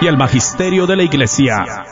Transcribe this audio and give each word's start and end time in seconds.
y 0.00 0.06
al 0.06 0.16
magisterio 0.16 0.86
de 0.86 0.96
la 0.96 1.02
Iglesia. 1.02 1.84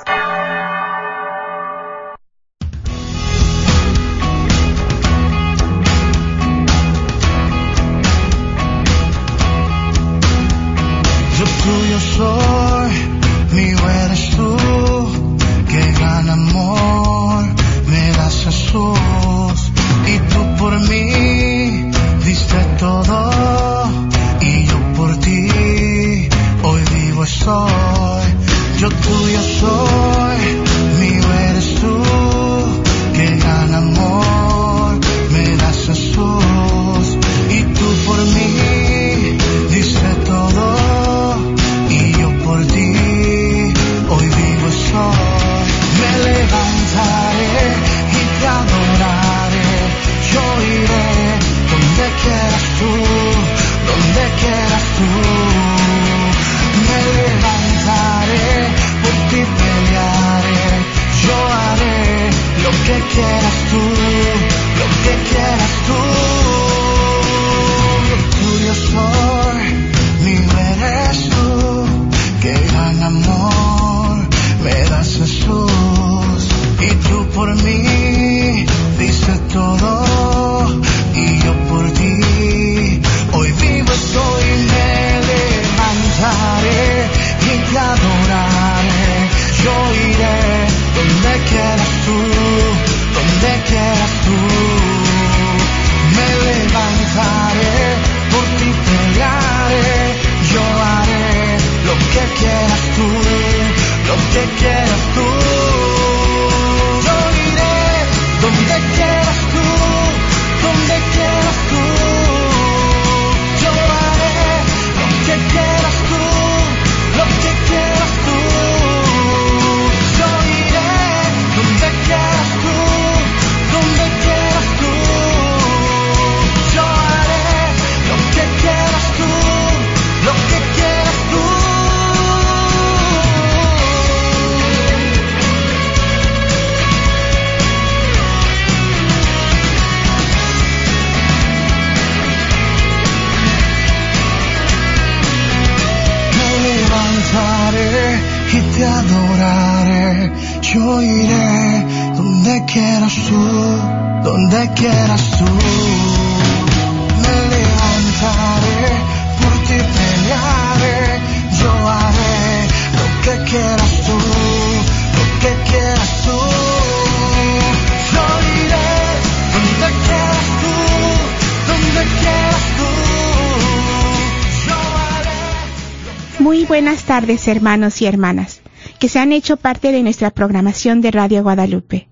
Tardes, 177.17 177.49
hermanos 177.49 178.03
y 178.03 178.05
hermanas, 178.05 178.61
que 179.01 179.09
se 179.09 179.19
han 179.19 179.33
hecho 179.33 179.57
parte 179.57 179.91
de 179.91 180.03
nuestra 180.03 180.31
programación 180.31 181.01
de 181.01 181.11
Radio 181.11 181.43
Guadalupe. 181.43 182.09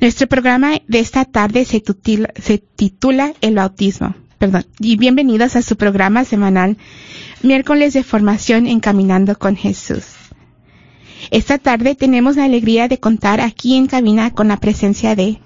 Nuestro 0.00 0.26
programa 0.26 0.80
de 0.88 1.00
esta 1.00 1.26
tarde 1.26 1.66
se 1.66 1.80
titula, 1.80 2.32
se 2.40 2.56
titula 2.56 3.34
El 3.42 3.56
bautismo. 3.56 4.14
Perdón, 4.38 4.64
y 4.78 4.96
bienvenidos 4.96 5.54
a 5.54 5.60
su 5.60 5.76
programa 5.76 6.24
semanal 6.24 6.78
Miércoles 7.42 7.92
de 7.92 8.04
Formación 8.04 8.66
Encaminando 8.66 9.38
con 9.38 9.54
Jesús. 9.54 10.04
Esta 11.30 11.58
tarde 11.58 11.94
tenemos 11.94 12.36
la 12.36 12.44
alegría 12.44 12.88
de 12.88 12.98
contar 12.98 13.38
aquí 13.42 13.76
en 13.76 13.86
cabina 13.86 14.30
con 14.30 14.48
la 14.48 14.56
presencia 14.56 15.14
de 15.14 15.40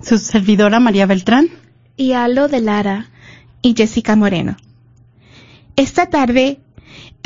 Su 0.00 0.16
servidora 0.16 0.78
María 0.78 1.06
Beltrán. 1.06 1.48
y 1.96 2.12
Alo 2.12 2.46
de 2.46 2.60
Lara 2.60 3.10
y 3.62 3.74
Jessica 3.76 4.14
Moreno. 4.14 4.56
Esta 5.74 6.06
tarde 6.06 6.60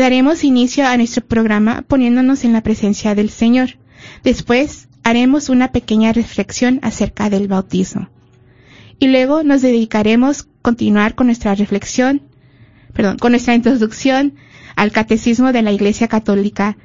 daremos 0.03 0.43
inicio 0.43 0.85
a 0.85 0.97
nuestro 0.97 1.25
programa 1.25 1.83
poniéndonos 1.83 2.43
en 2.43 2.53
la 2.53 2.63
presencia 2.63 3.15
del 3.15 3.31
Señor. 3.31 3.77
Después 4.25 4.89
haremos 5.05 5.49
una 5.49 5.71
pequeña 5.71 6.13
reflexión 6.13 6.81
acerca 6.83 7.31
del 7.31 7.47
bautismo. 7.47 8.09
Y 8.99 9.07
luego 9.07 9.45
nos 9.45 9.63
dedicaremos 9.63 10.41
a 10.41 10.45
continuar 10.61 11.15
con 11.15 11.29
nuestra 11.29 11.55
reflexión, 11.55 12.21
perdón, 12.93 13.17
con 13.19 13.31
nuestra 13.31 13.55
introducción 13.55 14.35
al 14.75 14.91
catecismo 14.91 15.53
de 15.53 15.63
la 15.63 15.71
Iglesia 15.71 16.09
Católica 16.09 16.77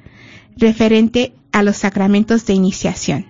referente 0.55 1.33
a 1.51 1.63
los 1.63 1.77
sacramentos 1.77 2.45
de 2.45 2.53
iniciación. 2.53 3.25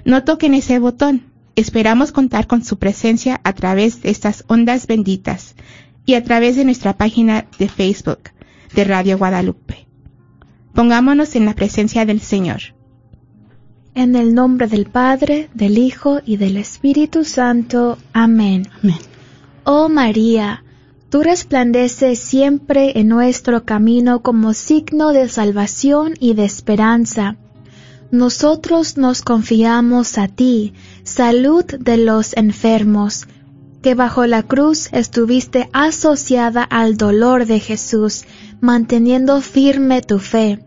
No 0.03 0.25
toquen 0.25 0.53
ese 0.53 0.79
botón. 0.79 1.31
Esperamos 1.55 2.11
contar 2.11 2.47
con 2.47 2.65
su 2.65 2.77
presencia 2.77 3.39
a 3.45 3.53
través 3.53 4.01
de 4.01 4.09
estas 4.09 4.43
ondas 4.47 4.85
benditas 4.85 5.55
y 6.05 6.15
a 6.15 6.23
través 6.25 6.57
de 6.57 6.65
nuestra 6.65 6.97
página 6.97 7.47
de 7.57 7.69
Facebook 7.69 8.19
de 8.75 8.83
Radio 8.83 9.17
Guadalupe. 9.17 9.87
Pongámonos 10.73 11.37
en 11.37 11.45
la 11.45 11.53
presencia 11.53 12.05
del 12.05 12.19
Señor. 12.19 12.75
En 13.97 14.15
el 14.15 14.35
nombre 14.35 14.67
del 14.67 14.85
Padre, 14.85 15.49
del 15.55 15.79
Hijo 15.79 16.21
y 16.23 16.37
del 16.37 16.57
Espíritu 16.57 17.23
Santo. 17.25 17.97
Amén. 18.13 18.67
Amén. 18.83 18.99
Oh 19.63 19.89
María, 19.89 20.63
tú 21.09 21.23
resplandeces 21.23 22.19
siempre 22.19 22.99
en 22.99 23.07
nuestro 23.07 23.65
camino 23.65 24.21
como 24.21 24.53
signo 24.53 25.13
de 25.13 25.27
salvación 25.29 26.13
y 26.19 26.35
de 26.35 26.45
esperanza. 26.45 27.37
Nosotros 28.11 28.97
nos 28.97 29.23
confiamos 29.23 30.19
a 30.19 30.27
ti, 30.27 30.75
salud 31.01 31.65
de 31.65 31.97
los 31.97 32.37
enfermos, 32.37 33.25
que 33.81 33.95
bajo 33.95 34.27
la 34.27 34.43
cruz 34.43 34.89
estuviste 34.91 35.71
asociada 35.73 36.61
al 36.61 36.97
dolor 36.97 37.47
de 37.47 37.59
Jesús, 37.59 38.25
manteniendo 38.61 39.41
firme 39.41 40.03
tu 40.03 40.19
fe. 40.19 40.66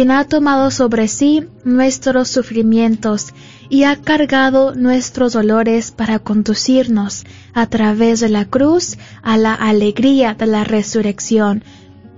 quien 0.00 0.12
ha 0.12 0.24
tomado 0.24 0.70
sobre 0.70 1.08
sí 1.08 1.44
nuestros 1.62 2.28
sufrimientos 2.28 3.34
y 3.68 3.84
ha 3.84 3.96
cargado 3.96 4.74
nuestros 4.74 5.34
dolores 5.34 5.90
para 5.90 6.18
conducirnos 6.18 7.26
a 7.52 7.66
través 7.66 8.20
de 8.20 8.30
la 8.30 8.46
cruz 8.46 8.96
a 9.20 9.36
la 9.36 9.52
alegría 9.52 10.32
de 10.32 10.46
la 10.46 10.64
resurrección. 10.64 11.64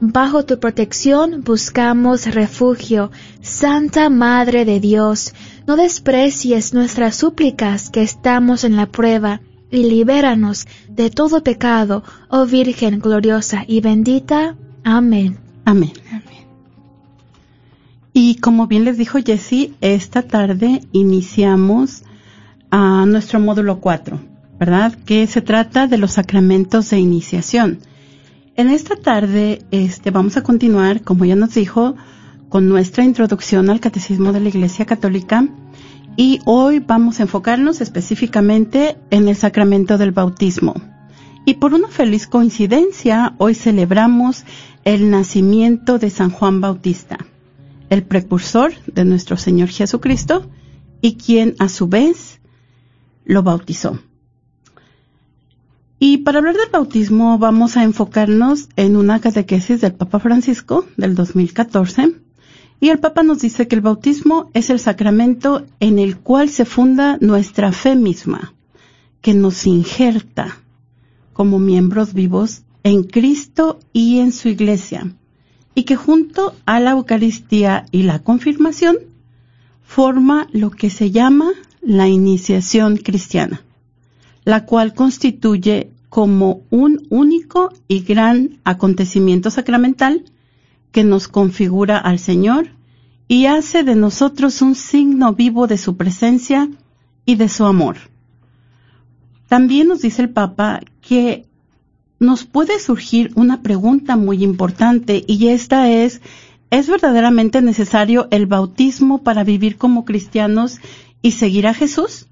Bajo 0.00 0.44
tu 0.44 0.60
protección 0.60 1.42
buscamos 1.42 2.32
refugio, 2.32 3.10
Santa 3.40 4.08
Madre 4.10 4.64
de 4.64 4.78
Dios, 4.78 5.34
no 5.66 5.74
desprecies 5.74 6.74
nuestras 6.74 7.16
súplicas 7.16 7.90
que 7.90 8.02
estamos 8.02 8.62
en 8.62 8.76
la 8.76 8.86
prueba, 8.86 9.40
y 9.72 9.90
libéranos 9.90 10.68
de 10.88 11.10
todo 11.10 11.42
pecado, 11.42 12.04
oh 12.28 12.46
Virgen 12.46 13.00
gloriosa 13.00 13.64
y 13.66 13.80
bendita. 13.80 14.54
Amén. 14.84 15.40
Amén. 15.64 15.90
Y 18.32 18.36
como 18.36 18.66
bien 18.66 18.84
les 18.84 18.96
dijo 18.96 19.18
Jessie, 19.22 19.74
esta 19.82 20.22
tarde 20.22 20.80
iniciamos 20.92 22.02
a 22.70 23.04
nuestro 23.04 23.40
módulo 23.40 23.78
4, 23.78 24.20
¿verdad? 24.58 24.94
Que 25.04 25.26
se 25.26 25.42
trata 25.42 25.86
de 25.86 25.98
los 25.98 26.12
sacramentos 26.12 26.88
de 26.88 26.98
iniciación. 26.98 27.80
En 28.56 28.70
esta 28.70 28.96
tarde 28.96 29.60
este, 29.70 30.10
vamos 30.10 30.38
a 30.38 30.42
continuar, 30.42 31.02
como 31.02 31.26
ya 31.26 31.36
nos 31.36 31.52
dijo, 31.52 31.94
con 32.48 32.70
nuestra 32.70 33.04
introducción 33.04 33.68
al 33.68 33.80
Catecismo 33.80 34.32
de 34.32 34.40
la 34.40 34.48
Iglesia 34.48 34.86
Católica 34.86 35.46
y 36.16 36.38
hoy 36.46 36.78
vamos 36.78 37.20
a 37.20 37.24
enfocarnos 37.24 37.82
específicamente 37.82 38.96
en 39.10 39.28
el 39.28 39.36
sacramento 39.36 39.98
del 39.98 40.12
bautismo. 40.12 40.72
Y 41.44 41.56
por 41.56 41.74
una 41.74 41.88
feliz 41.88 42.26
coincidencia, 42.26 43.34
hoy 43.36 43.54
celebramos 43.54 44.44
el 44.84 45.10
nacimiento 45.10 45.98
de 45.98 46.08
San 46.08 46.30
Juan 46.30 46.62
Bautista, 46.62 47.18
el 47.92 48.04
precursor 48.04 48.72
de 48.86 49.04
nuestro 49.04 49.36
Señor 49.36 49.68
Jesucristo 49.68 50.48
y 51.02 51.16
quien 51.16 51.56
a 51.58 51.68
su 51.68 51.88
vez 51.88 52.40
lo 53.26 53.42
bautizó. 53.42 53.98
Y 55.98 56.18
para 56.18 56.38
hablar 56.38 56.56
del 56.56 56.70
bautismo 56.72 57.36
vamos 57.36 57.76
a 57.76 57.84
enfocarnos 57.84 58.70
en 58.76 58.96
una 58.96 59.20
catequesis 59.20 59.82
del 59.82 59.92
Papa 59.92 60.20
Francisco 60.20 60.86
del 60.96 61.14
2014 61.14 62.14
y 62.80 62.88
el 62.88 62.98
Papa 62.98 63.22
nos 63.24 63.40
dice 63.40 63.68
que 63.68 63.76
el 63.76 63.82
bautismo 63.82 64.50
es 64.54 64.70
el 64.70 64.80
sacramento 64.80 65.66
en 65.78 65.98
el 65.98 66.16
cual 66.16 66.48
se 66.48 66.64
funda 66.64 67.18
nuestra 67.20 67.72
fe 67.72 67.94
misma, 67.94 68.54
que 69.20 69.34
nos 69.34 69.66
injerta 69.66 70.56
como 71.34 71.58
miembros 71.58 72.14
vivos 72.14 72.62
en 72.84 73.04
Cristo 73.04 73.80
y 73.92 74.20
en 74.20 74.32
su 74.32 74.48
iglesia, 74.48 75.12
y 75.74 75.84
que 75.84 75.96
junto 75.96 76.54
a 76.66 76.80
la 76.80 76.92
Eucaristía 76.92 77.86
y 77.90 78.02
la 78.02 78.18
confirmación 78.20 78.96
forma 79.82 80.46
lo 80.52 80.70
que 80.70 80.90
se 80.90 81.10
llama 81.10 81.50
la 81.80 82.08
iniciación 82.08 82.96
cristiana, 82.96 83.62
la 84.44 84.64
cual 84.64 84.94
constituye 84.94 85.90
como 86.08 86.62
un 86.70 87.06
único 87.08 87.72
y 87.88 88.00
gran 88.00 88.58
acontecimiento 88.64 89.50
sacramental 89.50 90.24
que 90.92 91.04
nos 91.04 91.26
configura 91.26 91.98
al 91.98 92.18
Señor 92.18 92.68
y 93.28 93.46
hace 93.46 93.82
de 93.82 93.94
nosotros 93.94 94.60
un 94.60 94.74
signo 94.74 95.32
vivo 95.32 95.66
de 95.66 95.78
su 95.78 95.96
presencia 95.96 96.68
y 97.24 97.36
de 97.36 97.48
su 97.48 97.64
amor. 97.64 97.96
También 99.48 99.88
nos 99.88 100.02
dice 100.02 100.22
el 100.22 100.30
Papa 100.30 100.80
que 101.00 101.46
nos 102.22 102.44
puede 102.44 102.78
surgir 102.78 103.32
una 103.34 103.62
pregunta 103.62 104.16
muy 104.16 104.44
importante 104.44 105.24
y 105.26 105.48
esta 105.48 105.90
es, 105.90 106.20
¿es 106.70 106.88
verdaderamente 106.88 107.60
necesario 107.62 108.28
el 108.30 108.46
bautismo 108.46 109.24
para 109.24 109.42
vivir 109.42 109.76
como 109.76 110.04
cristianos 110.04 110.78
y 111.20 111.32
seguir 111.32 111.66
a 111.66 111.74
Jesús? 111.74 112.28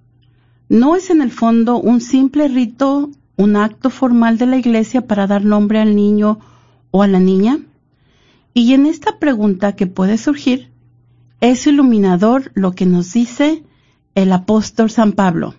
¿No 0.68 0.94
es 0.94 1.10
en 1.10 1.20
el 1.20 1.32
fondo 1.32 1.80
un 1.80 2.00
simple 2.00 2.46
rito, 2.46 3.10
un 3.36 3.56
acto 3.56 3.90
formal 3.90 4.38
de 4.38 4.46
la 4.46 4.58
Iglesia 4.58 5.08
para 5.08 5.26
dar 5.26 5.44
nombre 5.44 5.80
al 5.80 5.96
niño 5.96 6.38
o 6.92 7.02
a 7.02 7.08
la 7.08 7.18
niña? 7.18 7.58
Y 8.54 8.74
en 8.74 8.86
esta 8.86 9.18
pregunta 9.18 9.74
que 9.74 9.88
puede 9.88 10.18
surgir, 10.18 10.70
es 11.40 11.66
iluminador 11.66 12.52
lo 12.54 12.72
que 12.72 12.86
nos 12.86 13.12
dice 13.12 13.64
el 14.14 14.32
apóstol 14.32 14.88
San 14.88 15.12
Pablo, 15.12 15.54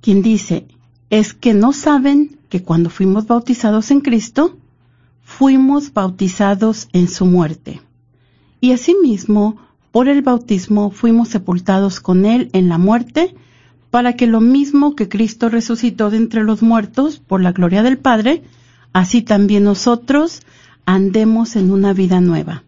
quien 0.00 0.22
dice, 0.22 0.66
es 1.12 1.34
que 1.34 1.52
no 1.52 1.74
saben 1.74 2.38
que 2.48 2.62
cuando 2.62 2.88
fuimos 2.88 3.26
bautizados 3.26 3.90
en 3.90 4.00
Cristo, 4.00 4.56
fuimos 5.22 5.92
bautizados 5.92 6.88
en 6.94 7.06
su 7.06 7.26
muerte. 7.26 7.82
Y 8.62 8.72
asimismo, 8.72 9.58
por 9.90 10.08
el 10.08 10.22
bautismo 10.22 10.90
fuimos 10.90 11.28
sepultados 11.28 12.00
con 12.00 12.24
Él 12.24 12.48
en 12.54 12.70
la 12.70 12.78
muerte, 12.78 13.34
para 13.90 14.14
que 14.14 14.26
lo 14.26 14.40
mismo 14.40 14.96
que 14.96 15.10
Cristo 15.10 15.50
resucitó 15.50 16.08
de 16.08 16.16
entre 16.16 16.44
los 16.44 16.62
muertos 16.62 17.18
por 17.18 17.42
la 17.42 17.52
gloria 17.52 17.82
del 17.82 17.98
Padre, 17.98 18.42
así 18.94 19.20
también 19.20 19.64
nosotros 19.64 20.40
andemos 20.86 21.56
en 21.56 21.72
una 21.72 21.92
vida 21.92 22.22
nueva. 22.22 22.64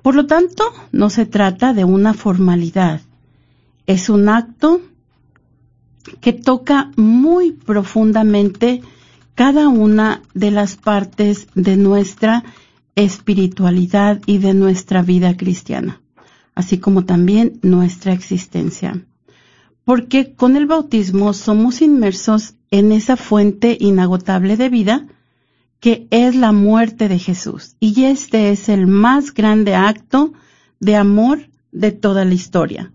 Por 0.00 0.14
lo 0.14 0.26
tanto, 0.26 0.62
no 0.92 1.10
se 1.10 1.26
trata 1.26 1.74
de 1.74 1.82
una 1.82 2.14
formalidad, 2.14 3.00
es 3.88 4.08
un 4.08 4.28
acto 4.28 4.80
que 6.20 6.32
toca 6.32 6.90
muy 6.96 7.52
profundamente 7.52 8.82
cada 9.34 9.68
una 9.68 10.22
de 10.34 10.50
las 10.50 10.76
partes 10.76 11.48
de 11.54 11.76
nuestra 11.76 12.44
espiritualidad 12.94 14.20
y 14.26 14.38
de 14.38 14.54
nuestra 14.54 15.02
vida 15.02 15.36
cristiana, 15.36 16.00
así 16.54 16.78
como 16.78 17.04
también 17.04 17.58
nuestra 17.62 18.12
existencia. 18.12 19.00
Porque 19.84 20.34
con 20.34 20.56
el 20.56 20.66
bautismo 20.66 21.32
somos 21.32 21.82
inmersos 21.82 22.54
en 22.70 22.92
esa 22.92 23.16
fuente 23.16 23.76
inagotable 23.80 24.56
de 24.56 24.68
vida 24.68 25.06
que 25.80 26.06
es 26.10 26.36
la 26.36 26.52
muerte 26.52 27.08
de 27.08 27.18
Jesús. 27.18 27.74
Y 27.80 28.04
este 28.04 28.50
es 28.50 28.68
el 28.68 28.86
más 28.86 29.34
grande 29.34 29.74
acto 29.74 30.32
de 30.78 30.94
amor 30.94 31.48
de 31.72 31.90
toda 31.90 32.24
la 32.24 32.34
historia. 32.34 32.92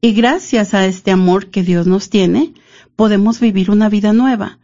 Y 0.00 0.12
gracias 0.12 0.72
a 0.72 0.86
este 0.86 1.10
amor 1.10 1.50
que 1.50 1.62
Dios 1.62 1.86
nos 1.86 2.08
tiene, 2.08 2.54
podemos 2.96 3.38
vivir 3.38 3.70
una 3.70 3.90
vida 3.90 4.14
nueva, 4.14 4.58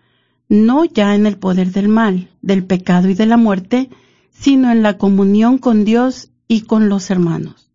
no 0.48 0.84
ya 0.84 1.14
en 1.14 1.26
el 1.26 1.36
poder 1.36 1.72
del 1.72 1.88
mal, 1.88 2.30
del 2.40 2.64
pecado 2.64 3.10
y 3.10 3.14
de 3.14 3.26
la 3.26 3.36
muerte, 3.36 3.90
sino 4.30 4.70
en 4.70 4.82
la 4.82 4.96
comunión 4.96 5.58
con 5.58 5.84
Dios 5.84 6.30
y 6.48 6.62
con 6.62 6.88
los 6.88 7.10
hermanos. 7.10 7.70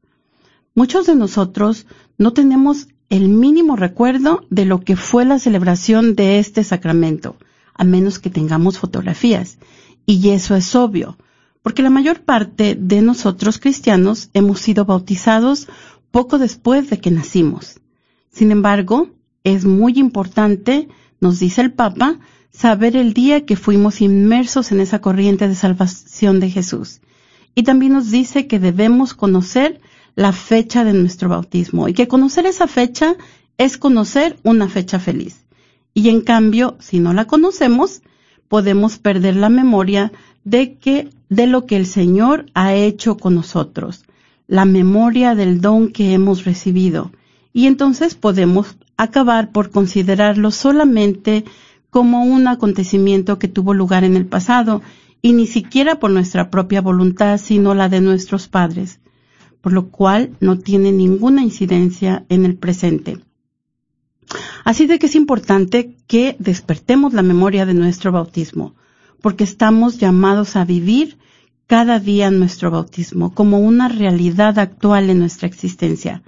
Muchos 0.73 1.05
de 1.05 1.15
nosotros 1.15 1.85
no 2.17 2.33
tenemos 2.33 2.87
el 3.09 3.27
mínimo 3.27 3.75
recuerdo 3.75 4.45
de 4.49 4.65
lo 4.65 4.79
que 4.79 4.95
fue 4.95 5.25
la 5.25 5.37
celebración 5.37 6.15
de 6.15 6.39
este 6.39 6.63
sacramento, 6.63 7.35
a 7.75 7.83
menos 7.83 8.19
que 8.19 8.29
tengamos 8.29 8.79
fotografías. 8.79 9.57
Y 10.05 10.29
eso 10.29 10.55
es 10.55 10.73
obvio, 10.75 11.17
porque 11.61 11.83
la 11.83 11.89
mayor 11.89 12.21
parte 12.21 12.75
de 12.79 13.01
nosotros 13.01 13.59
cristianos 13.59 14.29
hemos 14.33 14.61
sido 14.61 14.85
bautizados 14.85 15.67
poco 16.11 16.37
después 16.37 16.89
de 16.89 16.99
que 16.99 17.11
nacimos. 17.11 17.79
Sin 18.31 18.51
embargo, 18.51 19.09
es 19.43 19.65
muy 19.65 19.93
importante, 19.97 20.87
nos 21.19 21.39
dice 21.39 21.61
el 21.61 21.73
Papa, 21.73 22.19
saber 22.51 22.95
el 22.95 23.13
día 23.13 23.45
que 23.45 23.55
fuimos 23.55 24.01
inmersos 24.01 24.71
en 24.71 24.81
esa 24.81 24.99
corriente 24.99 25.47
de 25.47 25.55
salvación 25.55 26.39
de 26.39 26.49
Jesús. 26.49 27.01
Y 27.55 27.63
también 27.63 27.93
nos 27.93 28.11
dice 28.11 28.47
que 28.47 28.59
debemos 28.59 29.13
conocer 29.13 29.81
la 30.15 30.33
fecha 30.33 30.83
de 30.83 30.93
nuestro 30.93 31.29
bautismo 31.29 31.87
y 31.87 31.93
que 31.93 32.07
conocer 32.07 32.45
esa 32.45 32.67
fecha 32.67 33.15
es 33.57 33.77
conocer 33.77 34.37
una 34.43 34.67
fecha 34.67 34.99
feliz. 34.99 35.45
Y 35.93 36.09
en 36.09 36.21
cambio, 36.21 36.77
si 36.79 36.99
no 36.99 37.13
la 37.13 37.25
conocemos, 37.25 38.01
podemos 38.47 38.97
perder 38.97 39.35
la 39.35 39.49
memoria 39.49 40.11
de 40.43 40.77
que 40.77 41.09
de 41.29 41.47
lo 41.47 41.65
que 41.65 41.77
el 41.77 41.85
Señor 41.85 42.45
ha 42.53 42.73
hecho 42.73 43.17
con 43.17 43.35
nosotros, 43.35 44.03
la 44.51 44.65
memoria 44.65 45.33
del 45.33 45.61
don 45.61 45.93
que 45.93 46.11
hemos 46.11 46.43
recibido, 46.43 47.13
y 47.53 47.67
entonces 47.67 48.15
podemos 48.15 48.75
acabar 48.97 49.53
por 49.53 49.71
considerarlo 49.71 50.51
solamente 50.51 51.45
como 51.89 52.25
un 52.25 52.49
acontecimiento 52.49 53.39
que 53.39 53.47
tuvo 53.47 53.73
lugar 53.73 54.03
en 54.03 54.17
el 54.17 54.25
pasado, 54.25 54.81
y 55.21 55.31
ni 55.31 55.47
siquiera 55.47 56.01
por 56.01 56.11
nuestra 56.11 56.49
propia 56.49 56.81
voluntad, 56.81 57.39
sino 57.39 57.75
la 57.75 57.87
de 57.87 58.01
nuestros 58.01 58.49
padres. 58.49 58.99
por 59.61 59.73
lo 59.73 59.89
cual 59.89 60.35
no 60.39 60.57
tiene 60.57 60.91
ninguna 60.91 61.43
incidencia 61.43 62.25
en 62.29 62.45
el 62.45 62.55
presente. 62.55 63.19
Así 64.65 64.87
de 64.87 64.97
que 64.99 65.05
es 65.05 65.15
importante 65.15 65.95
que 66.07 66.35
despertemos 66.39 67.13
la 67.13 67.21
memoria 67.21 67.65
de 67.65 67.75
nuestro 67.75 68.11
bautismo, 68.11 68.73
porque 69.21 69.43
estamos 69.43 69.99
llamados 69.99 70.55
a 70.55 70.65
vivir 70.65 71.19
cada 71.71 72.01
día 72.01 72.29
nuestro 72.31 72.69
bautismo 72.69 73.33
como 73.33 73.57
una 73.59 73.87
realidad 73.87 74.59
actual 74.59 75.09
en 75.09 75.19
nuestra 75.19 75.47
existencia. 75.47 76.21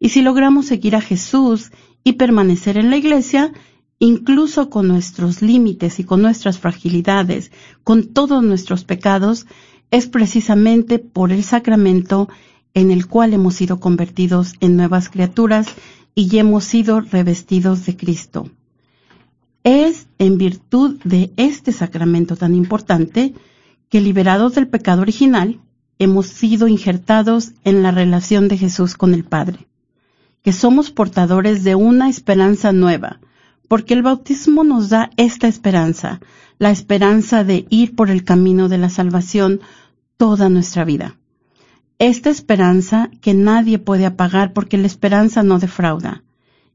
Y 0.00 0.08
si 0.08 0.22
logramos 0.22 0.64
seguir 0.64 0.96
a 0.96 1.02
Jesús 1.02 1.70
y 2.02 2.14
permanecer 2.14 2.78
en 2.78 2.88
la 2.88 2.96
iglesia, 2.96 3.52
incluso 3.98 4.70
con 4.70 4.88
nuestros 4.88 5.42
límites 5.42 6.00
y 6.00 6.04
con 6.04 6.22
nuestras 6.22 6.58
fragilidades, 6.58 7.52
con 7.84 8.04
todos 8.14 8.42
nuestros 8.42 8.84
pecados, 8.84 9.46
es 9.90 10.06
precisamente 10.06 10.98
por 10.98 11.30
el 11.30 11.44
sacramento 11.44 12.30
en 12.72 12.90
el 12.90 13.06
cual 13.06 13.34
hemos 13.34 13.52
sido 13.52 13.78
convertidos 13.78 14.54
en 14.60 14.78
nuevas 14.78 15.10
criaturas 15.10 15.66
y 16.14 16.38
hemos 16.38 16.64
sido 16.64 17.02
revestidos 17.02 17.84
de 17.84 17.98
Cristo. 17.98 18.48
Es 19.62 20.06
en 20.18 20.38
virtud 20.38 20.98
de 21.04 21.34
este 21.36 21.72
sacramento 21.72 22.34
tan 22.34 22.54
importante 22.54 23.34
que 23.96 24.02
liberados 24.02 24.54
del 24.54 24.68
pecado 24.68 25.00
original, 25.00 25.58
hemos 25.98 26.26
sido 26.26 26.68
injertados 26.68 27.52
en 27.64 27.82
la 27.82 27.92
relación 27.92 28.46
de 28.46 28.58
Jesús 28.58 28.94
con 28.94 29.14
el 29.14 29.24
Padre, 29.24 29.68
que 30.42 30.52
somos 30.52 30.90
portadores 30.90 31.64
de 31.64 31.76
una 31.76 32.10
esperanza 32.10 32.72
nueva, 32.72 33.20
porque 33.68 33.94
el 33.94 34.02
bautismo 34.02 34.64
nos 34.64 34.90
da 34.90 35.08
esta 35.16 35.48
esperanza, 35.48 36.20
la 36.58 36.70
esperanza 36.72 37.42
de 37.42 37.64
ir 37.70 37.96
por 37.96 38.10
el 38.10 38.22
camino 38.22 38.68
de 38.68 38.76
la 38.76 38.90
salvación 38.90 39.62
toda 40.18 40.50
nuestra 40.50 40.84
vida. 40.84 41.16
Esta 41.98 42.28
esperanza 42.28 43.08
que 43.22 43.32
nadie 43.32 43.78
puede 43.78 44.04
apagar 44.04 44.52
porque 44.52 44.76
la 44.76 44.88
esperanza 44.88 45.42
no 45.42 45.58
defrauda. 45.58 46.22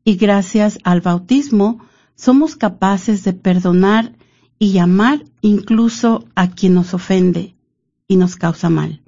Y 0.04 0.16
gracias 0.16 0.80
al 0.84 1.01
bautismo 1.01 1.86
somos 2.16 2.56
capaces 2.56 3.24
de 3.24 3.34
perdonar 3.34 4.13
y 4.62 4.77
amar 4.77 5.25
incluso 5.41 6.24
a 6.36 6.51
quien 6.51 6.75
nos 6.75 6.94
ofende 6.94 7.56
y 8.08 8.15
nos 8.15 8.36
causa 8.36 8.70
mal. 8.70 9.01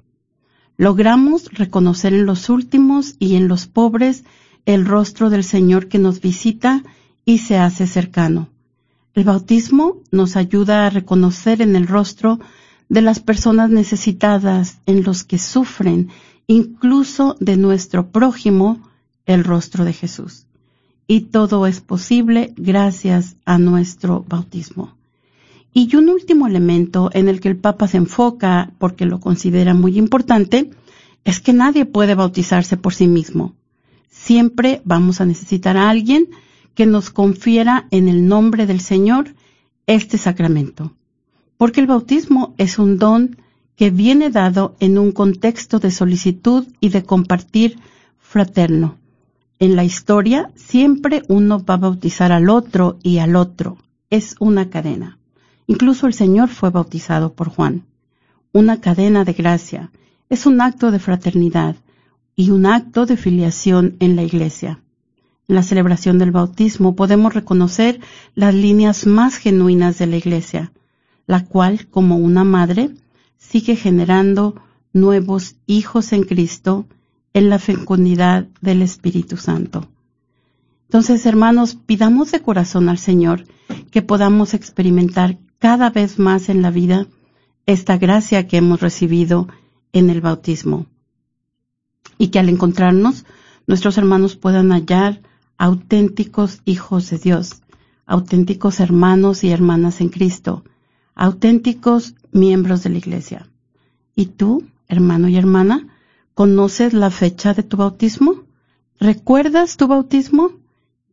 Logramos 0.76 1.44
reconocer 1.52 2.12
en 2.12 2.26
los 2.26 2.48
últimos 2.48 3.14
y 3.20 3.36
en 3.36 3.46
los 3.46 3.68
pobres 3.68 4.24
el 4.66 4.84
rostro 4.84 5.30
del 5.30 5.44
Señor 5.44 5.86
que 5.86 6.00
nos 6.00 6.20
visita 6.20 6.82
y 7.24 7.38
se 7.38 7.56
hace 7.56 7.86
cercano. 7.86 8.48
El 9.14 9.22
bautismo 9.22 9.98
nos 10.10 10.34
ayuda 10.34 10.86
a 10.86 10.90
reconocer 10.90 11.62
en 11.62 11.76
el 11.76 11.86
rostro 11.86 12.40
de 12.88 13.02
las 13.02 13.20
personas 13.20 13.70
necesitadas, 13.70 14.80
en 14.86 15.04
los 15.04 15.22
que 15.22 15.38
sufren, 15.38 16.08
incluso 16.48 17.36
de 17.38 17.56
nuestro 17.56 18.10
prójimo, 18.10 18.80
el 19.24 19.44
rostro 19.44 19.84
de 19.84 19.92
Jesús. 19.92 20.46
Y 21.06 21.20
todo 21.20 21.68
es 21.68 21.80
posible 21.80 22.52
gracias 22.56 23.36
a 23.44 23.58
nuestro 23.58 24.24
bautismo. 24.28 24.94
Y 25.76 25.96
un 25.96 26.08
último 26.08 26.46
elemento 26.46 27.10
en 27.12 27.28
el 27.28 27.40
que 27.40 27.48
el 27.48 27.56
Papa 27.56 27.88
se 27.88 27.96
enfoca, 27.96 28.72
porque 28.78 29.06
lo 29.06 29.18
considera 29.18 29.74
muy 29.74 29.98
importante, 29.98 30.70
es 31.24 31.40
que 31.40 31.52
nadie 31.52 31.84
puede 31.84 32.14
bautizarse 32.14 32.76
por 32.76 32.94
sí 32.94 33.08
mismo. 33.08 33.54
Siempre 34.08 34.82
vamos 34.84 35.20
a 35.20 35.26
necesitar 35.26 35.76
a 35.76 35.90
alguien 35.90 36.28
que 36.76 36.86
nos 36.86 37.10
confiera 37.10 37.88
en 37.90 38.06
el 38.06 38.28
nombre 38.28 38.66
del 38.66 38.80
Señor 38.80 39.34
este 39.88 40.16
sacramento, 40.16 40.92
porque 41.56 41.80
el 41.80 41.88
bautismo 41.88 42.54
es 42.56 42.78
un 42.78 42.98
don 42.98 43.36
que 43.74 43.90
viene 43.90 44.30
dado 44.30 44.76
en 44.78 44.96
un 44.96 45.10
contexto 45.10 45.80
de 45.80 45.90
solicitud 45.90 46.66
y 46.78 46.90
de 46.90 47.02
compartir 47.02 47.78
fraterno. 48.20 48.96
En 49.58 49.74
la 49.74 49.82
historia 49.82 50.52
siempre 50.54 51.22
uno 51.26 51.64
va 51.64 51.74
a 51.74 51.78
bautizar 51.78 52.30
al 52.30 52.48
otro 52.48 52.98
y 53.02 53.18
al 53.18 53.34
otro. 53.34 53.78
Es 54.10 54.36
una 54.38 54.70
cadena. 54.70 55.18
Incluso 55.66 56.06
el 56.06 56.14
Señor 56.14 56.48
fue 56.48 56.70
bautizado 56.70 57.32
por 57.32 57.48
Juan. 57.48 57.84
Una 58.52 58.80
cadena 58.80 59.24
de 59.24 59.32
gracia. 59.32 59.90
Es 60.28 60.46
un 60.46 60.60
acto 60.60 60.90
de 60.90 60.98
fraternidad 60.98 61.76
y 62.36 62.50
un 62.50 62.66
acto 62.66 63.06
de 63.06 63.16
filiación 63.16 63.96
en 64.00 64.16
la 64.16 64.22
iglesia. 64.22 64.80
En 65.46 65.56
la 65.56 65.62
celebración 65.62 66.18
del 66.18 66.30
bautismo 66.30 66.96
podemos 66.96 67.34
reconocer 67.34 68.00
las 68.34 68.54
líneas 68.54 69.06
más 69.06 69.36
genuinas 69.36 69.98
de 69.98 70.06
la 70.06 70.16
Iglesia, 70.16 70.72
la 71.26 71.44
cual, 71.44 71.86
como 71.88 72.16
una 72.16 72.44
madre, 72.44 72.90
sigue 73.36 73.76
generando 73.76 74.54
nuevos 74.94 75.56
hijos 75.66 76.12
en 76.14 76.22
Cristo 76.22 76.86
en 77.34 77.50
la 77.50 77.58
fecundidad 77.58 78.46
del 78.62 78.80
Espíritu 78.80 79.36
Santo. 79.36 79.86
Entonces, 80.88 81.26
hermanos, 81.26 81.74
pidamos 81.74 82.30
de 82.30 82.40
corazón 82.40 82.88
al 82.88 82.98
Señor 82.98 83.44
que 83.90 84.00
podamos 84.00 84.54
experimentar 84.54 85.38
cada 85.64 85.88
vez 85.88 86.18
más 86.18 86.50
en 86.50 86.60
la 86.60 86.70
vida 86.70 87.06
esta 87.64 87.96
gracia 87.96 88.46
que 88.46 88.58
hemos 88.58 88.82
recibido 88.82 89.48
en 89.94 90.10
el 90.10 90.20
bautismo. 90.20 90.84
Y 92.18 92.28
que 92.28 92.38
al 92.38 92.50
encontrarnos, 92.50 93.24
nuestros 93.66 93.96
hermanos 93.96 94.36
puedan 94.36 94.72
hallar 94.72 95.22
auténticos 95.56 96.60
hijos 96.66 97.08
de 97.08 97.16
Dios, 97.16 97.62
auténticos 98.04 98.78
hermanos 98.78 99.42
y 99.42 99.52
hermanas 99.52 100.02
en 100.02 100.10
Cristo, 100.10 100.64
auténticos 101.14 102.14
miembros 102.30 102.82
de 102.82 102.90
la 102.90 102.98
Iglesia. 102.98 103.48
¿Y 104.14 104.26
tú, 104.26 104.66
hermano 104.86 105.28
y 105.28 105.38
hermana, 105.38 105.88
conoces 106.34 106.92
la 106.92 107.10
fecha 107.10 107.54
de 107.54 107.62
tu 107.62 107.78
bautismo? 107.78 108.42
¿Recuerdas 109.00 109.78
tu 109.78 109.86
bautismo? 109.86 110.50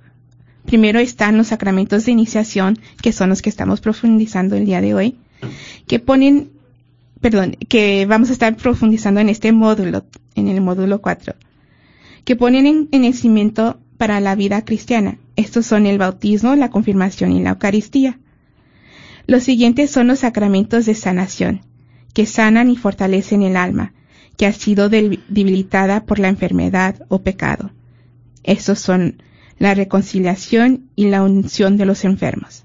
Primero 0.65 0.99
están 0.99 1.37
los 1.37 1.47
sacramentos 1.47 2.05
de 2.05 2.11
iniciación, 2.11 2.79
que 3.01 3.11
son 3.11 3.29
los 3.29 3.41
que 3.41 3.49
estamos 3.49 3.81
profundizando 3.81 4.55
el 4.55 4.65
día 4.65 4.81
de 4.81 4.93
hoy, 4.93 5.15
que 5.87 5.99
ponen, 5.99 6.49
perdón, 7.21 7.55
que 7.69 8.05
vamos 8.05 8.29
a 8.29 8.33
estar 8.33 8.55
profundizando 8.57 9.19
en 9.19 9.29
este 9.29 9.51
módulo, 9.51 10.05
en 10.35 10.47
el 10.47 10.61
módulo 10.61 11.01
4 11.01 11.35
que 12.25 12.35
ponen 12.35 12.89
en, 12.91 13.05
el 13.05 13.13
cimiento 13.13 13.79
para 13.97 14.19
la 14.19 14.35
vida 14.35 14.65
cristiana. 14.65 15.19
Estos 15.37 15.67
son 15.67 15.85
el 15.85 15.99
bautismo, 15.99 16.55
la 16.55 16.71
confirmación 16.71 17.31
y 17.31 17.41
la 17.41 17.51
Eucaristía. 17.51 18.19
Los 19.27 19.43
siguientes 19.43 19.91
son 19.91 20.07
los 20.07 20.19
sacramentos 20.19 20.85
de 20.85 20.95
sanación, 20.95 21.61
que 22.13 22.25
sanan 22.25 22.69
y 22.69 22.77
fortalecen 22.77 23.43
el 23.43 23.55
alma, 23.55 23.93
que 24.37 24.47
ha 24.47 24.53
sido 24.53 24.89
debilitada 24.89 26.05
por 26.05 26.19
la 26.19 26.27
enfermedad 26.27 26.95
o 27.07 27.21
pecado. 27.21 27.71
Estos 28.45 28.79
son 28.79 29.21
la 29.57 29.73
reconciliación 29.73 30.89
y 30.95 31.07
la 31.07 31.23
unción 31.23 31.77
de 31.77 31.85
los 31.85 32.05
enfermos. 32.05 32.63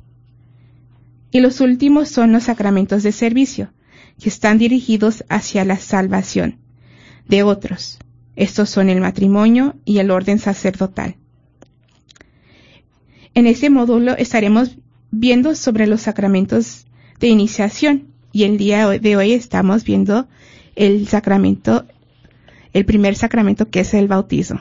Y 1.32 1.40
los 1.40 1.60
últimos 1.60 2.08
son 2.08 2.32
los 2.32 2.44
sacramentos 2.44 3.02
de 3.02 3.12
servicio, 3.12 3.72
que 4.20 4.28
están 4.28 4.58
dirigidos 4.58 5.24
hacia 5.28 5.64
la 5.64 5.78
salvación 5.78 6.58
de 7.26 7.42
otros, 7.42 7.98
estos 8.36 8.70
son 8.70 8.88
el 8.88 9.00
matrimonio 9.00 9.76
y 9.84 9.98
el 9.98 10.10
orden 10.10 10.38
sacerdotal. 10.38 11.16
En 13.34 13.46
este 13.46 13.70
módulo 13.70 14.16
estaremos 14.16 14.76
viendo 15.10 15.54
sobre 15.54 15.86
los 15.86 16.02
sacramentos 16.02 16.86
de 17.20 17.28
iniciación 17.28 18.08
y 18.32 18.44
el 18.44 18.58
día 18.58 18.88
de 18.88 19.16
hoy 19.16 19.32
estamos 19.32 19.84
viendo 19.84 20.28
el 20.74 21.06
sacramento 21.08 21.86
el 22.72 22.84
primer 22.84 23.16
sacramento 23.16 23.68
que 23.68 23.80
es 23.80 23.94
el 23.94 24.06
bautizo. 24.06 24.60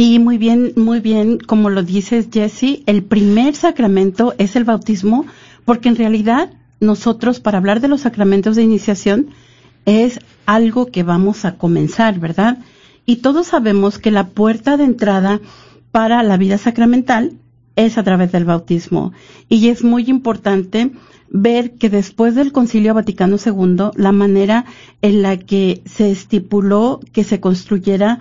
Y 0.00 0.18
muy 0.18 0.38
bien, 0.38 0.72
muy 0.76 1.00
bien, 1.00 1.36
como 1.36 1.68
lo 1.68 1.82
dices 1.82 2.28
Jesse, 2.32 2.82
el 2.86 3.02
primer 3.02 3.54
sacramento 3.54 4.34
es 4.38 4.56
el 4.56 4.64
bautismo, 4.64 5.26
porque 5.66 5.90
en 5.90 5.96
realidad 5.96 6.54
nosotros 6.80 7.38
para 7.38 7.58
hablar 7.58 7.82
de 7.82 7.88
los 7.88 8.00
sacramentos 8.00 8.56
de 8.56 8.62
iniciación 8.62 9.26
es 9.84 10.18
algo 10.46 10.86
que 10.86 11.02
vamos 11.02 11.44
a 11.44 11.58
comenzar, 11.58 12.18
¿verdad? 12.18 12.60
Y 13.04 13.16
todos 13.16 13.48
sabemos 13.48 13.98
que 13.98 14.10
la 14.10 14.28
puerta 14.28 14.78
de 14.78 14.84
entrada 14.84 15.38
para 15.92 16.22
la 16.22 16.38
vida 16.38 16.56
sacramental 16.56 17.34
es 17.76 17.98
a 17.98 18.02
través 18.02 18.32
del 18.32 18.46
bautismo. 18.46 19.12
Y 19.50 19.68
es 19.68 19.84
muy 19.84 20.04
importante 20.08 20.92
ver 21.28 21.72
que 21.72 21.90
después 21.90 22.34
del 22.34 22.52
Concilio 22.52 22.94
Vaticano 22.94 23.36
II, 23.36 23.90
la 23.96 24.12
manera 24.12 24.64
en 25.02 25.20
la 25.20 25.36
que 25.36 25.82
se 25.84 26.10
estipuló 26.10 27.00
que 27.12 27.22
se 27.22 27.38
construyera 27.38 28.18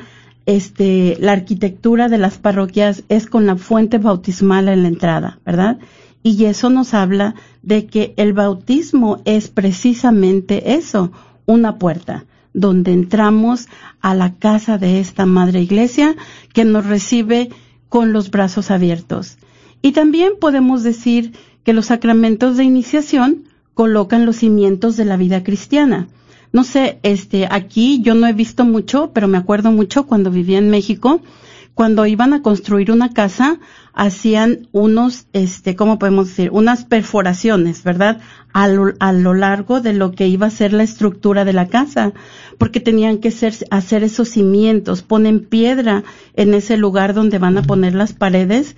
este, 0.49 1.15
la 1.19 1.33
arquitectura 1.33 2.09
de 2.09 2.17
las 2.17 2.39
parroquias 2.39 3.03
es 3.07 3.27
con 3.27 3.45
la 3.45 3.55
fuente 3.55 3.99
bautismal 3.99 4.67
en 4.67 4.81
la 4.81 4.87
entrada, 4.87 5.39
¿verdad? 5.45 5.77
Y 6.23 6.45
eso 6.45 6.71
nos 6.71 6.95
habla 6.95 7.35
de 7.61 7.85
que 7.85 8.15
el 8.17 8.33
bautismo 8.33 9.21
es 9.25 9.49
precisamente 9.49 10.73
eso, 10.73 11.11
una 11.45 11.77
puerta 11.77 12.25
donde 12.55 12.93
entramos 12.93 13.67
a 14.01 14.15
la 14.15 14.33
casa 14.33 14.79
de 14.79 14.99
esta 14.99 15.27
madre 15.27 15.61
iglesia 15.61 16.15
que 16.51 16.65
nos 16.65 16.87
recibe 16.87 17.49
con 17.87 18.11
los 18.11 18.31
brazos 18.31 18.71
abiertos. 18.71 19.37
Y 19.83 19.91
también 19.91 20.31
podemos 20.41 20.81
decir 20.81 21.33
que 21.63 21.73
los 21.73 21.85
sacramentos 21.85 22.57
de 22.57 22.63
iniciación 22.63 23.43
colocan 23.75 24.25
los 24.25 24.37
cimientos 24.37 24.97
de 24.97 25.05
la 25.05 25.15
vida 25.15 25.43
cristiana. 25.43 26.07
No 26.51 26.63
sé, 26.63 26.99
este, 27.03 27.47
aquí 27.49 28.01
yo 28.01 28.15
no 28.15 28.27
he 28.27 28.33
visto 28.33 28.65
mucho, 28.65 29.11
pero 29.13 29.27
me 29.27 29.37
acuerdo 29.37 29.71
mucho 29.71 30.07
cuando 30.07 30.31
vivía 30.31 30.57
en 30.57 30.69
México, 30.69 31.21
cuando 31.75 32.05
iban 32.05 32.33
a 32.33 32.41
construir 32.41 32.91
una 32.91 33.13
casa, 33.13 33.59
hacían 33.93 34.67
unos, 34.71 35.27
este, 35.31 35.75
¿cómo 35.75 35.99
podemos 35.99 36.27
decir? 36.27 36.49
Unas 36.51 36.83
perforaciones, 36.83 37.83
¿verdad? 37.83 38.19
A 38.51 38.67
lo, 38.67 38.93
a 38.99 39.13
lo, 39.13 39.33
largo 39.33 39.79
de 39.79 39.93
lo 39.93 40.11
que 40.11 40.27
iba 40.27 40.47
a 40.47 40.51
ser 40.51 40.73
la 40.73 40.83
estructura 40.83 41.45
de 41.45 41.53
la 41.53 41.67
casa, 41.67 42.13
porque 42.57 42.79
tenían 42.79 43.19
que 43.19 43.31
ser, 43.31 43.53
hacer 43.69 44.03
esos 44.03 44.27
cimientos, 44.27 45.03
ponen 45.03 45.39
piedra 45.39 46.03
en 46.33 46.53
ese 46.53 46.75
lugar 46.75 47.13
donde 47.13 47.39
van 47.39 47.57
a 47.57 47.63
poner 47.63 47.93
las 47.93 48.11
paredes 48.11 48.75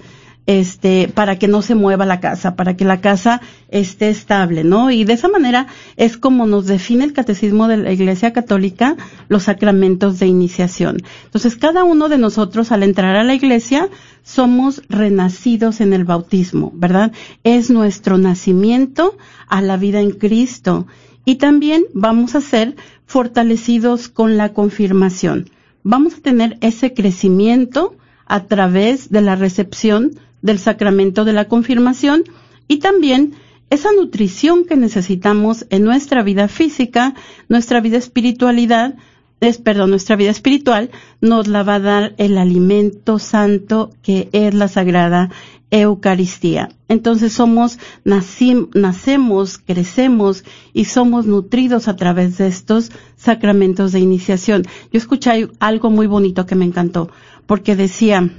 este, 0.48 1.08
para 1.14 1.38
que 1.38 1.48
no 1.48 1.62
se 1.62 1.76
mueva 1.76 2.06
la 2.06 2.20
casa, 2.20 2.56
para 2.56 2.76
que 2.76 2.84
la 2.84 3.00
casa 3.00 3.42
esté 3.70 4.10
estable, 4.10 4.64
¿no? 4.64 4.90
Y 4.90 5.04
de 5.04 5.14
esa 5.14 5.28
manera 5.28 5.68
es 5.98 6.18
como 6.18 6.48
nos 6.48 6.66
define 6.66 7.04
el 7.04 7.14
catecismo 7.14 7.68
de 7.68 7.78
la 7.78 7.92
Iglesia 7.92 8.34
Católica 8.34 8.98
los 9.30 9.44
sacramentos 9.44 10.20
de 10.20 10.28
iniciación. 10.28 10.98
Entonces, 11.26 11.56
cada 11.56 11.84
uno 11.84 12.10
de 12.10 12.18
nosotros 12.18 12.72
al 12.72 12.84
entrar 12.84 13.16
a 13.16 13.24
la 13.24 13.36
iglesia 13.36 13.90
somos 14.24 14.82
renacidos 14.90 15.80
en 15.80 15.94
el 15.94 16.06
bautismo, 16.06 16.72
¿verdad? 16.76 17.12
Es 17.44 17.70
nuestro 17.70 18.18
nacimiento 18.18 19.18
a 19.48 19.62
la 19.62 19.78
vida 19.78 20.02
en 20.02 20.12
Cristo. 20.12 20.88
Y 21.24 21.36
también 21.36 21.84
vamos 21.94 22.36
a 22.36 22.42
ser 22.42 22.76
fortalecidos 23.06 24.10
con 24.10 24.38
la 24.38 24.54
confirmación. 24.54 25.50
Vamos 25.84 26.16
a 26.16 26.22
tener 26.22 26.58
ese 26.62 26.94
crecimiento 26.94 27.96
a 28.26 28.46
través 28.46 29.10
de 29.10 29.22
la 29.22 29.36
recepción 29.36 30.12
del 30.42 30.60
sacramento 30.60 31.26
de 31.26 31.34
la 31.34 31.46
confirmación 31.46 32.24
y 32.68 32.78
también 32.78 33.34
esa 33.70 33.94
nutrición 33.94 34.66
que 34.66 34.76
necesitamos 34.76 35.66
en 35.70 35.84
nuestra 35.84 36.24
vida 36.24 36.48
física, 36.48 37.16
nuestra 37.48 37.80
vida 37.80 37.98
espiritualidad, 37.98 38.96
es, 39.40 39.58
perdón, 39.58 39.90
nuestra 39.90 40.16
vida 40.16 40.30
espiritual, 40.30 40.92
nos 41.22 41.48
la 41.48 41.64
va 41.64 41.76
a 41.76 41.80
dar 41.80 42.14
el 42.18 42.38
alimento 42.38 43.18
santo 43.18 43.92
que 44.04 44.30
es 44.34 44.54
la 44.54 44.68
sagrada 44.68 45.32
Eucaristía. 45.72 46.70
Entonces 46.90 47.32
somos, 47.32 47.80
nacemos, 48.04 49.58
crecemos 49.58 50.44
y 50.74 50.86
somos 50.86 51.26
nutridos 51.26 51.88
a 51.88 51.96
través 51.96 52.38
de 52.38 52.48
estos 52.48 52.92
sacramentos 53.16 53.94
de 53.94 54.02
iniciación. 54.02 54.64
Yo 54.92 54.98
escuché 54.98 55.48
algo 55.60 55.90
muy 55.90 56.08
bonito 56.08 56.46
que 56.46 56.56
me 56.56 56.66
encantó, 56.66 57.10
porque 57.48 57.78
decía, 57.78 58.30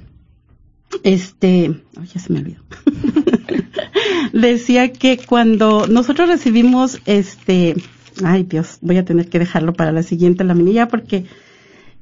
este, 1.03 1.83
ya 2.13 2.21
se 2.21 2.33
me 2.33 2.41
olvidó. 2.41 2.61
Decía 4.33 4.93
que 4.93 5.19
cuando 5.19 5.87
nosotros 5.87 6.29
recibimos 6.29 7.01
este, 7.07 7.75
ay 8.25 8.45
Dios, 8.45 8.79
voy 8.81 8.99
a 8.99 9.05
tener 9.05 9.29
que 9.29 9.39
dejarlo 9.39 9.73
para 9.73 9.93
la 9.93 10.03
siguiente 10.03 10.45
laminilla 10.45 10.89
porque 10.89 11.25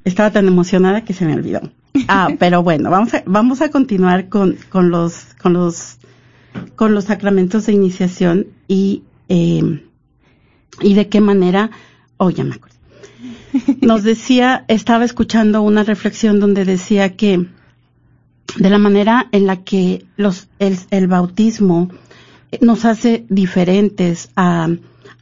estaba 0.04 0.30
tan 0.30 0.46
emocionada 0.46 1.04
que 1.04 1.12
se 1.12 1.24
me 1.24 1.34
olvidó. 1.34 1.60
Ah, 2.08 2.28
pero 2.38 2.62
bueno, 2.62 2.90
vamos 2.90 3.14
a, 3.14 3.22
vamos 3.26 3.60
a 3.60 3.70
continuar 3.70 4.28
con, 4.28 4.56
con 4.68 4.90
los, 4.90 5.24
con 5.40 5.52
los, 5.52 5.98
con 6.76 6.94
los 6.94 7.04
sacramentos 7.04 7.66
de 7.66 7.72
iniciación 7.72 8.46
y, 8.68 9.02
eh, 9.28 9.82
y 10.80 10.94
de 10.94 11.08
qué 11.08 11.20
manera, 11.20 11.70
oh, 12.16 12.30
ya 12.30 12.44
me 12.44 12.54
acuerdo. 12.54 12.76
Nos 13.80 14.04
decía, 14.04 14.64
estaba 14.68 15.04
escuchando 15.04 15.62
una 15.62 15.82
reflexión 15.82 16.38
donde 16.38 16.64
decía 16.64 17.16
que 17.16 17.46
de 18.56 18.70
la 18.70 18.78
manera 18.78 19.28
en 19.32 19.46
la 19.46 19.64
que 19.64 20.04
los, 20.16 20.48
el, 20.58 21.06
bautismo 21.06 21.88
nos 22.60 22.84
hace 22.84 23.26
diferentes 23.28 24.30
a, 24.36 24.68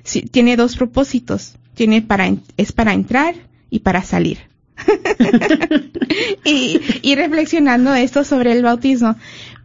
si, 0.03 0.21
tiene 0.21 0.55
dos 0.55 0.75
propósitos. 0.75 1.55
Tiene 1.73 2.01
para, 2.01 2.31
es 2.57 2.71
para 2.71 2.93
entrar 2.93 3.35
y 3.69 3.79
para 3.79 4.03
salir. 4.03 4.39
y, 6.45 6.79
y, 7.01 7.15
reflexionando 7.15 7.93
esto 7.93 8.23
sobre 8.23 8.51
el 8.51 8.63
bautismo, 8.63 9.15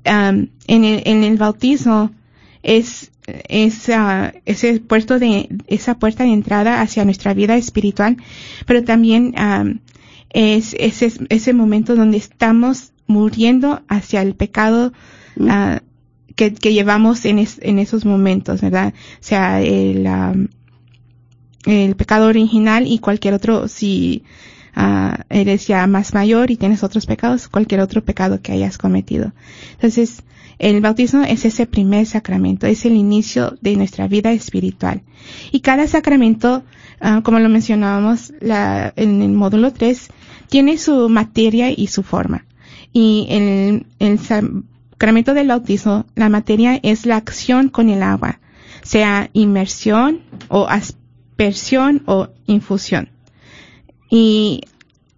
um, 0.07 0.46
en, 0.66 0.85
el, 0.85 1.03
en 1.05 1.24
el 1.24 1.37
bautismo 1.37 2.12
es 2.62 3.11
esa, 3.49 4.35
ese 4.45 4.81
puerto 4.81 5.19
de, 5.19 5.49
esa 5.67 5.99
puerta 5.99 6.25
de 6.25 6.33
entrada 6.33 6.81
hacia 6.81 7.05
nuestra 7.05 7.35
vida 7.35 7.57
espiritual, 7.57 8.17
pero 8.67 8.85
también 8.85 9.35
um, 9.38 9.79
es 10.31 10.75
ese, 10.79 11.12
ese 11.29 11.53
momento 11.53 11.97
donde 11.97 12.17
estamos 12.17 12.93
muriendo 13.07 13.83
hacia 13.88 14.23
el 14.23 14.35
pecado 14.35 14.93
uh, 15.37 15.79
que, 16.37 16.55
que, 16.55 16.73
llevamos 16.73 17.25
en, 17.25 17.38
es, 17.38 17.59
en 17.62 17.79
esos 17.79 18.05
momentos, 18.05 18.61
¿verdad? 18.61 18.95
O 19.14 19.23
sea, 19.23 19.61
el, 19.61 20.07
um, 20.07 20.49
el 21.69 21.97
pecado 21.97 22.29
original 22.29 22.87
y 22.87 22.99
cualquier 22.99 23.35
otro, 23.35 23.69
si 23.69 24.25
ah, 24.75 25.25
eres 25.29 25.67
ya 25.67 25.87
más 25.87 26.14
mayor 26.14 26.51
y 26.51 26.57
tienes 26.57 26.83
otros 26.83 27.07
pecados, 27.07 27.49
cualquier 27.49 27.81
otro 27.81 28.03
pecado 28.05 28.41
que 28.41 28.53
hayas 28.53 28.79
cometido. 28.79 29.33
Entonces, 29.73 30.23
el 30.59 30.81
bautismo 30.81 31.23
es 31.23 31.44
ese 31.44 31.66
primer 31.66 32.07
sacramento, 32.07 32.66
es 32.66 32.85
el 32.85 32.94
inicio 32.94 33.57
de 33.61 33.77
nuestra 33.77 34.09
vida 34.09 34.33
espiritual. 34.33 35.03
Y 35.53 35.61
cada 35.61 35.87
sacramento, 35.87 36.64
ah, 37.01 37.21
como 37.23 37.38
lo 37.38 37.49
mencionábamos 37.49 38.33
la, 38.40 38.92
en 38.97 39.23
el 39.23 39.33
módulo 39.33 39.73
3, 39.73 40.09
tiene 40.49 40.79
su 40.79 41.09
materia 41.09 41.71
y 41.71 41.87
su 41.87 42.03
forma. 42.03 42.44
Y 42.92 43.27
el, 43.31 43.87
el 44.01 44.18
sacramento 44.18 45.35
del 45.35 45.49
bautismo, 45.49 46.07
la 46.16 46.29
materia 46.29 46.81
es 46.83 47.07
la 47.07 47.16
acción 47.16 47.68
con 47.68 47.88
el 47.88 48.03
agua, 48.03 48.40
sea 48.83 49.31
inmersión 49.35 50.23
o 50.49 50.66
aspersión 50.66 52.03
o 52.07 52.29
infusión. 52.47 53.11
Y 54.11 54.62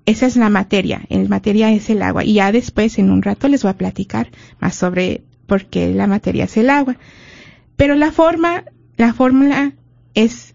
esa 0.05 0.27
es 0.27 0.37
la 0.37 0.51
materia, 0.51 1.03
el 1.09 1.29
materia 1.29 1.71
es 1.73 1.89
el 1.89 2.03
agua. 2.03 2.25
Y 2.25 2.35
ya 2.35 2.53
después, 2.53 2.99
en 2.99 3.11
un 3.11 3.23
rato, 3.23 3.49
les 3.49 3.63
voy 3.63 3.71
a 3.71 3.79
platicar 3.79 4.31
más 4.59 4.75
sobre 4.75 5.23
por 5.51 5.65
qué 5.65 5.93
la 5.93 6.07
materia 6.07 6.45
es 6.45 6.57
el 6.57 6.71
agua. 6.71 6.97
Pero 7.75 7.97
la 7.97 8.13
forma, 8.13 8.63
la 8.97 9.13
fórmula 9.13 9.73
es 10.15 10.55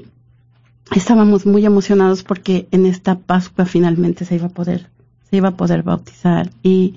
estábamos 0.94 1.46
muy 1.46 1.64
emocionados 1.66 2.22
porque 2.22 2.68
en 2.70 2.86
esta 2.86 3.18
Pascua 3.18 3.66
finalmente 3.66 4.24
se 4.24 4.36
iba 4.36 4.46
a 4.46 4.50
poder, 4.50 4.88
se 5.28 5.36
iba 5.36 5.48
a 5.48 5.56
poder 5.56 5.82
bautizar 5.82 6.50
y 6.62 6.94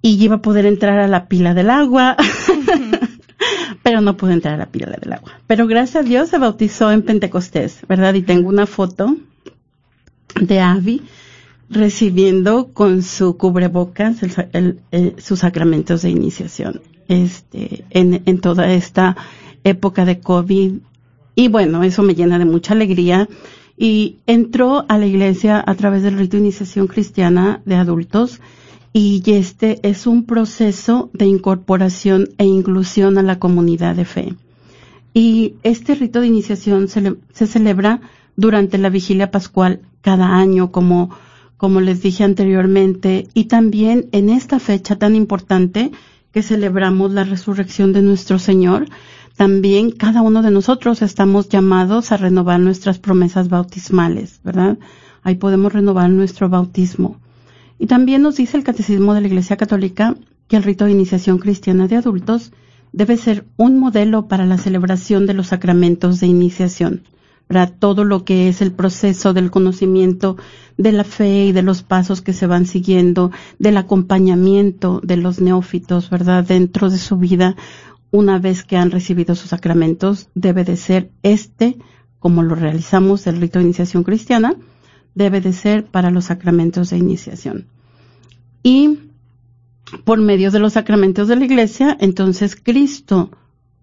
y 0.00 0.22
iba 0.22 0.36
a 0.36 0.42
poder 0.42 0.66
entrar 0.66 0.98
a 0.98 1.08
la 1.08 1.26
pila 1.26 1.54
del 1.54 1.70
agua, 1.70 2.16
pero 3.82 4.00
no 4.00 4.16
pude 4.16 4.34
entrar 4.34 4.54
a 4.54 4.58
la 4.58 4.66
pila 4.66 4.90
del 5.00 5.12
agua. 5.12 5.32
Pero 5.46 5.66
gracias 5.66 6.04
a 6.04 6.08
Dios 6.08 6.28
se 6.28 6.38
bautizó 6.38 6.90
en 6.92 7.02
Pentecostés, 7.02 7.80
¿verdad? 7.88 8.14
Y 8.14 8.22
tengo 8.22 8.48
una 8.48 8.66
foto 8.66 9.16
de 10.40 10.60
Avi 10.60 11.02
recibiendo 11.70 12.68
con 12.72 13.02
su 13.02 13.36
cubrebocas 13.36 14.16
sus 15.18 15.38
sacramentos 15.38 16.02
de 16.02 16.10
iniciación 16.10 16.80
este, 17.08 17.84
en, 17.90 18.22
en 18.24 18.40
toda 18.40 18.72
esta 18.72 19.16
época 19.64 20.04
de 20.04 20.20
COVID. 20.20 20.72
Y 21.34 21.48
bueno, 21.48 21.82
eso 21.84 22.02
me 22.02 22.14
llena 22.14 22.38
de 22.38 22.44
mucha 22.44 22.74
alegría. 22.74 23.28
Y 23.76 24.16
entró 24.26 24.84
a 24.88 24.98
la 24.98 25.06
iglesia 25.06 25.62
a 25.64 25.74
través 25.76 26.02
del 26.02 26.18
rito 26.18 26.36
de 26.36 26.42
iniciación 26.42 26.88
cristiana 26.88 27.62
de 27.64 27.76
adultos 27.76 28.40
y 28.98 29.22
este 29.26 29.78
es 29.88 30.08
un 30.08 30.24
proceso 30.24 31.08
de 31.12 31.24
incorporación 31.24 32.30
e 32.36 32.44
inclusión 32.44 33.16
a 33.16 33.22
la 33.22 33.38
comunidad 33.38 33.94
de 33.94 34.04
fe. 34.04 34.34
Y 35.14 35.54
este 35.62 35.94
rito 35.94 36.20
de 36.20 36.26
iniciación 36.26 36.88
se, 36.88 37.46
celebra 37.46 38.00
durante 38.34 38.76
la 38.76 38.88
vigilia 38.88 39.30
pascual 39.30 39.82
cada 40.00 40.34
año, 40.34 40.72
como, 40.72 41.10
como 41.56 41.80
les 41.80 42.02
dije 42.02 42.24
anteriormente, 42.24 43.28
y 43.34 43.44
también 43.44 44.08
en 44.10 44.30
esta 44.30 44.58
fecha 44.58 44.96
tan 44.96 45.14
importante 45.14 45.92
que 46.32 46.42
celebramos 46.42 47.12
la 47.12 47.22
resurrección 47.22 47.92
de 47.92 48.02
nuestro 48.02 48.40
Señor, 48.40 48.88
también 49.36 49.92
cada 49.92 50.22
uno 50.22 50.42
de 50.42 50.50
nosotros 50.50 51.02
estamos 51.02 51.48
llamados 51.48 52.10
a 52.10 52.16
renovar 52.16 52.58
nuestras 52.58 52.98
promesas 52.98 53.48
bautismales, 53.48 54.40
¿verdad? 54.42 54.76
Ahí 55.22 55.36
podemos 55.36 55.72
renovar 55.72 56.10
nuestro 56.10 56.48
bautismo. 56.48 57.20
Y 57.78 57.86
también 57.86 58.22
nos 58.22 58.36
dice 58.36 58.56
el 58.56 58.64
Catecismo 58.64 59.14
de 59.14 59.20
la 59.20 59.28
Iglesia 59.28 59.56
Católica 59.56 60.16
que 60.48 60.56
el 60.56 60.62
rito 60.62 60.84
de 60.84 60.92
iniciación 60.92 61.38
cristiana 61.38 61.86
de 61.86 61.96
adultos 61.96 62.52
debe 62.92 63.16
ser 63.16 63.44
un 63.56 63.78
modelo 63.78 64.28
para 64.28 64.46
la 64.46 64.58
celebración 64.58 65.26
de 65.26 65.34
los 65.34 65.48
sacramentos 65.48 66.20
de 66.20 66.26
iniciación, 66.26 67.02
para 67.46 67.66
todo 67.66 68.04
lo 68.04 68.24
que 68.24 68.48
es 68.48 68.62
el 68.62 68.72
proceso 68.72 69.32
del 69.32 69.50
conocimiento 69.50 70.36
de 70.76 70.92
la 70.92 71.04
fe 71.04 71.46
y 71.46 71.52
de 71.52 71.62
los 71.62 71.82
pasos 71.82 72.22
que 72.22 72.32
se 72.32 72.46
van 72.46 72.66
siguiendo, 72.66 73.30
del 73.58 73.76
acompañamiento 73.76 75.00
de 75.04 75.16
los 75.16 75.40
neófitos, 75.40 76.10
¿verdad? 76.10 76.44
Dentro 76.44 76.90
de 76.90 76.98
su 76.98 77.16
vida, 77.16 77.56
una 78.10 78.38
vez 78.38 78.64
que 78.64 78.76
han 78.76 78.90
recibido 78.90 79.34
sus 79.34 79.50
sacramentos, 79.50 80.28
debe 80.34 80.64
de 80.64 80.76
ser 80.76 81.10
este, 81.22 81.76
como 82.18 82.42
lo 82.42 82.54
realizamos 82.54 83.26
el 83.26 83.40
rito 83.40 83.58
de 83.58 83.66
iniciación 83.66 84.02
cristiana, 84.02 84.56
debe 85.14 85.40
de 85.40 85.52
ser 85.52 85.84
para 85.84 86.10
los 86.10 86.26
sacramentos 86.26 86.90
de 86.90 86.98
iniciación. 86.98 87.66
Y 88.62 88.98
por 90.04 90.20
medio 90.20 90.50
de 90.50 90.58
los 90.58 90.74
sacramentos 90.74 91.28
de 91.28 91.36
la 91.36 91.44
iglesia, 91.44 91.96
entonces 92.00 92.56
Cristo 92.56 93.30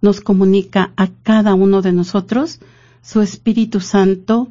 nos 0.02 0.22
comunica 0.22 0.92
a 0.98 1.08
cada 1.24 1.54
uno 1.54 1.82
de 1.82 1.92
nosotros 1.92 2.60
su 3.02 3.22
Espíritu 3.22 3.80
Santo 3.80 4.50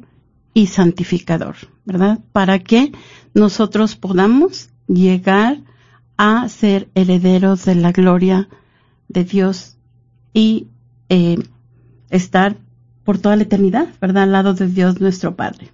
y 0.53 0.67
santificador, 0.67 1.55
¿verdad? 1.85 2.19
Para 2.31 2.59
que 2.59 2.91
nosotros 3.33 3.95
podamos 3.95 4.69
llegar 4.87 5.61
a 6.17 6.47
ser 6.49 6.89
herederos 6.95 7.65
de 7.65 7.75
la 7.75 7.91
gloria 7.91 8.47
de 9.07 9.23
Dios 9.23 9.77
y 10.33 10.67
eh, 11.09 11.37
estar 12.09 12.57
por 13.03 13.17
toda 13.17 13.35
la 13.35 13.43
eternidad, 13.43 13.87
¿verdad? 14.01 14.23
Al 14.23 14.31
lado 14.31 14.53
de 14.53 14.67
Dios 14.67 14.99
nuestro 14.99 15.35
Padre. 15.35 15.71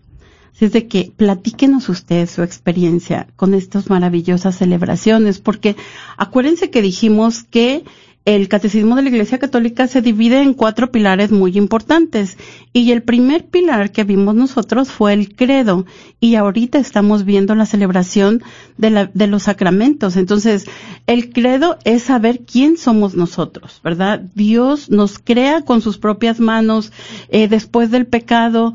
Es 0.62 0.72
de 0.72 0.88
que 0.88 1.12
platíquenos 1.18 1.90
ustedes 1.90 2.32
su 2.32 2.44
experiencia 2.44 3.28
con 3.36 3.54
estas 3.56 3.90
maravillosas 3.90 4.58
celebraciones, 4.58 5.40
porque 5.40 5.76
acuérdense 6.18 6.70
que 6.70 6.84
dijimos 6.84 7.44
que 7.44 7.84
el 8.24 8.48
catecismo 8.50 8.96
de 8.96 9.02
la 9.02 9.10
Iglesia 9.10 9.40
Católica 9.40 9.88
se 9.88 10.02
divide 10.02 10.42
en 10.44 10.54
cuatro 10.54 10.92
pilares 10.92 11.32
muy 11.32 11.58
importantes 11.58 12.38
y 12.72 12.92
el 12.92 13.02
primer 13.02 13.46
pilar 13.46 13.92
que 13.92 14.04
vimos 14.04 14.36
nosotros 14.36 14.92
fue 14.92 15.14
el 15.14 15.36
credo 15.36 15.88
y 16.20 16.36
ahorita 16.36 16.78
estamos 16.78 17.26
viendo 17.26 17.56
la 17.56 17.66
celebración 17.66 18.44
de, 18.78 18.92
la, 18.92 19.06
de 19.12 19.26
los 19.26 19.44
sacramentos. 19.44 20.18
Entonces, 20.18 20.68
el 21.08 21.34
credo 21.34 21.80
es 21.84 22.04
saber 22.04 22.42
quién 22.42 22.78
somos 22.78 23.16
nosotros, 23.16 23.82
¿verdad? 23.84 24.22
Dios 24.36 24.92
nos 24.92 25.18
crea 25.18 25.64
con 25.64 25.82
sus 25.82 25.98
propias 25.98 26.40
manos, 26.40 26.92
eh, 27.30 27.48
después 27.48 27.90
del 27.90 28.06
pecado 28.06 28.74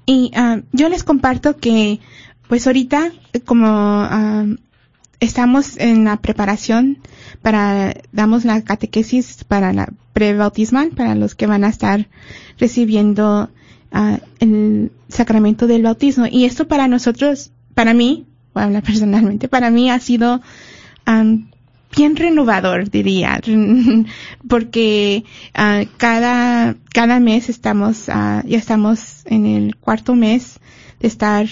Y 0.07 0.33
uh, 0.37 0.63
yo 0.73 0.89
les 0.89 1.05
comparto 1.05 1.57
que, 1.57 2.01
pues 2.49 2.67
ahorita, 2.67 3.13
como 3.45 4.03
uh, 4.03 4.57
estamos 5.21 5.79
en 5.79 6.03
la 6.03 6.17
preparación 6.17 6.99
para, 7.43 7.95
damos 8.11 8.45
la 8.45 8.61
catequesis 8.63 9.45
para 9.45 9.73
la 9.73 9.89
prebautismal, 10.15 10.91
para 10.91 11.15
los 11.15 11.37
que 11.37 11.47
van 11.47 11.63
a 11.63 11.69
estar 11.69 12.09
recibiendo 12.59 13.51
uh, 13.95 14.17
el 14.41 14.91
sacramento 15.07 15.69
del 15.69 15.85
bautismo. 15.85 16.27
Y 16.29 16.45
esto 16.45 16.67
para 16.67 16.89
nosotros, 16.89 17.53
para 17.75 17.95
mí, 17.95 18.27
voy 18.55 18.63
a 18.63 18.67
hablar 18.67 18.83
personalmente, 18.87 19.49
para 19.49 19.71
mí 19.71 19.91
ha 19.91 19.99
sido 19.99 20.41
um, 21.07 21.47
bien 21.97 22.17
renovador, 22.17 22.91
diría, 22.91 23.41
porque 24.49 25.25
uh, 25.59 25.87
cada, 25.97 26.77
cada 26.93 27.21
mes 27.21 27.49
estamos, 27.49 28.09
uh, 28.09 28.47
ya 28.47 28.59
estamos 28.59 29.25
en 29.27 29.47
el 29.47 29.77
cuarto 29.77 30.15
mes 30.15 30.59
de 31.01 31.09
estar 31.09 31.47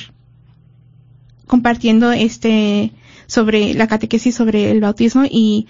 compartiendo 1.46 2.12
este, 2.12 2.92
sobre 3.26 3.74
la 3.74 3.88
catequesis 3.88 4.34
sobre 4.34 4.70
el 4.70 4.80
bautismo 4.80 5.24
y, 5.28 5.66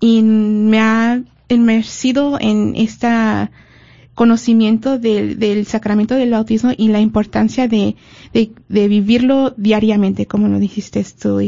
y 0.00 0.22
me 0.22 0.80
ha 0.80 1.22
inmersido 1.48 2.38
en 2.40 2.74
esta 2.76 3.50
conocimiento 4.20 4.98
del, 4.98 5.38
del, 5.38 5.64
sacramento 5.64 6.14
del 6.14 6.32
bautismo 6.32 6.72
y 6.76 6.88
la 6.88 7.00
importancia 7.00 7.68
de, 7.68 7.96
de, 8.34 8.52
de 8.68 8.86
vivirlo 8.86 9.54
diariamente, 9.56 10.26
como 10.26 10.46
lo 10.46 10.58
dijiste 10.58 11.02
tú, 11.18 11.40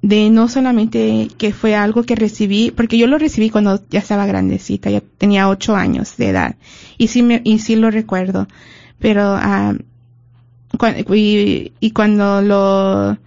de 0.00 0.30
no 0.30 0.48
solamente 0.48 1.28
que 1.36 1.52
fue 1.52 1.74
algo 1.74 2.04
que 2.04 2.14
recibí, 2.14 2.70
porque 2.70 2.96
yo 2.96 3.06
lo 3.06 3.18
recibí 3.18 3.50
cuando 3.50 3.78
ya 3.90 3.98
estaba 3.98 4.24
grandecita, 4.24 4.88
ya 4.88 5.02
tenía 5.18 5.50
ocho 5.50 5.76
años 5.76 6.16
de 6.16 6.30
edad, 6.30 6.56
y 6.96 7.08
sí 7.08 7.22
me, 7.22 7.42
y 7.44 7.58
sí 7.58 7.76
lo 7.76 7.90
recuerdo, 7.90 8.48
pero, 8.98 9.38
y, 11.14 11.72
y 11.78 11.90
cuando 11.90 12.40
lo 12.40 13.18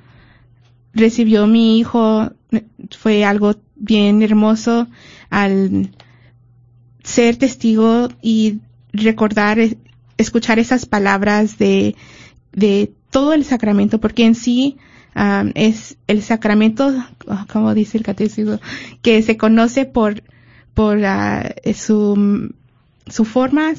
recibió 0.95 1.45
mi 1.45 1.77
hijo, 1.77 2.31
fue 2.97 3.25
algo 3.25 3.57
bien 3.75 4.23
hermoso 4.23 4.87
al 5.29 5.91
ser 7.03 7.37
testigo 7.37 8.09
y 8.21 8.59
recordar, 8.93 9.59
escuchar 10.17 10.59
esas 10.59 10.85
palabras 10.85 11.57
de, 11.57 11.95
de 12.51 12.93
todo 13.09 13.33
el 13.33 13.45
sacramento, 13.45 13.99
porque 13.99 14.25
en 14.25 14.35
sí 14.35 14.77
um, 15.15 15.51
es 15.55 15.97
el 16.07 16.21
sacramento, 16.21 16.93
como 17.51 17.73
dice 17.73 17.97
el 17.97 18.03
catecismo, 18.03 18.59
que 19.01 19.21
se 19.21 19.37
conoce 19.37 19.85
por, 19.85 20.23
por 20.73 20.97
uh, 20.97 21.73
su, 21.73 22.53
su 23.07 23.25
forma, 23.25 23.73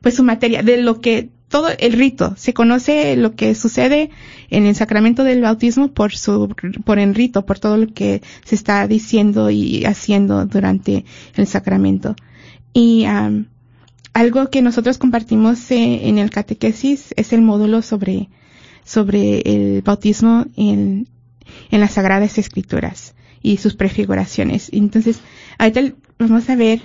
pues 0.00 0.14
su 0.14 0.24
materia, 0.24 0.62
de 0.62 0.78
lo 0.78 1.00
que 1.00 1.30
todo 1.48 1.68
el 1.78 1.92
rito, 1.92 2.32
se 2.38 2.54
conoce 2.54 3.14
lo 3.14 3.34
que 3.34 3.54
sucede 3.54 4.08
en 4.48 4.64
el 4.64 4.74
sacramento 4.74 5.22
del 5.22 5.42
bautismo 5.42 5.92
por 5.92 6.16
su, 6.16 6.48
por 6.84 6.98
el 6.98 7.14
rito, 7.14 7.44
por 7.44 7.58
todo 7.58 7.76
lo 7.76 7.88
que 7.88 8.22
se 8.42 8.54
está 8.54 8.88
diciendo 8.88 9.50
y 9.50 9.84
haciendo 9.84 10.46
durante 10.46 11.04
el 11.34 11.46
sacramento. 11.46 12.16
Y 12.72 13.06
um, 13.06 13.46
algo 14.14 14.50
que 14.50 14.62
nosotros 14.62 14.98
compartimos 14.98 15.70
eh, 15.70 16.08
en 16.08 16.18
el 16.18 16.30
catequesis 16.30 17.14
es 17.16 17.32
el 17.32 17.42
módulo 17.42 17.82
sobre, 17.82 18.28
sobre 18.84 19.40
el 19.40 19.82
bautismo 19.82 20.46
en, 20.56 21.08
en 21.70 21.80
las 21.80 21.92
Sagradas 21.92 22.38
Escrituras 22.38 23.14
y 23.42 23.56
sus 23.56 23.74
prefiguraciones. 23.74 24.68
Entonces, 24.72 25.20
ahorita 25.58 25.94
vamos 26.18 26.48
a 26.48 26.56
ver, 26.56 26.82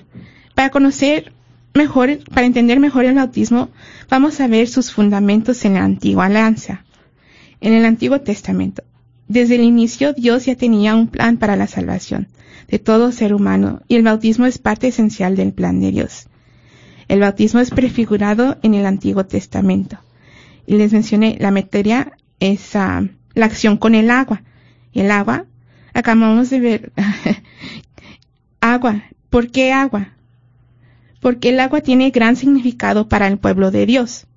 para 0.56 0.70
conocer 0.70 1.34
mejor, 1.74 2.20
para 2.34 2.48
entender 2.48 2.80
mejor 2.80 3.06
el 3.06 3.16
bautismo, 3.16 3.70
vamos 4.10 4.40
a 4.40 4.48
ver 4.48 4.68
sus 4.68 4.92
fundamentos 4.92 5.64
en 5.66 5.76
la 5.76 5.84
antigua 5.84 6.26
alianza, 6.26 6.86
en 7.62 7.74
el 7.74 7.86
Antiguo 7.86 8.22
Testamento. 8.22 8.84
Desde 9.28 9.56
el 9.56 9.62
inicio 9.62 10.14
Dios 10.14 10.46
ya 10.46 10.56
tenía 10.56 10.96
un 10.96 11.08
plan 11.08 11.38
para 11.38 11.56
la 11.56 11.68
salvación 11.68 12.28
de 12.68 12.80
todo 12.80 13.12
ser 13.12 13.34
humano 13.34 13.82
y 13.88 13.96
el 13.96 14.04
bautismo 14.04 14.46
es 14.46 14.58
parte 14.58 14.88
esencial 14.88 15.36
del 15.36 15.54
plan 15.54 15.80
de 15.80 15.92
Dios. 15.92 16.28
El 17.08 17.22
bautismo 17.22 17.60
es 17.62 17.70
prefigurado 17.70 18.58
en 18.62 18.74
el 18.74 18.86
Antiguo 18.86 19.26
Testamento. 19.26 19.98
Y 20.66 20.76
les 20.76 20.92
mencioné, 20.92 21.38
la 21.40 21.52
materia 21.52 22.18
es 22.40 22.76
uh, 22.76 23.08
la 23.34 23.46
acción 23.46 23.78
con 23.78 23.96
el 23.96 24.12
agua. 24.12 24.44
El 24.94 25.12
agua, 25.12 25.46
acabamos 25.94 26.50
de 26.50 26.60
ver, 26.60 26.92
agua. 28.60 29.04
¿Por 29.30 29.50
qué 29.52 29.72
agua? 29.72 30.10
Porque 31.22 31.50
el 31.50 31.60
agua 31.62 31.82
tiene 31.82 32.12
gran 32.12 32.36
significado 32.36 33.08
para 33.08 33.28
el 33.28 33.38
pueblo 33.38 33.72
de 33.72 33.86
Dios. 33.86 34.28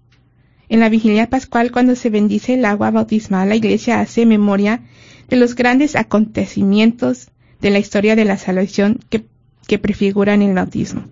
En 0.68 0.78
la 0.78 0.88
vigilia 0.88 1.28
pascual, 1.28 1.72
cuando 1.72 1.96
se 1.96 2.10
bendice 2.10 2.54
el 2.54 2.64
agua 2.64 2.92
bautismal, 2.92 3.48
la 3.48 3.56
iglesia 3.56 4.00
hace 4.00 4.24
memoria 4.26 4.82
de 5.28 5.36
los 5.36 5.56
grandes 5.56 5.96
acontecimientos 5.96 7.30
de 7.60 7.70
la 7.70 7.78
historia 7.78 8.16
de 8.16 8.24
la 8.24 8.36
salvación 8.36 9.00
que, 9.08 9.24
que 9.66 9.78
prefiguran 9.78 10.42
el 10.42 10.54
bautismo. 10.54 11.04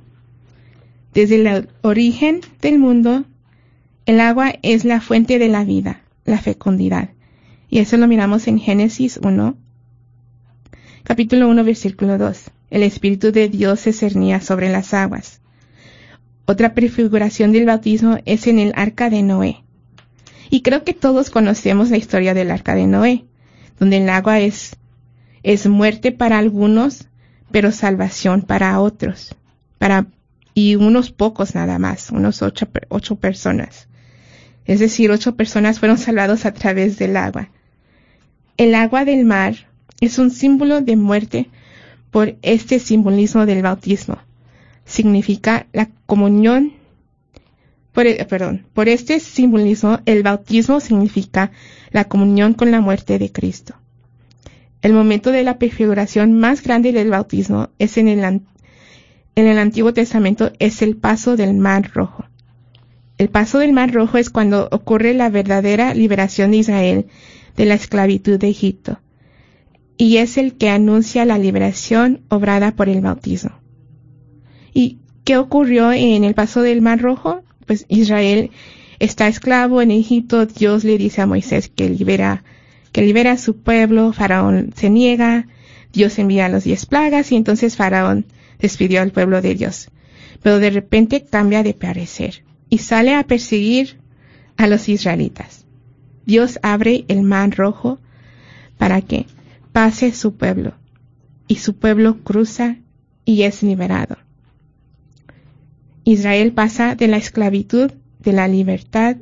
Desde 1.14 1.36
el 1.36 1.68
origen 1.82 2.40
del 2.60 2.78
mundo, 2.78 3.24
el 4.06 4.20
agua 4.20 4.54
es 4.62 4.84
la 4.84 5.00
fuente 5.00 5.38
de 5.38 5.48
la 5.48 5.64
vida, 5.64 6.02
la 6.24 6.38
fecundidad. 6.38 7.10
Y 7.70 7.78
eso 7.78 7.96
lo 7.96 8.06
miramos 8.06 8.46
en 8.48 8.58
Génesis 8.58 9.18
1, 9.22 9.56
capítulo 11.02 11.48
1, 11.48 11.64
versículo 11.64 12.18
2. 12.18 12.50
El 12.70 12.82
Espíritu 12.82 13.32
de 13.32 13.48
Dios 13.48 13.80
se 13.80 13.92
cernía 13.92 14.40
sobre 14.40 14.70
las 14.70 14.94
aguas. 14.94 15.40
Otra 16.46 16.72
prefiguración 16.72 17.52
del 17.52 17.66
bautismo 17.66 18.18
es 18.24 18.46
en 18.46 18.58
el 18.58 18.72
arca 18.74 19.10
de 19.10 19.22
Noé. 19.22 19.62
Y 20.50 20.62
creo 20.62 20.84
que 20.84 20.94
todos 20.94 21.28
conocemos 21.28 21.90
la 21.90 21.98
historia 21.98 22.32
del 22.32 22.50
arca 22.50 22.74
de 22.74 22.86
Noé, 22.86 23.24
donde 23.78 23.98
el 23.98 24.08
agua 24.08 24.40
es 24.40 24.76
es 25.42 25.66
muerte 25.66 26.12
para 26.12 26.38
algunos, 26.38 27.08
pero 27.50 27.72
salvación 27.72 28.42
para 28.42 28.80
otros, 28.80 29.34
para 29.78 30.06
y 30.58 30.74
unos 30.74 31.12
pocos 31.12 31.54
nada 31.54 31.78
más, 31.78 32.10
unos 32.10 32.42
ocho, 32.42 32.66
ocho 32.88 33.14
personas. 33.14 33.86
Es 34.64 34.80
decir, 34.80 35.10
ocho 35.12 35.36
personas 35.36 35.78
fueron 35.78 35.98
salvados 35.98 36.44
a 36.46 36.52
través 36.52 36.98
del 36.98 37.16
agua. 37.16 37.48
El 38.56 38.74
agua 38.74 39.04
del 39.04 39.24
mar 39.24 39.54
es 40.00 40.18
un 40.18 40.32
símbolo 40.32 40.80
de 40.80 40.96
muerte 40.96 41.48
por 42.10 42.36
este 42.42 42.80
simbolismo 42.80 43.46
del 43.46 43.62
bautismo. 43.62 44.18
Significa 44.84 45.68
la 45.72 45.88
comunión, 46.06 46.72
por, 47.92 48.04
perdón, 48.26 48.66
por 48.74 48.88
este 48.88 49.20
simbolismo 49.20 50.00
el 50.06 50.24
bautismo 50.24 50.80
significa 50.80 51.52
la 51.92 52.04
comunión 52.04 52.54
con 52.54 52.72
la 52.72 52.80
muerte 52.80 53.20
de 53.20 53.30
Cristo. 53.30 53.76
El 54.80 54.92
momento 54.92 55.32
de 55.32 55.42
la 55.42 55.58
prefiguración 55.58 56.38
más 56.38 56.62
grande 56.62 56.92
del 56.92 57.10
bautismo 57.10 57.70
es 57.78 57.98
en 57.98 58.08
el, 58.08 58.20
en 58.20 59.46
el 59.46 59.58
Antiguo 59.58 59.92
Testamento 59.92 60.52
es 60.58 60.82
el 60.82 60.96
paso 60.96 61.36
del 61.36 61.54
Mar 61.54 61.90
Rojo. 61.92 62.24
El 63.18 63.28
paso 63.28 63.58
del 63.58 63.72
Mar 63.72 63.92
Rojo 63.92 64.18
es 64.18 64.30
cuando 64.30 64.68
ocurre 64.70 65.14
la 65.14 65.28
verdadera 65.28 65.92
liberación 65.94 66.52
de 66.52 66.58
Israel 66.58 67.06
de 67.56 67.64
la 67.64 67.74
esclavitud 67.74 68.38
de 68.38 68.48
Egipto, 68.48 69.00
y 69.96 70.18
es 70.18 70.38
el 70.38 70.56
que 70.56 70.70
anuncia 70.70 71.24
la 71.24 71.38
liberación 71.38 72.20
obrada 72.28 72.76
por 72.76 72.88
el 72.88 73.00
bautismo. 73.00 73.58
¿Y 74.72 74.98
qué 75.24 75.36
ocurrió 75.36 75.92
en 75.92 76.22
el 76.22 76.34
paso 76.34 76.62
del 76.62 76.80
Mar 76.82 77.00
Rojo? 77.00 77.42
Pues 77.66 77.84
Israel 77.88 78.52
está 79.00 79.26
esclavo 79.26 79.82
en 79.82 79.90
Egipto, 79.90 80.46
Dios 80.46 80.84
le 80.84 80.96
dice 80.98 81.20
a 81.20 81.26
Moisés 81.26 81.68
que 81.68 81.90
libera 81.90 82.44
que 82.98 83.04
libera 83.04 83.30
a 83.30 83.38
su 83.38 83.58
pueblo, 83.58 84.12
Faraón 84.12 84.72
se 84.74 84.90
niega, 84.90 85.46
Dios 85.92 86.18
envía 86.18 86.48
los 86.48 86.64
diez 86.64 86.84
plagas 86.84 87.30
y 87.30 87.36
entonces 87.36 87.76
Faraón 87.76 88.26
despidió 88.58 89.00
al 89.00 89.12
pueblo 89.12 89.40
de 89.40 89.54
Dios. 89.54 89.88
Pero 90.42 90.58
de 90.58 90.70
repente 90.70 91.24
cambia 91.24 91.62
de 91.62 91.74
parecer 91.74 92.42
y 92.68 92.78
sale 92.78 93.14
a 93.14 93.22
perseguir 93.22 94.00
a 94.56 94.66
los 94.66 94.88
israelitas. 94.88 95.64
Dios 96.26 96.58
abre 96.64 97.04
el 97.06 97.22
mar 97.22 97.56
rojo 97.56 98.00
para 98.78 99.00
que 99.00 99.26
pase 99.70 100.10
su 100.10 100.34
pueblo, 100.34 100.74
y 101.46 101.54
su 101.54 101.76
pueblo 101.76 102.18
cruza 102.24 102.78
y 103.24 103.42
es 103.42 103.62
liberado. 103.62 104.16
Israel 106.02 106.52
pasa 106.52 106.96
de 106.96 107.06
la 107.06 107.18
esclavitud 107.18 107.92
de 108.18 108.32
la 108.32 108.48
libertad 108.48 109.18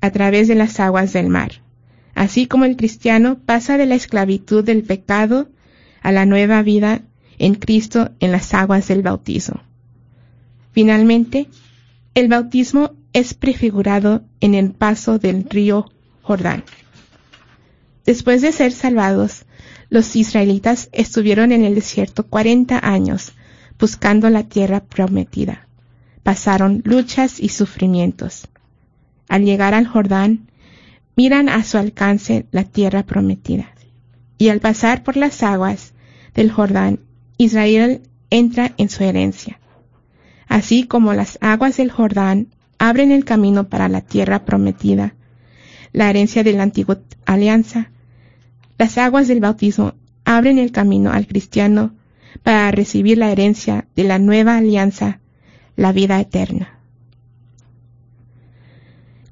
a 0.00 0.10
través 0.12 0.48
de 0.48 0.54
las 0.54 0.80
aguas 0.80 1.12
del 1.12 1.28
mar, 1.28 1.61
así 2.14 2.46
como 2.46 2.64
el 2.64 2.76
cristiano 2.76 3.38
pasa 3.44 3.78
de 3.78 3.86
la 3.86 3.94
esclavitud 3.94 4.64
del 4.64 4.82
pecado 4.82 5.48
a 6.02 6.12
la 6.12 6.26
nueva 6.26 6.62
vida 6.62 7.02
en 7.38 7.54
Cristo 7.54 8.10
en 8.20 8.32
las 8.32 8.54
aguas 8.54 8.88
del 8.88 9.02
bautismo. 9.02 9.62
Finalmente, 10.72 11.48
el 12.14 12.28
bautismo 12.28 12.92
es 13.12 13.34
prefigurado 13.34 14.22
en 14.40 14.54
el 14.54 14.72
paso 14.72 15.18
del 15.18 15.48
río 15.48 15.90
Jordán. 16.22 16.64
Después 18.04 18.42
de 18.42 18.52
ser 18.52 18.72
salvados, 18.72 19.44
los 19.90 20.16
israelitas 20.16 20.88
estuvieron 20.92 21.52
en 21.52 21.64
el 21.64 21.74
desierto 21.74 22.26
40 22.26 22.80
años 22.82 23.32
buscando 23.78 24.30
la 24.30 24.44
tierra 24.44 24.80
prometida. 24.80 25.66
Pasaron 26.22 26.82
luchas 26.84 27.40
y 27.40 27.48
sufrimientos. 27.48 28.48
Al 29.28 29.44
llegar 29.44 29.74
al 29.74 29.86
Jordán, 29.86 30.48
miran 31.16 31.48
a 31.48 31.62
su 31.64 31.78
alcance 31.78 32.46
la 32.50 32.64
tierra 32.64 33.02
prometida. 33.02 33.68
Y 34.38 34.48
al 34.48 34.60
pasar 34.60 35.02
por 35.02 35.16
las 35.16 35.42
aguas 35.42 35.92
del 36.34 36.50
Jordán, 36.50 37.00
Israel 37.36 38.02
entra 38.30 38.72
en 38.78 38.88
su 38.88 39.04
herencia. 39.04 39.58
Así 40.48 40.84
como 40.84 41.14
las 41.14 41.38
aguas 41.40 41.76
del 41.76 41.90
Jordán 41.90 42.48
abren 42.78 43.12
el 43.12 43.24
camino 43.24 43.68
para 43.68 43.88
la 43.88 44.00
tierra 44.00 44.44
prometida, 44.44 45.14
la 45.92 46.10
herencia 46.10 46.42
de 46.42 46.52
la 46.52 46.62
antigua 46.62 46.98
alianza, 47.26 47.90
las 48.78 48.98
aguas 48.98 49.28
del 49.28 49.40
bautismo 49.40 49.94
abren 50.24 50.58
el 50.58 50.72
camino 50.72 51.12
al 51.12 51.26
cristiano 51.26 51.94
para 52.42 52.70
recibir 52.70 53.18
la 53.18 53.30
herencia 53.30 53.86
de 53.94 54.04
la 54.04 54.18
nueva 54.18 54.56
alianza, 54.56 55.20
la 55.76 55.92
vida 55.92 56.20
eterna. 56.20 56.71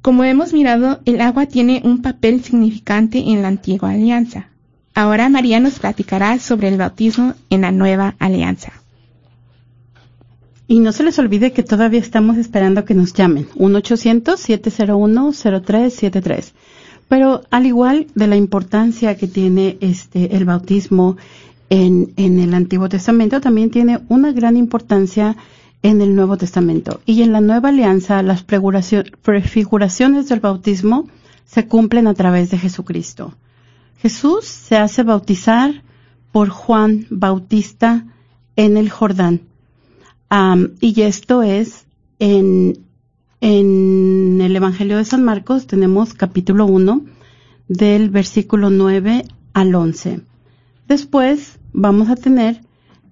Como 0.03 0.25
hemos 0.25 0.53
mirado, 0.53 1.01
el 1.05 1.21
agua 1.21 1.47
tiene 1.47 1.83
un 1.85 2.01
papel 2.01 2.43
significante 2.43 3.19
en 3.19 3.43
la 3.43 3.49
antigua 3.49 3.91
alianza. 3.91 4.49
Ahora 4.95 5.29
María 5.29 5.61
nos 5.61 5.79
platicará 5.79 6.39
sobre 6.39 6.69
el 6.69 6.79
bautismo 6.79 7.35
en 7.51 7.61
la 7.61 7.71
nueva 7.71 8.17
alianza. 8.19 8.73
Y 10.67 10.79
no 10.79 10.93
se 10.93 11.03
les 11.03 11.19
olvide 11.19 11.53
que 11.53 11.63
todavía 11.63 12.01
estamos 12.01 12.39
esperando 12.39 12.85
que 12.85 12.95
nos 12.95 13.13
llamen. 13.13 13.49
1-800-701-0373. 13.57 16.53
Pero 17.09 17.43
al 17.51 17.67
igual 17.67 18.07
de 18.15 18.27
la 18.27 18.37
importancia 18.37 19.17
que 19.17 19.27
tiene 19.27 19.77
este 19.81 20.37
el 20.37 20.45
bautismo 20.45 21.17
en, 21.69 22.13
en 22.17 22.39
el 22.39 22.55
Antiguo 22.55 22.89
Testamento, 22.89 23.41
también 23.41 23.71
tiene 23.71 24.01
una 24.09 24.33
gran 24.33 24.57
importancia 24.57 25.37
en 25.83 26.03
el 26.03 26.15
Nuevo 26.15 26.37
Testamento. 26.37 27.01
Y 27.07 27.23
en 27.23 27.33
la 27.33 27.41
Nueva 27.41 27.71
Alianza, 27.71 28.23
las 28.23 28.43
prefiguraciones 28.43 30.29
del 30.29 30.41
bautismo 30.41 31.09
se 31.47 31.67
cumplen 31.67 32.07
a 32.07 32.15
través 32.15 32.51
de 32.51 32.59
Jesucristo. 32.59 33.35
Jesús 33.99 34.45
se 34.45 34.77
hace 34.77 35.03
bautizar 35.03 35.83
por 36.33 36.49
Juan 36.49 37.07
Bautista 37.11 38.07
en 38.57 38.77
el 38.77 38.91
Jordán. 38.91 39.43
y 40.81 41.03
esto 41.03 41.43
es 41.43 41.87
en, 42.19 42.85
el 43.41 44.55
Evangelio 44.55 44.99
de 44.99 45.05
San 45.05 45.25
Marcos, 45.25 45.67
tenemos 45.67 46.13
capítulo 46.15 46.67
1 46.67 47.01
del 47.69 48.11
versículo 48.11 48.69
9 48.69 49.25
al 49.55 49.75
11. 49.75 50.21
Después 50.87 51.59
vamos 51.73 52.11
a 52.11 52.17
tener 52.17 52.61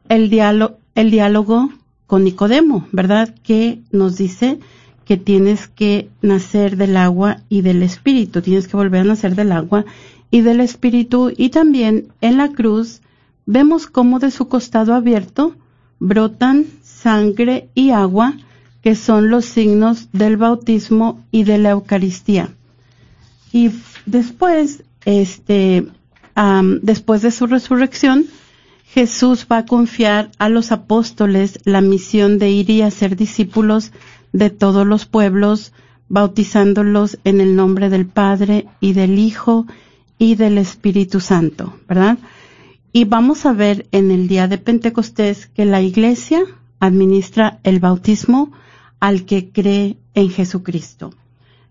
el 0.08 0.30
diálogo 0.30 1.70
con 2.08 2.24
Nicodemo, 2.24 2.88
¿verdad? 2.90 3.32
Que 3.44 3.80
nos 3.92 4.16
dice 4.16 4.58
que 5.04 5.18
tienes 5.18 5.68
que 5.68 6.08
nacer 6.22 6.76
del 6.76 6.96
agua 6.96 7.42
y 7.48 7.60
del 7.60 7.82
espíritu, 7.82 8.42
tienes 8.42 8.66
que 8.66 8.76
volver 8.76 9.02
a 9.02 9.04
nacer 9.04 9.36
del 9.36 9.52
agua 9.52 9.84
y 10.30 10.40
del 10.40 10.60
espíritu 10.60 11.30
y 11.36 11.50
también 11.50 12.08
en 12.20 12.38
la 12.38 12.48
cruz 12.48 13.02
vemos 13.46 13.86
cómo 13.86 14.18
de 14.18 14.30
su 14.30 14.48
costado 14.48 14.94
abierto 14.94 15.54
brotan 16.00 16.66
sangre 16.82 17.68
y 17.74 17.90
agua 17.90 18.34
que 18.82 18.94
son 18.94 19.28
los 19.28 19.44
signos 19.44 20.08
del 20.12 20.38
bautismo 20.38 21.22
y 21.30 21.44
de 21.44 21.58
la 21.58 21.70
Eucaristía. 21.70 22.48
Y 23.52 23.70
después, 24.06 24.82
este, 25.04 25.86
después 26.82 27.20
de 27.20 27.30
su 27.32 27.46
resurrección, 27.46 28.26
Jesús 28.98 29.46
va 29.48 29.58
a 29.58 29.64
confiar 29.64 30.32
a 30.38 30.48
los 30.48 30.72
apóstoles 30.72 31.60
la 31.62 31.80
misión 31.80 32.40
de 32.40 32.50
ir 32.50 32.68
y 32.68 32.82
hacer 32.82 33.14
discípulos 33.14 33.92
de 34.32 34.50
todos 34.50 34.84
los 34.84 35.06
pueblos, 35.06 35.72
bautizándolos 36.08 37.16
en 37.22 37.40
el 37.40 37.54
nombre 37.54 37.90
del 37.90 38.06
Padre 38.06 38.66
y 38.80 38.94
del 38.94 39.20
Hijo 39.20 39.68
y 40.18 40.34
del 40.34 40.58
Espíritu 40.58 41.20
Santo, 41.20 41.74
¿verdad? 41.88 42.18
Y 42.92 43.04
vamos 43.04 43.46
a 43.46 43.52
ver 43.52 43.86
en 43.92 44.10
el 44.10 44.26
día 44.26 44.48
de 44.48 44.58
Pentecostés 44.58 45.46
que 45.46 45.64
la 45.64 45.80
Iglesia 45.80 46.40
administra 46.80 47.60
el 47.62 47.78
bautismo 47.78 48.50
al 48.98 49.26
que 49.26 49.50
cree 49.52 49.96
en 50.14 50.28
Jesucristo. 50.28 51.14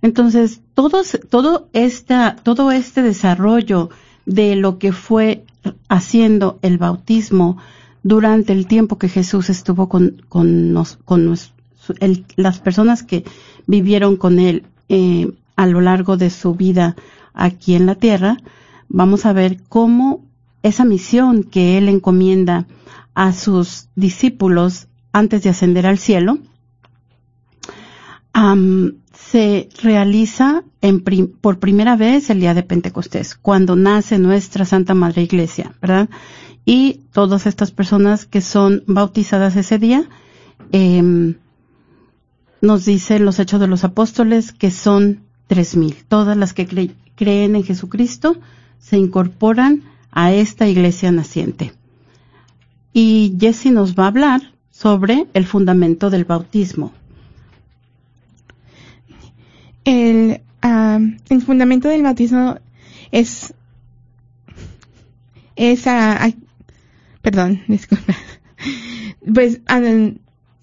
Entonces, 0.02 0.62
todo, 0.74 1.02
todo, 1.30 1.68
esta, 1.74 2.38
todo 2.38 2.72
este 2.72 3.02
desarrollo 3.02 3.90
de 4.26 4.56
lo 4.56 4.80
que 4.80 4.94
fue 4.94 5.44
haciendo 5.90 6.60
el 6.62 6.78
bautismo 6.78 7.58
durante 8.04 8.54
el 8.54 8.68
tiempo 8.68 8.98
que 8.98 9.10
Jesús 9.10 9.50
estuvo 9.50 9.90
con, 9.90 10.22
con, 10.30 10.74
las 12.36 12.60
personas 12.60 13.04
que 13.04 13.26
vivieron 13.66 14.16
con 14.16 14.40
él 14.40 14.64
eh, 14.90 15.32
a 15.56 15.66
lo 15.66 15.82
largo 15.82 16.18
de 16.18 16.30
su 16.30 16.56
vida 16.56 16.96
aquí 17.34 17.76
en 17.76 17.86
la 17.86 17.96
tierra, 17.96 18.38
vamos 18.88 19.26
a 19.26 19.34
ver 19.34 19.62
cómo 19.68 20.24
esa 20.64 20.86
misión 20.86 21.44
que 21.44 21.78
él 21.78 21.90
encomienda 21.90 22.66
a 23.14 23.34
sus 23.34 23.90
discípulos 23.96 24.88
antes 25.12 25.44
de 25.44 25.50
ascender 25.50 25.86
al 25.88 25.98
cielo, 25.98 26.38
se 29.32 29.68
realiza 29.82 30.64
por 31.42 31.60
primera 31.60 31.98
vez 31.98 32.30
el 32.30 32.40
día 32.40 32.54
de 32.54 32.64
Pentecostés, 32.64 33.36
cuando 33.36 33.76
nace 33.76 34.20
nuestra 34.20 34.64
Santa 34.64 34.94
Madre 34.94 35.24
Iglesia, 35.24 35.74
¿verdad? 35.82 36.10
Y 36.66 37.02
todas 37.12 37.46
estas 37.46 37.72
personas 37.72 38.26
que 38.26 38.40
son 38.40 38.84
bautizadas 38.88 39.56
ese 39.58 39.80
día, 39.80 40.08
eh, 40.72 41.36
nos 42.62 42.86
dicen 42.86 43.26
los 43.26 43.40
Hechos 43.40 43.60
de 43.60 43.68
los 43.68 43.84
Apóstoles 43.84 44.54
que 44.54 44.72
son 44.72 45.24
tres 45.48 45.76
mil. 45.76 45.96
Todas 46.08 46.38
las 46.38 46.54
que 46.54 46.92
creen 47.16 47.56
en 47.56 47.64
Jesucristo 47.64 48.38
se 48.80 48.98
incorporan 48.98 49.84
a 50.12 50.32
esta 50.32 50.68
iglesia 50.68 51.12
naciente. 51.12 51.74
Y 52.94 53.36
Jesse 53.40 53.68
nos 53.68 53.94
va 53.96 54.06
a 54.06 54.08
hablar 54.08 54.54
sobre 54.72 55.28
el 55.34 55.46
fundamento 55.46 56.10
del 56.10 56.24
bautismo. 56.24 56.94
El, 59.88 60.42
el 61.30 61.42
fundamento 61.44 61.88
del 61.88 62.04
bautismo 62.04 62.58
es, 63.10 63.54
es, 65.56 65.86
perdón, 67.22 67.62
disculpa. 67.70 68.14
Pues 69.34 69.62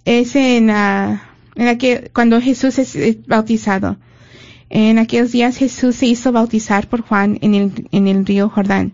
es 0.04 0.36
en, 0.36 0.68
en 0.68 1.78
que 1.78 2.10
cuando 2.12 2.38
Jesús 2.38 2.78
es 2.78 3.26
bautizado. 3.26 3.96
En 4.68 4.98
aquellos 4.98 5.32
días 5.32 5.56
Jesús 5.56 5.96
se 5.96 6.04
hizo 6.04 6.30
bautizar 6.30 6.86
por 6.86 7.00
Juan 7.00 7.38
en 7.40 7.54
el, 7.54 7.88
en 7.92 8.08
el 8.08 8.26
río 8.26 8.50
Jordán. 8.50 8.92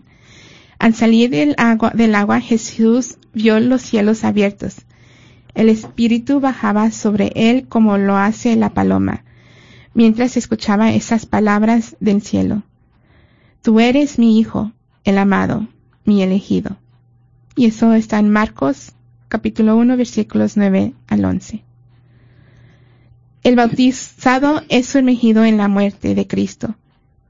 Al 0.79 0.95
salir 0.95 1.29
del 1.29 1.55
agua, 1.57 1.91
del 1.93 2.15
agua 2.15 2.39
Jesús 2.39 3.17
vio 3.33 3.59
los 3.59 3.81
cielos 3.81 4.23
abiertos. 4.23 4.85
El 5.55 5.67
Espíritu 5.67 6.39
bajaba 6.39 6.89
sobre 6.91 7.33
él 7.35 7.67
como 7.67 7.97
lo 7.97 8.15
hace 8.15 8.55
la 8.55 8.69
paloma 8.69 9.25
mientras 9.93 10.37
escuchaba 10.37 10.91
esas 10.91 11.25
palabras 11.25 11.95
del 11.99 12.21
cielo. 12.21 12.63
Tú 13.61 13.79
eres 13.79 14.17
mi 14.17 14.39
Hijo, 14.39 14.71
el 15.03 15.17
amado, 15.17 15.67
mi 16.05 16.21
elegido. 16.21 16.77
Y 17.55 17.65
eso 17.65 17.93
está 17.93 18.19
en 18.19 18.31
Marcos 18.31 18.93
capítulo 19.27 19.77
1 19.77 19.95
versículos 19.97 20.57
9 20.57 20.93
al 21.07 21.25
11. 21.25 21.63
El 23.43 23.55
bautizado 23.55 24.61
es 24.69 24.87
sumergido 24.87 25.45
en 25.45 25.57
la 25.57 25.67
muerte 25.67 26.15
de 26.15 26.27
Cristo 26.27 26.75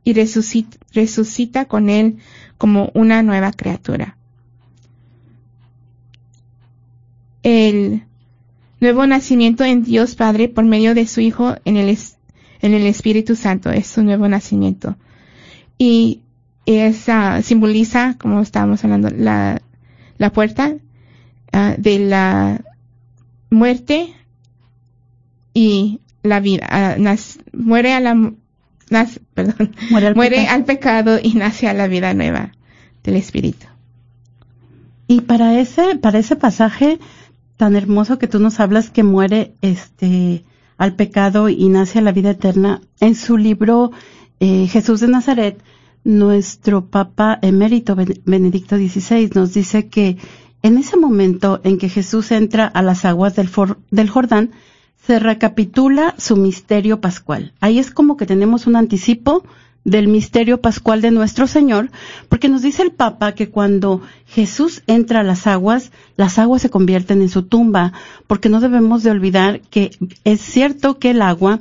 y 0.03 0.13
resucita, 0.13 0.77
resucita 0.93 1.65
con 1.65 1.89
él 1.89 2.17
como 2.57 2.91
una 2.93 3.23
nueva 3.23 3.51
criatura. 3.51 4.17
El 7.43 8.03
nuevo 8.79 9.05
nacimiento 9.05 9.63
en 9.63 9.83
Dios 9.83 10.15
Padre 10.15 10.49
por 10.49 10.65
medio 10.65 10.95
de 10.95 11.07
su 11.07 11.21
Hijo 11.21 11.55
en 11.65 11.77
el, 11.77 11.97
en 12.61 12.73
el 12.73 12.85
Espíritu 12.85 13.35
Santo. 13.35 13.71
Es 13.71 13.87
su 13.87 14.03
nuevo 14.03 14.27
nacimiento. 14.27 14.95
Y 15.77 16.21
es, 16.65 17.07
simboliza, 17.43 18.15
como 18.19 18.41
estábamos 18.41 18.83
hablando, 18.83 19.09
la, 19.09 19.61
la 20.17 20.31
puerta 20.31 20.75
ah, 21.51 21.75
de 21.77 21.99
la 21.99 22.61
muerte 23.49 24.13
y 25.53 25.99
la 26.23 26.39
vida. 26.39 26.67
Ah, 26.69 26.95
muere 27.53 27.93
a 27.93 27.99
la, 27.99 28.33
perdón, 29.33 29.75
muere, 30.15 30.47
al, 30.47 30.65
pecado 30.65 31.19
y 31.21 31.33
nace 31.33 31.67
a 31.67 31.73
la 31.73 31.87
vida 31.87 32.13
nueva 32.13 32.51
del 33.03 33.15
Espíritu. 33.15 33.65
Y 35.07 35.21
para 35.21 35.59
ese, 35.59 35.97
para 35.97 36.19
ese 36.19 36.35
pasaje 36.35 36.99
tan 37.57 37.75
hermoso 37.75 38.17
que 38.17 38.27
tú 38.27 38.39
nos 38.39 38.59
hablas 38.59 38.89
que 38.89 39.03
muere 39.03 39.53
este 39.61 40.43
al 40.81 40.95
pecado 40.95 41.47
y 41.47 41.69
nace 41.69 41.99
a 41.99 42.01
la 42.01 42.11
vida 42.11 42.31
eterna, 42.31 42.81
en 42.99 43.13
su 43.13 43.37
libro 43.37 43.91
eh, 44.39 44.65
Jesús 44.65 44.99
de 44.99 45.07
Nazaret, 45.07 45.61
nuestro 46.03 46.87
Papa 46.87 47.37
emérito 47.43 47.95
Benedicto 47.95 48.77
XVI 48.77 49.29
nos 49.35 49.53
dice 49.53 49.89
que 49.89 50.17
en 50.63 50.79
ese 50.79 50.97
momento 50.97 51.61
en 51.63 51.77
que 51.77 51.87
Jesús 51.87 52.31
entra 52.31 52.65
a 52.65 52.81
las 52.81 53.05
aguas 53.05 53.35
del, 53.35 53.47
del 53.91 54.09
Jordán, 54.09 54.53
se 55.05 55.19
recapitula 55.19 56.15
su 56.17 56.35
misterio 56.35 56.99
pascual. 56.99 57.53
Ahí 57.59 57.77
es 57.77 57.91
como 57.91 58.17
que 58.17 58.25
tenemos 58.25 58.65
un 58.65 58.75
anticipo 58.75 59.43
del 59.83 60.07
misterio 60.07 60.61
pascual 60.61 61.01
de 61.01 61.11
nuestro 61.11 61.47
Señor, 61.47 61.89
porque 62.29 62.49
nos 62.49 62.61
dice 62.61 62.83
el 62.83 62.91
Papa 62.91 63.33
que 63.33 63.49
cuando 63.49 64.01
Jesús 64.27 64.83
entra 64.87 65.21
a 65.21 65.23
las 65.23 65.47
aguas, 65.47 65.91
las 66.17 66.37
aguas 66.37 66.61
se 66.61 66.69
convierten 66.69 67.21
en 67.21 67.29
su 67.29 67.43
tumba, 67.43 67.93
porque 68.27 68.49
no 68.49 68.59
debemos 68.59 69.03
de 69.03 69.11
olvidar 69.11 69.61
que 69.61 69.91
es 70.23 70.41
cierto 70.41 70.99
que 70.99 71.11
el 71.11 71.21
agua 71.21 71.59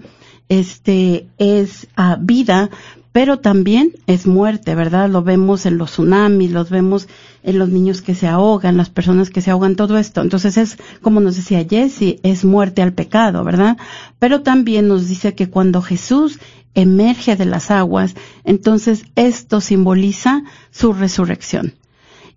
este 0.49 1.29
es 1.39 1.87
ah, 1.97 2.19
vida, 2.21 2.71
pero 3.13 3.39
también 3.39 3.93
es 4.07 4.27
muerte, 4.27 4.75
¿verdad? 4.75 5.09
Lo 5.09 5.23
vemos 5.23 5.67
en 5.67 5.79
los 5.79 5.93
tsunamis, 5.93 6.53
los 6.53 6.71
vemos 6.71 7.09
en 7.43 7.59
los 7.59 7.69
niños 7.69 8.03
que 8.03 8.15
se 8.15 8.29
ahogan, 8.29 8.77
las 8.77 8.91
personas 8.91 9.31
que 9.31 9.41
se 9.41 9.51
ahogan, 9.51 9.75
todo 9.75 9.99
esto. 9.99 10.21
Entonces 10.21 10.57
es, 10.57 10.79
como 11.03 11.21
nos 11.21 11.37
decía 11.37 11.67
Jesse, 11.69 12.21
es 12.23 12.45
muerte 12.45 12.83
al 12.83 12.93
pecado, 12.93 13.43
¿verdad? 13.43 13.79
Pero 14.19 14.43
también 14.43 14.87
nos 14.87 15.09
dice 15.09 15.35
que 15.35 15.49
cuando 15.49 15.83
Jesús 15.83 16.39
emerge 16.75 17.37
de 17.37 17.47
las 17.47 17.71
aguas, 17.71 18.15
entonces 18.45 19.05
esto 19.17 19.61
simboliza 19.61 20.45
su 20.71 20.93
resurrección. 20.93 21.75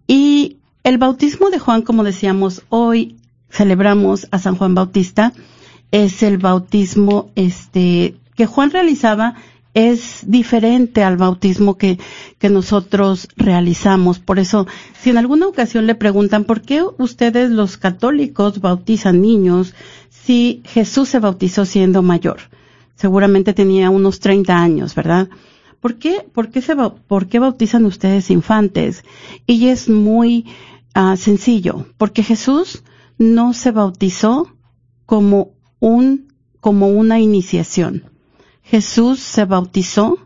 Y 0.07 0.57
el 0.83 0.97
bautismo 0.97 1.49
de 1.49 1.59
Juan, 1.59 1.81
como 1.81 2.03
decíamos, 2.03 2.63
hoy 2.69 3.17
celebramos 3.49 4.27
a 4.31 4.39
San 4.39 4.55
Juan 4.55 4.75
Bautista, 4.75 5.33
es 5.91 6.23
el 6.23 6.39
bautismo 6.39 7.31
este 7.35 8.15
que 8.35 8.47
Juan 8.47 8.71
realizaba 8.71 9.35
es 9.73 10.23
diferente 10.27 11.03
al 11.03 11.17
bautismo 11.17 11.77
que, 11.77 11.99
que 12.37 12.49
nosotros 12.49 13.27
realizamos. 13.35 14.19
Por 14.19 14.39
eso, 14.39 14.67
si 14.99 15.09
en 15.09 15.17
alguna 15.17 15.47
ocasión 15.47 15.87
le 15.87 15.95
preguntan 15.95 16.45
por 16.45 16.61
qué 16.61 16.83
ustedes 16.97 17.49
los 17.49 17.77
católicos 17.77 18.59
bautizan 18.59 19.21
niños 19.21 19.73
si 20.09 20.61
Jesús 20.65 21.09
se 21.09 21.19
bautizó 21.19 21.65
siendo 21.65 22.01
mayor, 22.01 22.37
seguramente 22.95 23.53
tenía 23.53 23.89
unos 23.89 24.19
30 24.19 24.57
años, 24.57 24.95
¿verdad? 24.95 25.29
¿Por 25.79 25.95
qué, 25.95 26.25
por 26.33 26.49
qué, 26.49 26.61
se, 26.61 26.75
por 26.75 27.27
qué 27.27 27.39
bautizan 27.39 27.85
ustedes 27.85 28.29
infantes? 28.29 29.03
Y 29.45 29.67
es 29.67 29.89
muy 29.89 30.45
uh, 30.95 31.17
sencillo, 31.17 31.87
porque 31.97 32.23
Jesús 32.23 32.83
no 33.17 33.53
se 33.53 33.71
bautizó 33.71 34.47
como 35.05 35.51
un, 35.79 36.33
como 36.61 36.87
una 36.87 37.19
iniciación. 37.19 38.05
Jesús 38.61 39.19
se 39.19 39.43
bautizó 39.45 40.17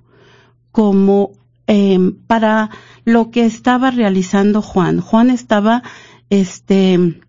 como 0.72 1.32
eh, 1.66 2.14
para 2.28 2.70
lo 3.04 3.32
que 3.32 3.46
estaba 3.46 3.90
realizando 3.90 4.62
Juan. 4.62 5.02
Juan 5.02 5.32
estaba, 5.32 5.82
este, 6.30 7.20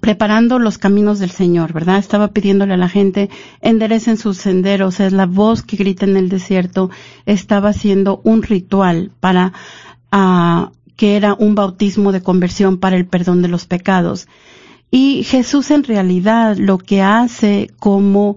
preparando 0.00 0.58
los 0.58 0.78
caminos 0.78 1.18
del 1.18 1.30
Señor, 1.30 1.72
¿verdad? 1.72 1.98
Estaba 1.98 2.28
pidiéndole 2.28 2.74
a 2.74 2.78
la 2.78 2.88
gente, 2.88 3.30
enderecen 3.60 4.16
sus 4.16 4.38
senderos, 4.38 5.00
es 5.00 5.12
la 5.12 5.26
voz 5.26 5.62
que 5.62 5.76
grita 5.76 6.04
en 6.04 6.16
el 6.16 6.28
desierto, 6.28 6.90
estaba 7.24 7.70
haciendo 7.70 8.20
un 8.24 8.42
ritual 8.42 9.10
para, 9.20 9.52
uh, 10.12 10.70
que 10.96 11.16
era 11.16 11.34
un 11.34 11.54
bautismo 11.54 12.12
de 12.12 12.22
conversión 12.22 12.78
para 12.78 12.96
el 12.96 13.06
perdón 13.06 13.42
de 13.42 13.48
los 13.48 13.66
pecados. 13.66 14.28
Y 14.90 15.24
Jesús 15.24 15.70
en 15.70 15.84
realidad 15.84 16.56
lo 16.56 16.78
que 16.78 17.02
hace 17.02 17.70
como 17.78 18.36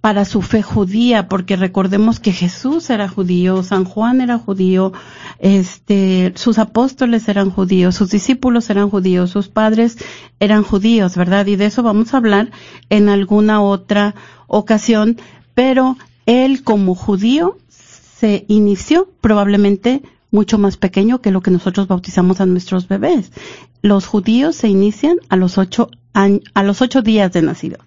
para 0.00 0.24
su 0.24 0.42
fe 0.42 0.62
judía, 0.62 1.28
porque 1.28 1.56
recordemos 1.56 2.20
que 2.20 2.32
Jesús 2.32 2.88
era 2.88 3.08
judío, 3.08 3.62
San 3.62 3.84
Juan 3.84 4.20
era 4.20 4.38
judío, 4.38 4.92
este, 5.40 6.32
sus 6.36 6.58
apóstoles 6.58 7.28
eran 7.28 7.50
judíos, 7.50 7.96
sus 7.96 8.10
discípulos 8.10 8.70
eran 8.70 8.90
judíos, 8.90 9.30
sus 9.30 9.48
padres 9.48 9.98
eran 10.38 10.62
judíos, 10.62 11.16
¿verdad? 11.16 11.46
Y 11.46 11.56
de 11.56 11.66
eso 11.66 11.82
vamos 11.82 12.14
a 12.14 12.18
hablar 12.18 12.52
en 12.90 13.08
alguna 13.08 13.60
otra 13.60 14.14
ocasión, 14.46 15.18
pero 15.54 15.96
él 16.26 16.62
como 16.62 16.94
judío 16.94 17.58
se 17.68 18.44
inició 18.48 19.08
probablemente 19.20 20.02
mucho 20.30 20.58
más 20.58 20.76
pequeño 20.76 21.20
que 21.20 21.30
lo 21.30 21.40
que 21.40 21.50
nosotros 21.50 21.88
bautizamos 21.88 22.40
a 22.40 22.46
nuestros 22.46 22.86
bebés. 22.86 23.32
Los 23.82 24.06
judíos 24.06 24.56
se 24.56 24.68
inician 24.68 25.18
a 25.28 25.36
los 25.36 25.58
ocho 25.58 25.90
a 26.12 26.62
los 26.64 26.82
ocho 26.82 27.00
días 27.02 27.32
de 27.32 27.42
nacido. 27.42 27.78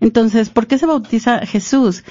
Entonces, 0.00 0.50
¿por 0.50 0.66
qué 0.66 0.78
se 0.78 0.86
bautiza 0.86 1.40
Jesús? 1.46 2.04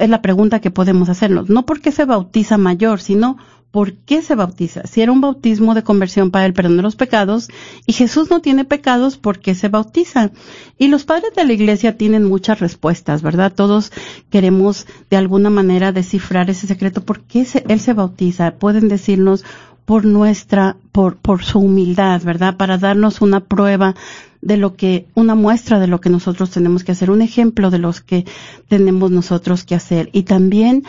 Es 0.00 0.08
la 0.08 0.22
pregunta 0.22 0.60
que 0.60 0.70
podemos 0.70 1.08
hacernos. 1.08 1.50
No 1.50 1.66
porque 1.66 1.92
se 1.92 2.04
bautiza 2.04 2.58
mayor, 2.58 3.00
sino 3.00 3.36
¿por 3.72 3.94
qué 3.94 4.22
se 4.22 4.34
bautiza? 4.34 4.86
Si 4.86 5.00
era 5.00 5.10
un 5.10 5.20
bautismo 5.20 5.74
de 5.74 5.82
conversión 5.82 6.30
para 6.30 6.46
el 6.46 6.52
perdón 6.52 6.76
de 6.76 6.82
los 6.82 6.94
pecados 6.94 7.48
y 7.86 7.94
Jesús 7.94 8.30
no 8.30 8.40
tiene 8.40 8.64
pecados, 8.64 9.16
¿por 9.16 9.40
qué 9.40 9.54
se 9.54 9.68
bautiza? 9.68 10.30
Y 10.78 10.88
los 10.88 11.04
padres 11.04 11.34
de 11.34 11.44
la 11.44 11.52
iglesia 11.54 11.96
tienen 11.96 12.24
muchas 12.24 12.60
respuestas, 12.60 13.22
¿verdad? 13.22 13.52
Todos 13.54 13.90
queremos 14.30 14.86
de 15.10 15.16
alguna 15.16 15.50
manera 15.50 15.90
descifrar 15.90 16.50
ese 16.50 16.66
secreto. 16.66 17.02
¿Por 17.04 17.22
qué 17.22 17.46
Él 17.68 17.80
se 17.80 17.94
bautiza? 17.94 18.52
Pueden 18.52 18.88
decirnos 18.88 19.44
por 19.84 20.04
nuestra, 20.04 20.76
por, 20.92 21.16
por 21.16 21.42
su 21.42 21.58
humildad, 21.58 22.22
¿verdad? 22.22 22.56
Para 22.56 22.78
darnos 22.78 23.20
una 23.20 23.40
prueba 23.40 23.94
de 24.42 24.56
lo 24.56 24.76
que, 24.76 25.06
una 25.14 25.34
muestra 25.34 25.78
de 25.78 25.86
lo 25.86 26.00
que 26.00 26.10
nosotros 26.10 26.50
tenemos 26.50 26.84
que 26.84 26.92
hacer, 26.92 27.10
un 27.10 27.22
ejemplo 27.22 27.70
de 27.70 27.78
los 27.78 28.00
que 28.00 28.26
tenemos 28.68 29.10
nosotros 29.10 29.64
que 29.64 29.76
hacer. 29.76 30.10
Y 30.12 30.24
también 30.24 30.84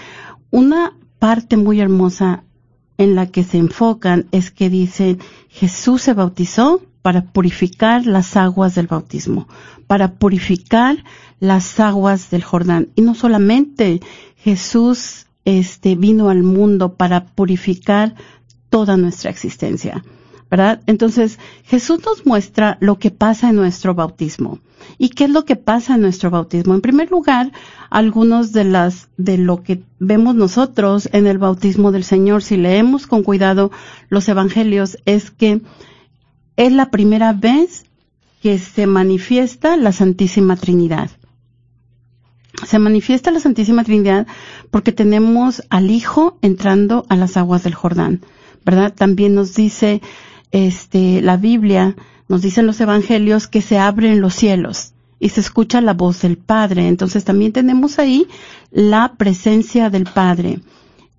una 0.50 0.94
parte 1.20 1.56
muy 1.56 1.80
hermosa 1.80 2.44
en 2.98 3.16
la 3.16 3.28
que 3.28 3.44
se 3.44 3.58
enfocan 3.58 4.26
es 4.32 4.52
que 4.52 4.70
dicen, 4.70 5.20
Jesús 5.50 6.02
se 6.02 6.14
bautizó 6.14 6.82
para 7.02 7.32
purificar 7.32 8.06
las 8.06 8.36
aguas 8.36 8.76
del 8.76 8.88
bautismo, 8.88 9.48
para 9.88 10.16
purificar 10.16 11.04
las 11.40 11.80
aguas 11.80 12.32
del 12.32 12.44
Jordán. 12.44 12.90
Y 12.96 13.02
no 13.02 13.14
solamente 13.14 14.02
Jesús 14.38 15.28
este, 15.46 15.96
vino 15.96 16.30
al 16.30 16.44
mundo 16.44 16.96
para 16.96 17.26
purificar 17.26 18.16
toda 18.70 18.98
nuestra 18.98 19.30
existencia. 19.30 20.04
¿Verdad? 20.54 20.82
Entonces, 20.86 21.40
Jesús 21.64 22.02
nos 22.06 22.28
muestra 22.28 22.78
lo 22.80 23.00
que 23.00 23.10
pasa 23.10 23.50
en 23.50 23.56
nuestro 23.56 23.96
bautismo. 23.96 24.60
¿Y 25.00 25.10
qué 25.10 25.24
es 25.24 25.32
lo 25.32 25.46
que 25.46 25.56
pasa 25.56 25.96
en 25.96 26.02
nuestro 26.02 26.30
bautismo? 26.30 26.76
En 26.76 26.82
primer 26.82 27.10
lugar, 27.10 27.52
algunos 27.90 28.52
de 28.52 28.64
las, 28.64 29.10
de 29.18 29.40
lo 29.40 29.64
que 29.64 29.82
vemos 29.98 30.36
nosotros 30.36 31.10
en 31.12 31.26
el 31.26 31.40
bautismo 31.40 31.92
del 31.92 32.04
Señor, 32.04 32.44
si 32.44 32.58
leemos 32.58 33.08
con 33.08 33.24
cuidado 33.24 33.72
los 34.10 34.30
evangelios, 34.30 35.00
es 35.06 35.32
que 35.32 35.62
es 36.56 36.72
la 36.72 36.92
primera 36.92 37.34
vez 37.34 37.86
que 38.44 38.60
se 38.60 38.86
manifiesta 38.86 39.76
la 39.76 39.92
Santísima 39.92 40.56
Trinidad. 40.56 41.10
Se 42.64 42.78
manifiesta 42.78 43.32
la 43.32 43.40
Santísima 43.40 43.84
Trinidad 43.84 44.28
porque 44.70 44.92
tenemos 44.92 45.64
al 45.72 45.90
Hijo 45.90 46.38
entrando 46.44 47.08
a 47.10 47.16
las 47.16 47.38
aguas 47.38 47.64
del 47.64 47.74
Jordán. 47.74 48.22
¿verdad? 48.66 48.94
También 48.94 49.36
nos 49.36 49.54
dice 49.56 50.02
este 50.54 51.22
la 51.22 51.36
Biblia, 51.36 51.98
nos 52.30 52.42
dicen 52.42 52.66
los 52.66 52.80
evangelios 52.80 53.48
que 53.48 53.62
se 53.62 53.78
abren 53.78 54.22
los 54.22 54.36
cielos 54.36 54.94
y 55.20 55.30
se 55.30 55.42
escucha 55.42 55.82
la 55.82 55.94
voz 55.94 56.22
del 56.22 56.38
Padre. 56.38 56.88
Entonces 56.88 57.26
también 57.26 57.52
tenemos 57.52 58.00
ahí 58.00 58.28
la 58.72 59.16
presencia 59.18 59.90
del 59.90 60.06
Padre 60.06 60.60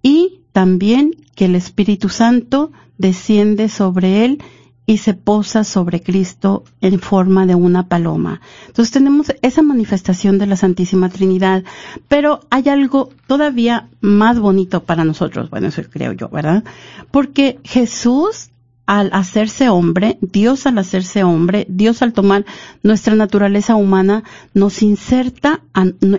y 0.02 0.40
también 0.52 1.10
que 1.34 1.46
el 1.46 1.56
Espíritu 1.56 2.08
Santo 2.08 2.72
desciende 2.96 3.68
sobre 3.68 4.24
él 4.24 4.42
y 4.86 4.98
se 4.98 5.14
posa 5.14 5.64
sobre 5.64 6.02
Cristo 6.02 6.64
en 6.80 7.00
forma 7.00 7.46
de 7.46 7.54
una 7.54 7.88
paloma. 7.88 8.40
Entonces 8.66 8.92
tenemos 8.92 9.32
esa 9.40 9.62
manifestación 9.62 10.38
de 10.38 10.46
la 10.46 10.56
Santísima 10.56 11.08
Trinidad, 11.08 11.64
pero 12.06 12.40
hay 12.50 12.68
algo 12.68 13.10
todavía 13.26 13.88
más 14.00 14.38
bonito 14.38 14.84
para 14.84 15.04
nosotros, 15.04 15.48
bueno, 15.48 15.68
eso 15.68 15.82
creo 15.90 16.12
yo, 16.12 16.28
¿verdad? 16.28 16.64
Porque 17.10 17.58
Jesús 17.64 18.50
al 18.86 19.10
hacerse 19.12 19.68
hombre, 19.68 20.18
Dios 20.20 20.66
al 20.66 20.78
hacerse 20.78 21.24
hombre, 21.24 21.66
Dios 21.68 22.02
al 22.02 22.12
tomar 22.12 22.44
nuestra 22.82 23.14
naturaleza 23.14 23.76
humana, 23.76 24.24
nos 24.52 24.82
inserta, 24.82 25.62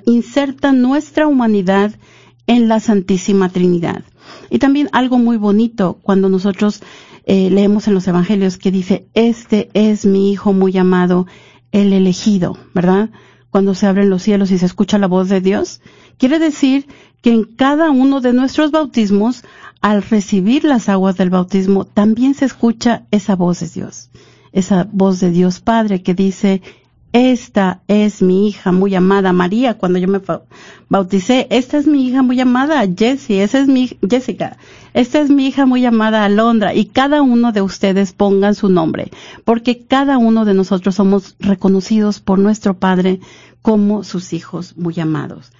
inserta 0.05 0.71
nuestra 0.71 1.27
humanidad 1.27 1.93
en 2.47 2.67
la 2.67 2.79
Santísima 2.79 3.49
Trinidad. 3.49 4.03
Y 4.49 4.59
también 4.59 4.89
algo 4.91 5.17
muy 5.17 5.37
bonito 5.37 5.99
cuando 6.01 6.29
nosotros 6.29 6.81
eh, 7.25 7.49
leemos 7.49 7.87
en 7.87 7.93
los 7.93 8.07
Evangelios 8.07 8.57
que 8.57 8.71
dice, 8.71 9.07
este 9.13 9.69
es 9.73 10.05
mi 10.05 10.31
Hijo 10.31 10.53
muy 10.53 10.77
amado, 10.77 11.27
el 11.71 11.93
elegido, 11.93 12.57
¿verdad? 12.73 13.09
Cuando 13.49 13.73
se 13.73 13.87
abren 13.87 14.09
los 14.09 14.23
cielos 14.23 14.51
y 14.51 14.57
se 14.57 14.65
escucha 14.65 14.97
la 14.97 15.07
voz 15.07 15.29
de 15.29 15.41
Dios, 15.41 15.81
quiere 16.17 16.39
decir 16.39 16.87
que 17.21 17.31
en 17.31 17.43
cada 17.43 17.89
uno 17.89 18.21
de 18.21 18.33
nuestros 18.33 18.71
bautismos 18.71 19.43
al 19.85 20.01
recibir 20.01 20.63
las 20.63 20.89
aguas 20.89 21.15
del 21.15 21.29
bautismo, 21.29 21.85
también 21.85 22.33
se 22.33 22.45
escucha 22.45 23.03
esa 23.11 23.35
voz 23.35 23.59
de 23.59 23.69
Dios, 23.69 24.09
esa 24.51 24.87
voz 24.91 25.19
de 25.19 25.29
Dios 25.29 25.59
Padre 25.59 26.01
que 26.01 26.15
dice, 26.15 26.63
esta 27.13 27.81
es 27.87 28.23
mi 28.23 28.47
hija 28.47 28.71
muy 28.71 28.95
amada 28.95 29.31
María, 29.31 29.75
cuando 29.75 29.99
yo 29.99 30.07
me 30.07 30.21
bauticé, 30.89 31.45
esta 31.51 31.77
es 31.77 31.85
mi 31.85 32.07
hija 32.07 32.23
muy 32.23 32.39
amada 32.41 32.83
Jessie, 32.97 33.43
esa 33.43 33.59
es 33.59 33.67
mi 33.67 33.95
Jessica, 34.09 34.57
esta 34.95 35.21
es 35.21 35.29
mi 35.29 35.45
hija 35.45 35.67
muy 35.67 35.85
amada 35.85 36.25
Alondra, 36.25 36.73
y 36.73 36.85
cada 36.85 37.21
uno 37.21 37.51
de 37.51 37.61
ustedes 37.61 38.11
pongan 38.11 38.55
su 38.55 38.69
nombre, 38.69 39.11
porque 39.43 39.85
cada 39.85 40.17
uno 40.17 40.45
de 40.45 40.55
nosotros 40.55 40.95
somos 40.95 41.35
reconocidos 41.39 42.19
por 42.19 42.39
nuestro 42.39 42.79
Padre 42.79 43.19
como 43.61 44.03
sus 44.03 44.33
hijos 44.33 44.75
muy 44.77 44.99
amados. 44.99 45.51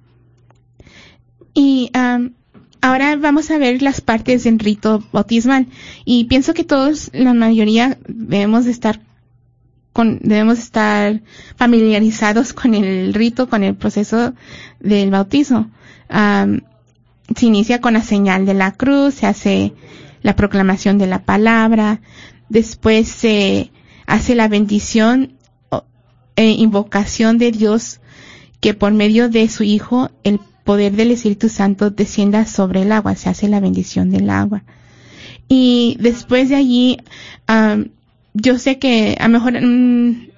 Y 1.55 1.91
ahora 2.81 3.17
vamos 3.17 3.51
a 3.51 3.59
ver 3.59 3.81
las 3.81 4.01
partes 4.01 4.45
del 4.45 4.59
rito 4.59 5.03
bautismal. 5.13 5.69
Y 6.05 6.25
pienso 6.25 6.53
que 6.53 6.65
todos, 6.65 7.11
la 7.13 7.33
mayoría, 7.33 7.97
debemos 8.07 8.67
estar 8.67 9.01
con, 9.95 10.19
debemos 10.23 10.59
estar 10.59 11.23
familiarizados 11.57 12.53
con 12.53 12.75
el 12.75 13.15
rito, 13.15 13.49
con 13.49 13.63
el 13.63 13.77
proceso 13.77 14.35
del 14.81 15.11
bautismo. 15.11 15.71
se 16.11 17.47
inicia 17.47 17.81
con 17.81 17.95
la 17.95 18.03
señal 18.03 18.45
de 18.45 18.55
la 18.55 18.73
cruz, 18.73 19.15
se 19.15 19.27
hace 19.27 19.73
la 20.23 20.35
proclamación 20.35 20.99
de 20.99 21.07
la 21.07 21.25
palabra, 21.25 22.01
después 22.49 23.09
se 23.09 23.71
hace 24.07 24.35
la 24.35 24.49
bendición 24.49 25.37
e 26.37 26.51
invocación 26.51 27.39
de 27.39 27.53
Dios 27.53 28.01
que 28.61 28.75
por 28.75 28.93
medio 28.93 29.29
de 29.29 29.49
su 29.49 29.63
Hijo 29.63 30.11
el 30.25 30.41
poder 30.65 30.93
del 30.93 31.13
Espíritu 31.13 31.49
Santo 31.49 31.91
descienda 31.91 32.47
sobre 32.47 32.83
el 32.83 32.93
agua, 32.93 33.15
se 33.17 33.29
hace 33.29 33.49
la 33.49 33.61
bendición 33.61 34.11
del 34.11 34.31
agua. 34.31 34.65
Y 35.49 35.97
después 36.01 36.49
de 36.49 36.57
allí, 36.57 36.99
yo 38.33 38.59
sé 38.59 38.79
que 38.79 39.17
a 39.21 39.29
lo 39.29 39.39
mejor 39.39 39.63
mm, 39.63 40.29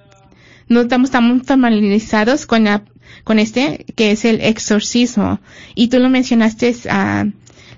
no 0.69 0.81
estamos 0.83 1.11
tan 1.11 1.45
familiarizados 1.45 2.47
con 2.47 2.65
la, 2.65 2.83
con 3.25 3.39
este, 3.39 3.87
que 3.95 4.11
es 4.11 4.25
el 4.25 4.41
exorcismo. 4.41 5.41
Y 5.75 5.89
tú 5.89 5.99
lo 5.99 6.09
mencionaste 6.09 6.71
uh, 6.71 7.31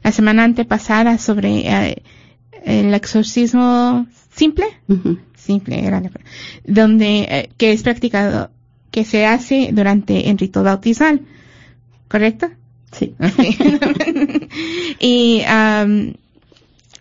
la 0.02 0.12
semana 0.12 0.44
antepasada 0.44 1.18
sobre 1.18 1.60
uh, 1.60 1.94
el 2.64 2.94
exorcismo 2.94 4.06
simple. 4.34 4.66
Simple 5.36 5.86
era 5.86 6.00
la, 6.00 6.10
donde, 6.64 7.20
eh, 7.20 7.50
que 7.56 7.72
es 7.72 7.82
practicado, 7.82 8.50
que 8.90 9.04
se 9.04 9.26
hace 9.26 9.70
durante 9.72 10.28
el 10.30 10.38
rito 10.38 10.62
bautismal. 10.62 11.22
¿Correcto? 12.08 12.48
Sí. 12.92 13.14
y, 15.00 15.42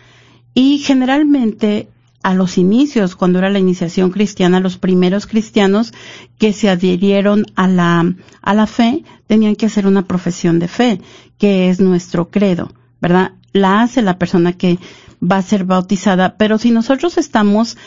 y 0.53 0.79
generalmente 0.79 1.89
a 2.21 2.33
los 2.33 2.57
inicios, 2.57 3.15
cuando 3.15 3.39
era 3.39 3.49
la 3.49 3.59
iniciación 3.59 4.11
cristiana, 4.11 4.59
los 4.59 4.77
primeros 4.77 5.25
cristianos 5.25 5.93
que 6.37 6.51
se 6.51 6.69
adhirieron 6.69 7.45
a 7.55 7.67
la, 7.67 8.13
a 8.41 8.53
la 8.53 8.67
fe, 8.67 9.03
tenían 9.27 9.55
que 9.55 9.67
hacer 9.67 9.87
una 9.87 10.05
profesión 10.05 10.59
de 10.59 10.67
fe, 10.67 11.01
que 11.37 11.69
es 11.69 11.79
nuestro 11.79 12.29
credo, 12.29 12.73
¿verdad? 13.01 13.33
La 13.53 13.81
hace 13.81 14.01
la 14.01 14.17
persona 14.17 14.53
que 14.53 14.79
va 15.23 15.37
a 15.37 15.41
ser 15.41 15.63
bautizada, 15.63 16.35
pero 16.37 16.57
si 16.57 16.71
nosotros 16.71 17.17
estamos, 17.17 17.77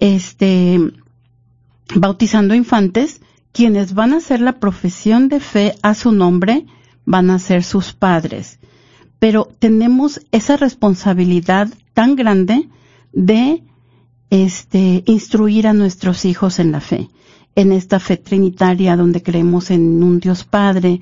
este, 0.00 0.80
bautizando 1.94 2.54
infantes, 2.54 3.20
quienes 3.52 3.94
van 3.94 4.12
a 4.12 4.18
hacer 4.18 4.40
la 4.40 4.58
profesión 4.58 5.28
de 5.28 5.40
fe 5.40 5.74
a 5.82 5.94
su 5.94 6.12
nombre 6.12 6.66
van 7.04 7.30
a 7.30 7.38
ser 7.38 7.62
sus 7.62 7.92
padres. 7.92 8.58
Pero 9.18 9.48
tenemos 9.58 10.20
esa 10.32 10.56
responsabilidad 10.56 11.68
tan 11.94 12.16
grande 12.16 12.68
de 13.12 13.62
este, 14.30 15.02
instruir 15.06 15.66
a 15.66 15.72
nuestros 15.72 16.24
hijos 16.24 16.58
en 16.58 16.72
la 16.72 16.80
fe, 16.80 17.08
en 17.54 17.72
esta 17.72 17.98
fe 17.98 18.16
trinitaria 18.16 18.96
donde 18.96 19.22
creemos 19.22 19.70
en 19.70 20.02
un 20.02 20.20
Dios 20.20 20.44
Padre, 20.44 21.00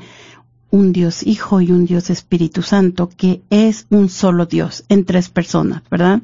un 0.70 0.92
Dios 0.92 1.24
Hijo 1.24 1.60
y 1.60 1.70
un 1.70 1.86
Dios 1.86 2.10
Espíritu 2.10 2.62
Santo, 2.62 3.08
que 3.08 3.42
es 3.50 3.86
un 3.90 4.08
solo 4.08 4.46
Dios 4.46 4.84
en 4.88 5.04
tres 5.04 5.28
personas, 5.28 5.82
¿verdad? 5.90 6.22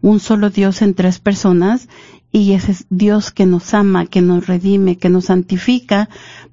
Un 0.00 0.20
solo 0.20 0.50
Dios 0.50 0.82
en 0.82 0.94
tres 0.94 1.18
personas 1.18 1.88
y 2.32 2.52
ese 2.52 2.72
es 2.72 2.86
Dios 2.90 3.30
que 3.30 3.46
nos 3.46 3.72
ama, 3.72 4.06
que 4.06 4.20
nos 4.20 4.46
redime, 4.46 4.98
que 4.98 5.08
nos 5.08 5.26
santifica, 5.26 6.08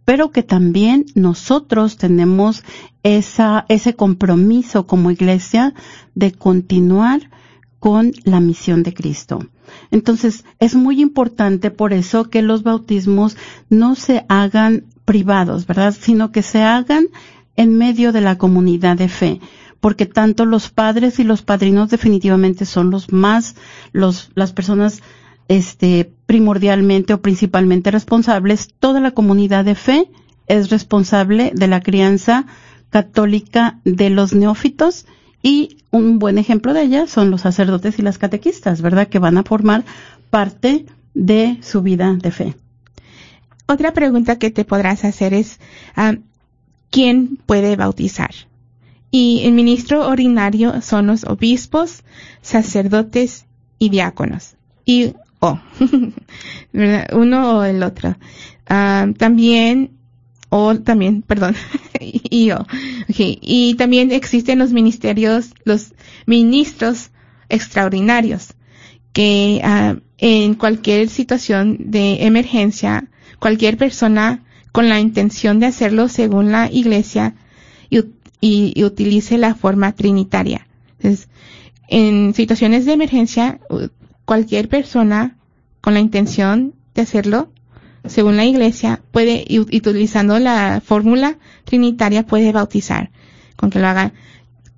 pero 0.06 0.32
que 0.32 0.44
también 0.44 1.06
nosotros 1.16 1.98
tenemos 1.98 2.64
esa, 3.04 3.66
ese 3.68 3.96
compromiso 3.96 4.88
como 4.88 5.12
iglesia 5.12 5.74
de 6.16 6.32
continuar 6.32 7.30
con 7.80 8.14
la 8.24 8.39
misión 8.39 8.82
de 8.84 8.94
Cristo. 8.94 9.46
Entonces, 9.91 10.46
es 10.60 10.76
muy 10.76 11.02
importante 11.02 11.70
por 11.70 11.91
eso 11.91 12.30
que 12.30 12.41
los 12.41 12.64
bautismos 12.64 13.36
no 13.70 13.96
se 13.96 14.26
hagan 14.30 14.86
privados, 15.04 15.68
¿verdad? 15.68 15.94
Sino 16.00 16.32
que 16.32 16.44
se 16.44 16.62
hagan 16.62 17.08
en 17.56 17.78
medio 17.78 18.12
de 18.12 18.22
la 18.22 18.38
comunidad 18.38 18.98
de 18.98 19.10
fe, 19.10 19.39
porque 19.84 20.05
tanto 20.05 20.45
los 20.45 20.69
padres 20.69 21.19
y 21.19 21.25
los 21.25 21.41
padrinos 21.41 21.89
definitivamente 21.89 22.63
son 22.63 22.89
los 22.89 23.11
más, 23.11 23.57
los, 23.91 24.31
las 24.34 24.53
personas, 24.53 25.01
este, 25.49 26.09
primordialmente 26.25 27.13
o 27.13 27.21
principalmente 27.21 27.91
responsables. 27.91 28.69
Toda 28.79 29.01
la 29.01 29.11
comunidad 29.11 29.65
de 29.65 29.75
fe 29.75 30.09
es 30.47 30.69
responsable 30.69 31.51
de 31.53 31.67
la 31.67 31.81
crianza 31.81 32.45
católica 32.91 33.81
de 33.84 34.09
los 34.09 34.34
neófitos 34.34 35.05
y 35.41 35.79
un 35.91 36.17
buen 36.17 36.38
ejemplo 36.38 36.73
de 36.73 36.84
ella 36.84 37.05
son 37.05 37.29
los 37.29 37.41
sacerdotes 37.41 37.99
y 37.99 38.03
las 38.03 38.17
catequistas, 38.17 38.81
¿verdad? 38.81 39.09
Que 39.09 39.19
van 39.19 39.38
a 39.38 39.43
formar 39.43 39.84
parte 40.29 40.86
de 41.13 41.57
su 41.61 41.81
vida 41.81 42.13
de 42.13 42.31
fe. 42.31 42.55
Otra 43.65 43.91
pregunta 43.91 44.39
que 44.39 44.49
te 44.49 44.63
podrás 44.63 45.03
hacer 45.03 45.34
es, 45.34 45.59
ah, 45.97 46.15
¿quién 46.89 47.38
puede 47.45 47.75
bautizar? 47.75 48.31
Y 49.16 49.41
el 49.43 49.51
ministro 49.53 50.07
ordinario 50.07 50.82
son 50.82 51.05
los 51.05 51.24
obispos, 51.26 52.03
sacerdotes 52.41 53.45
y 53.78 53.89
diáconos. 53.89 54.55
Y, 54.86 55.14
oh, 55.39 55.59
Uno 57.14 57.59
o 57.59 57.64
el 57.64 57.84
otro. 57.84 58.18
Ah, 58.68 59.05
también 59.16 59.91
o 60.49 60.80
también, 60.80 61.22
perdón, 61.22 61.55
y 61.99 62.45
yo. 62.45 62.66
Y 63.07 63.76
también 63.76 64.11
existen 64.11 64.57
los 64.57 64.72
ministerios, 64.72 65.53
los 65.64 65.93
ministros 66.26 67.11
extraordinarios, 67.49 68.55
que 69.11 69.61
uh, 69.64 69.99
en 70.18 70.55
cualquier 70.55 71.07
situación 71.09 71.78
de 71.91 72.26
emergencia, 72.26 73.05
cualquier 73.38 73.78
persona 73.78 74.43
con 74.72 74.89
la 74.89 74.99
intención 74.99 75.59
de 75.59 75.68
hacerlo 75.68 76.09
según 76.09 76.51
la 76.51 76.68
iglesia 76.72 77.36
y, 77.91 77.99
y, 78.46 78.84
utilice 78.84 79.38
la 79.38 79.56
forma 79.56 79.94
trinitaria. 79.94 80.68
Entonces, 81.00 81.30
en 81.88 82.34
situaciones 82.34 82.86
de 82.86 82.91
emergencia, 82.91 83.62
cualquier 84.26 84.68
persona 84.68 85.38
con 85.80 85.94
la 85.94 86.02
intención 86.02 86.74
de 86.94 87.04
hacerlo 87.04 87.50
según 88.06 88.36
la 88.36 88.44
iglesia, 88.44 89.02
puede, 89.12 89.46
utilizando 89.50 90.38
la 90.39 90.82
fórmula 90.84 91.38
trinitaria, 91.64 92.26
puede 92.26 92.52
bautizar, 92.52 93.12
con 93.56 93.70
que 93.70 93.80
lo 93.80 93.88
haga, 93.88 94.12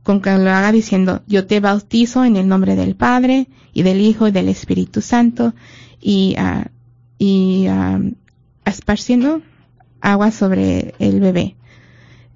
con 0.04 0.22
que 0.22 0.30
lo 0.38 0.52
haga 0.52 0.72
diciendo, 0.72 1.24
yo 1.26 1.48
te 1.48 1.60
bautizo 1.60 2.24
en 2.24 2.36
el 2.36 2.48
nombre 2.48 2.76
del 2.76 2.96
Padre, 2.96 3.48
y 3.74 3.82
del 3.82 4.00
Hijo, 4.00 4.28
y 4.28 4.32
del 4.32 4.48
Espíritu 4.48 5.02
Santo, 5.02 5.56
y, 6.00 6.36
uh, 6.38 6.70
y 7.18 7.66
esparciendo 8.64 9.42
agua 10.02 10.30
sobre 10.30 10.94
el 11.00 11.20
bebé. 11.20 11.56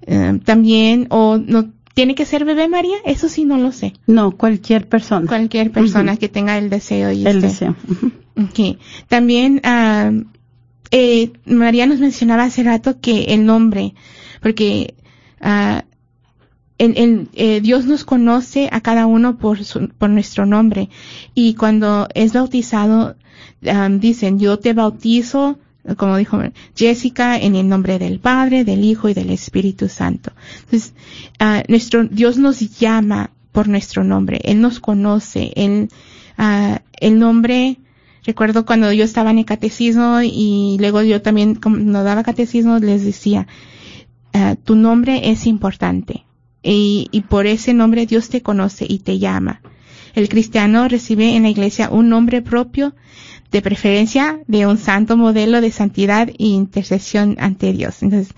Uh, 0.06 0.38
también, 0.38 1.06
o 1.10 1.38
no, 1.38 1.72
¿Tiene 1.92 2.14
que 2.14 2.24
ser 2.24 2.44
bebé 2.44 2.68
María? 2.68 2.96
Eso 3.04 3.28
sí 3.28 3.44
no 3.44 3.58
lo 3.58 3.72
sé. 3.72 3.92
No, 4.06 4.30
cualquier 4.36 4.88
persona. 4.88 5.26
Cualquier 5.26 5.70
persona 5.70 6.16
que 6.16 6.28
tenga 6.28 6.56
el 6.56 6.70
deseo 6.70 7.10
y 7.12 7.26
el 7.26 7.40
deseo. 7.40 7.76
Okay. 8.50 8.78
También 9.08 9.60
uh, 9.64 10.24
eh, 10.92 11.32
María 11.44 11.86
nos 11.86 12.00
mencionaba 12.00 12.44
hace 12.44 12.62
rato 12.62 13.00
que 13.00 13.34
el 13.34 13.44
nombre, 13.44 13.94
porque 14.40 14.94
el, 16.78 17.28
eh, 17.34 17.60
Dios 17.60 17.84
nos 17.84 18.04
conoce 18.04 18.68
a 18.72 18.80
cada 18.80 19.06
uno 19.06 19.36
por, 19.36 19.64
su, 19.64 19.88
por 19.88 20.10
nuestro 20.10 20.46
nombre. 20.46 20.88
Y 21.34 21.54
cuando 21.54 22.08
es 22.14 22.32
bautizado, 22.32 23.16
um, 23.62 24.00
dicen, 24.00 24.38
yo 24.38 24.58
te 24.58 24.72
bautizo, 24.72 25.58
como 25.96 26.16
dijo 26.16 26.38
Jessica, 26.76 27.36
en 27.36 27.56
el 27.56 27.68
nombre 27.68 27.98
del 27.98 28.20
Padre, 28.20 28.64
del 28.64 28.84
Hijo 28.84 29.08
y 29.08 29.14
del 29.14 29.30
Espíritu 29.30 29.88
Santo. 29.88 30.32
Entonces, 30.64 30.94
uh, 31.40 31.62
nuestro 31.68 32.04
Dios 32.04 32.36
nos 32.36 32.60
llama 32.78 33.30
por 33.52 33.68
nuestro 33.68 34.04
nombre. 34.04 34.40
Él 34.44 34.60
nos 34.60 34.80
conoce. 34.80 35.52
Él, 35.56 35.88
uh, 36.38 36.76
el 37.00 37.18
nombre 37.18 37.78
Recuerdo 38.24 38.66
cuando 38.66 38.92
yo 38.92 39.04
estaba 39.04 39.30
en 39.30 39.38
el 39.38 39.44
catecismo 39.46 40.20
y 40.22 40.76
luego 40.78 41.02
yo 41.02 41.22
también, 41.22 41.54
cuando 41.54 42.04
daba 42.04 42.22
catecismo, 42.22 42.78
les 42.78 43.04
decía, 43.04 43.46
uh, 44.34 44.56
tu 44.56 44.74
nombre 44.76 45.30
es 45.30 45.46
importante 45.46 46.24
y, 46.62 47.08
y 47.12 47.22
por 47.22 47.46
ese 47.46 47.72
nombre 47.72 48.06
Dios 48.06 48.28
te 48.28 48.42
conoce 48.42 48.84
y 48.88 48.98
te 48.98 49.18
llama. 49.18 49.62
El 50.14 50.28
cristiano 50.28 50.86
recibe 50.88 51.34
en 51.34 51.44
la 51.44 51.48
iglesia 51.48 51.88
un 51.90 52.08
nombre 52.08 52.42
propio, 52.42 52.94
de 53.50 53.62
preferencia 53.62 54.40
de 54.46 54.66
un 54.66 54.78
santo 54.78 55.16
modelo 55.16 55.60
de 55.60 55.72
santidad 55.72 56.28
e 56.28 56.34
intercesión 56.38 57.36
ante 57.40 57.72
Dios. 57.72 58.02
Entonces, 58.02 58.34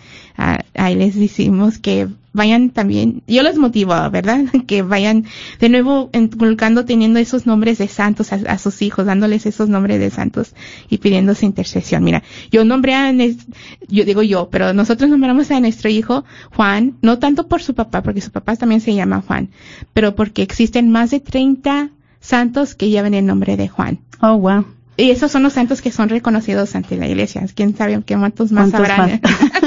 ahí 0.74 0.94
les 0.94 1.14
decimos 1.14 1.78
que 1.78 2.08
vayan 2.32 2.70
también, 2.70 3.22
yo 3.26 3.42
les 3.42 3.58
motivo, 3.58 3.94
¿verdad? 4.10 4.44
Que 4.66 4.82
vayan 4.82 5.26
de 5.60 5.68
nuevo 5.68 6.10
inculcando, 6.12 6.84
teniendo 6.84 7.18
esos 7.18 7.46
nombres 7.46 7.78
de 7.78 7.88
santos 7.88 8.32
a, 8.32 8.58
sus 8.58 8.80
hijos, 8.82 9.06
dándoles 9.06 9.44
esos 9.46 9.68
nombres 9.68 10.00
de 10.00 10.10
santos 10.10 10.54
y 10.88 10.98
pidiendo 10.98 11.34
su 11.34 11.44
intercesión. 11.44 12.04
Mira, 12.04 12.22
yo 12.50 12.64
nombré 12.64 12.94
a, 12.94 13.12
yo 13.12 14.04
digo 14.04 14.22
yo, 14.22 14.48
pero 14.50 14.72
nosotros 14.72 15.10
nombramos 15.10 15.50
a 15.50 15.60
nuestro 15.60 15.90
hijo 15.90 16.24
Juan, 16.54 16.96
no 17.02 17.18
tanto 17.18 17.48
por 17.48 17.62
su 17.62 17.74
papá, 17.74 18.02
porque 18.02 18.20
su 18.20 18.30
papá 18.30 18.56
también 18.56 18.80
se 18.80 18.94
llama 18.94 19.22
Juan, 19.26 19.50
pero 19.92 20.14
porque 20.14 20.42
existen 20.42 20.90
más 20.90 21.10
de 21.10 21.20
30 21.20 21.90
santos 22.20 22.74
que 22.74 22.88
llevan 22.88 23.14
el 23.14 23.26
nombre 23.26 23.56
de 23.56 23.68
Juan. 23.68 24.00
Oh, 24.20 24.38
wow. 24.38 24.64
Y 24.96 25.10
esos 25.10 25.32
son 25.32 25.42
los 25.42 25.54
santos 25.54 25.80
que 25.80 25.90
son 25.90 26.08
reconocidos 26.08 26.74
ante 26.74 26.96
la 26.96 27.08
iglesia. 27.08 27.46
¿Quién 27.54 27.74
sabe 27.76 28.02
qué 28.04 28.16
cuántos 28.16 28.52
más 28.52 28.74
habrán? 28.74 29.20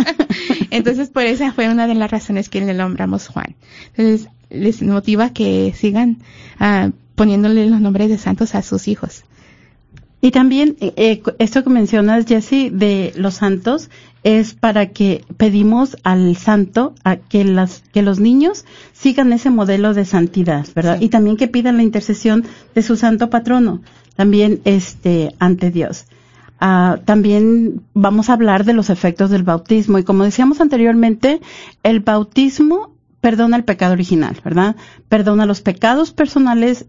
Entonces, 0.69 1.09
por 1.09 1.23
esa 1.23 1.51
fue 1.51 1.69
una 1.69 1.87
de 1.87 1.95
las 1.95 2.11
razones 2.11 2.49
que 2.49 2.61
le 2.61 2.73
nombramos 2.73 3.27
Juan. 3.27 3.55
Entonces, 3.95 4.29
les 4.49 4.81
motiva 4.83 5.31
que 5.31 5.73
sigan 5.75 6.19
uh, 6.59 6.91
poniéndole 7.15 7.67
los 7.67 7.81
nombres 7.81 8.09
de 8.09 8.17
santos 8.17 8.53
a 8.53 8.61
sus 8.61 8.87
hijos. 8.87 9.23
Y 10.21 10.31
también 10.31 10.75
eh, 10.79 10.93
eh, 10.95 11.23
esto 11.37 11.63
que 11.63 11.69
mencionas, 11.69 12.25
Jesse, 12.25 12.71
de 12.71 13.13
los 13.15 13.35
santos, 13.35 13.89
es 14.23 14.55
para 14.55 14.87
que 14.87 15.23
pedimos 15.37 15.97
al 16.03 16.35
santo 16.35 16.95
a 17.03 17.17
que 17.17 17.43
las 17.43 17.83
que 17.93 18.01
los 18.01 18.19
niños 18.19 18.65
sigan 18.91 19.31
ese 19.33 19.51
modelo 19.51 19.93
de 19.93 20.03
santidad, 20.03 20.65
¿verdad? 20.75 20.97
Sí. 20.97 21.05
Y 21.05 21.09
también 21.09 21.37
que 21.37 21.47
pidan 21.47 21.77
la 21.77 21.83
intercesión 21.83 22.43
de 22.73 22.81
su 22.81 22.95
santo 22.95 23.29
patrono, 23.29 23.81
también 24.15 24.61
este 24.65 25.35
ante 25.39 25.71
Dios. 25.71 26.05
Uh, 26.61 26.97
también 27.03 27.81
vamos 27.93 28.29
a 28.29 28.33
hablar 28.33 28.63
de 28.63 28.73
los 28.73 28.89
efectos 28.89 29.29
del 29.29 29.43
bautismo 29.43 29.99
y 29.99 30.03
como 30.03 30.23
decíamos 30.23 30.61
anteriormente, 30.61 31.41
el 31.83 31.99
bautismo 31.99 32.95
perdona 33.19 33.57
el 33.57 33.65
pecado 33.65 33.93
original, 33.93 34.39
¿verdad? 34.43 34.75
Perdona 35.09 35.45
los 35.45 35.61
pecados 35.61 36.11
personales 36.11 36.85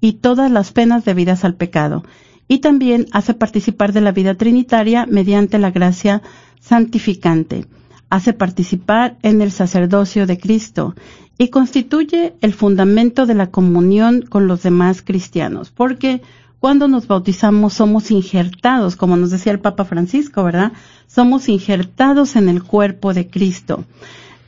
y 0.00 0.14
todas 0.14 0.50
las 0.50 0.72
penas 0.72 1.04
debidas 1.04 1.44
al 1.44 1.54
pecado 1.54 2.04
y 2.48 2.58
también 2.58 3.06
hace 3.12 3.34
participar 3.34 3.92
de 3.92 4.00
la 4.00 4.12
vida 4.12 4.34
trinitaria 4.34 5.06
mediante 5.06 5.58
la 5.58 5.70
gracia 5.70 6.22
santificante. 6.60 7.66
Hace 8.10 8.32
participar 8.32 9.16
en 9.22 9.40
el 9.40 9.50
sacerdocio 9.50 10.26
de 10.26 10.38
Cristo 10.38 10.94
y 11.38 11.48
constituye 11.48 12.34
el 12.40 12.52
fundamento 12.52 13.26
de 13.26 13.34
la 13.34 13.50
comunión 13.50 14.22
con 14.22 14.46
los 14.46 14.62
demás 14.62 15.02
cristianos, 15.02 15.70
porque 15.70 16.20
cuando 16.62 16.86
nos 16.86 17.08
bautizamos 17.08 17.74
somos 17.74 18.12
injertados, 18.12 18.94
como 18.94 19.16
nos 19.16 19.32
decía 19.32 19.50
el 19.50 19.58
Papa 19.58 19.84
Francisco, 19.84 20.44
¿verdad? 20.44 20.70
Somos 21.08 21.48
injertados 21.48 22.36
en 22.36 22.48
el 22.48 22.62
cuerpo 22.62 23.12
de 23.14 23.26
Cristo. 23.28 23.84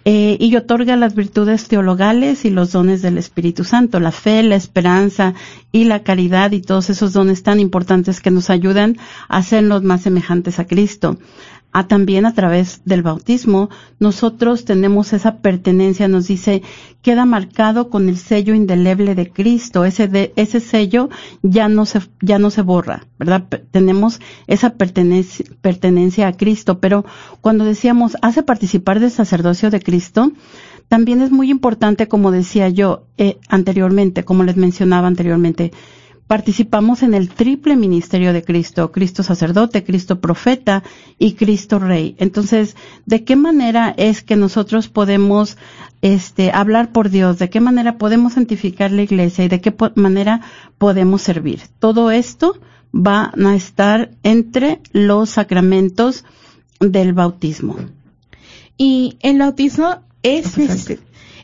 Eh, 0.04 0.36
y 0.38 0.54
otorga 0.54 0.94
las 0.94 1.16
virtudes 1.16 1.66
teologales 1.66 2.44
y 2.44 2.50
los 2.50 2.70
dones 2.70 3.02
del 3.02 3.18
Espíritu 3.18 3.64
Santo, 3.64 3.98
la 3.98 4.12
fe, 4.12 4.44
la 4.44 4.54
esperanza 4.54 5.34
y 5.72 5.86
la 5.86 6.04
caridad 6.04 6.52
y 6.52 6.60
todos 6.60 6.88
esos 6.88 7.14
dones 7.14 7.42
tan 7.42 7.58
importantes 7.58 8.20
que 8.20 8.30
nos 8.30 8.48
ayudan 8.48 8.96
a 9.28 9.38
hacernos 9.38 9.82
más 9.82 10.02
semejantes 10.02 10.60
a 10.60 10.68
Cristo 10.68 11.18
a 11.74 11.88
también 11.88 12.24
a 12.24 12.32
través 12.32 12.82
del 12.84 13.02
bautismo, 13.02 13.68
nosotros 13.98 14.64
tenemos 14.64 15.12
esa 15.12 15.38
pertenencia, 15.38 16.06
nos 16.06 16.28
dice, 16.28 16.62
queda 17.02 17.24
marcado 17.24 17.90
con 17.90 18.08
el 18.08 18.16
sello 18.16 18.54
indeleble 18.54 19.16
de 19.16 19.28
Cristo, 19.28 19.84
ese 19.84 20.06
de, 20.06 20.32
ese 20.36 20.60
sello 20.60 21.10
ya 21.42 21.68
no 21.68 21.84
se, 21.84 22.00
ya 22.20 22.38
no 22.38 22.50
se 22.50 22.62
borra, 22.62 23.08
¿verdad? 23.18 23.42
tenemos 23.72 24.20
esa 24.46 24.70
pertenencia, 24.70 25.44
pertenencia 25.62 26.28
a 26.28 26.36
Cristo, 26.36 26.78
pero 26.78 27.04
cuando 27.40 27.64
decíamos, 27.64 28.16
hace 28.22 28.44
participar 28.44 29.00
del 29.00 29.10
sacerdocio 29.10 29.70
de 29.70 29.80
Cristo, 29.80 30.30
también 30.86 31.22
es 31.22 31.32
muy 31.32 31.50
importante, 31.50 32.06
como 32.06 32.30
decía 32.30 32.68
yo 32.68 33.02
eh, 33.18 33.38
anteriormente, 33.48 34.24
como 34.24 34.44
les 34.44 34.56
mencionaba 34.56 35.08
anteriormente, 35.08 35.72
participamos 36.26 37.02
en 37.02 37.14
el 37.14 37.28
triple 37.28 37.76
ministerio 37.76 38.32
de 38.32 38.42
Cristo, 38.42 38.90
Cristo 38.92 39.22
sacerdote, 39.22 39.84
Cristo 39.84 40.20
profeta 40.20 40.82
y 41.18 41.34
Cristo 41.34 41.78
rey. 41.78 42.14
Entonces, 42.18 42.76
¿de 43.04 43.24
qué 43.24 43.36
manera 43.36 43.94
es 43.96 44.22
que 44.22 44.36
nosotros 44.36 44.88
podemos 44.88 45.58
este, 46.02 46.50
hablar 46.52 46.92
por 46.92 47.10
Dios? 47.10 47.38
¿De 47.38 47.50
qué 47.50 47.60
manera 47.60 47.98
podemos 47.98 48.34
santificar 48.34 48.90
la 48.90 49.02
iglesia 49.02 49.44
y 49.44 49.48
de 49.48 49.60
qué 49.60 49.74
manera 49.96 50.40
podemos 50.78 51.22
servir? 51.22 51.60
Todo 51.78 52.10
esto 52.10 52.58
va 52.94 53.32
a 53.36 53.54
estar 53.54 54.10
entre 54.22 54.80
los 54.92 55.30
sacramentos 55.30 56.24
del 56.80 57.12
bautismo. 57.12 57.76
Y 58.78 59.18
el 59.20 59.38
bautismo 59.38 59.98
es, 60.22 60.56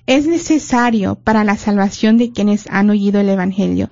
es 0.07 0.27
necesario 0.27 1.17
para 1.17 1.45
la 1.45 1.57
salvación 1.57 2.17
de 2.17 2.33
quienes 2.33 2.67
han 2.71 2.91
oído 2.91 3.21
el 3.21 3.29
Evangelio 3.29 3.91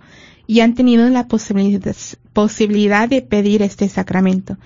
y 0.48 0.60
han 0.60 0.74
tenido 0.74 1.08
la 1.10 1.28
posibilidad, 1.28 1.94
posibilidad 2.32 3.06
de 3.06 3.20
pedir 3.20 3.60
este 3.60 3.86
sacramento. 3.88 4.56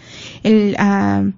El, 0.44 0.76
uh, 0.78 1.32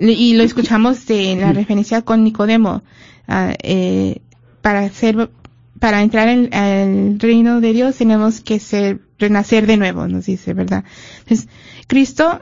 y 0.00 0.34
lo 0.34 0.42
escuchamos 0.42 1.06
de 1.06 1.36
la 1.36 1.52
referencia 1.52 2.02
con 2.02 2.24
Nicodemo, 2.24 2.82
uh, 3.28 3.54
eh, 3.62 4.20
para 4.60 4.90
ser, 4.90 5.30
para 5.78 6.02
entrar 6.02 6.28
en 6.28 6.52
el 6.52 7.20
reino 7.20 7.60
de 7.60 7.72
Dios 7.72 7.94
tenemos 7.94 8.40
que 8.40 8.58
ser, 8.58 9.00
renacer 9.20 9.68
de 9.68 9.76
nuevo, 9.76 10.08
nos 10.08 10.26
dice, 10.26 10.52
¿verdad? 10.52 10.84
Entonces, 11.20 11.48
Cristo 11.86 12.40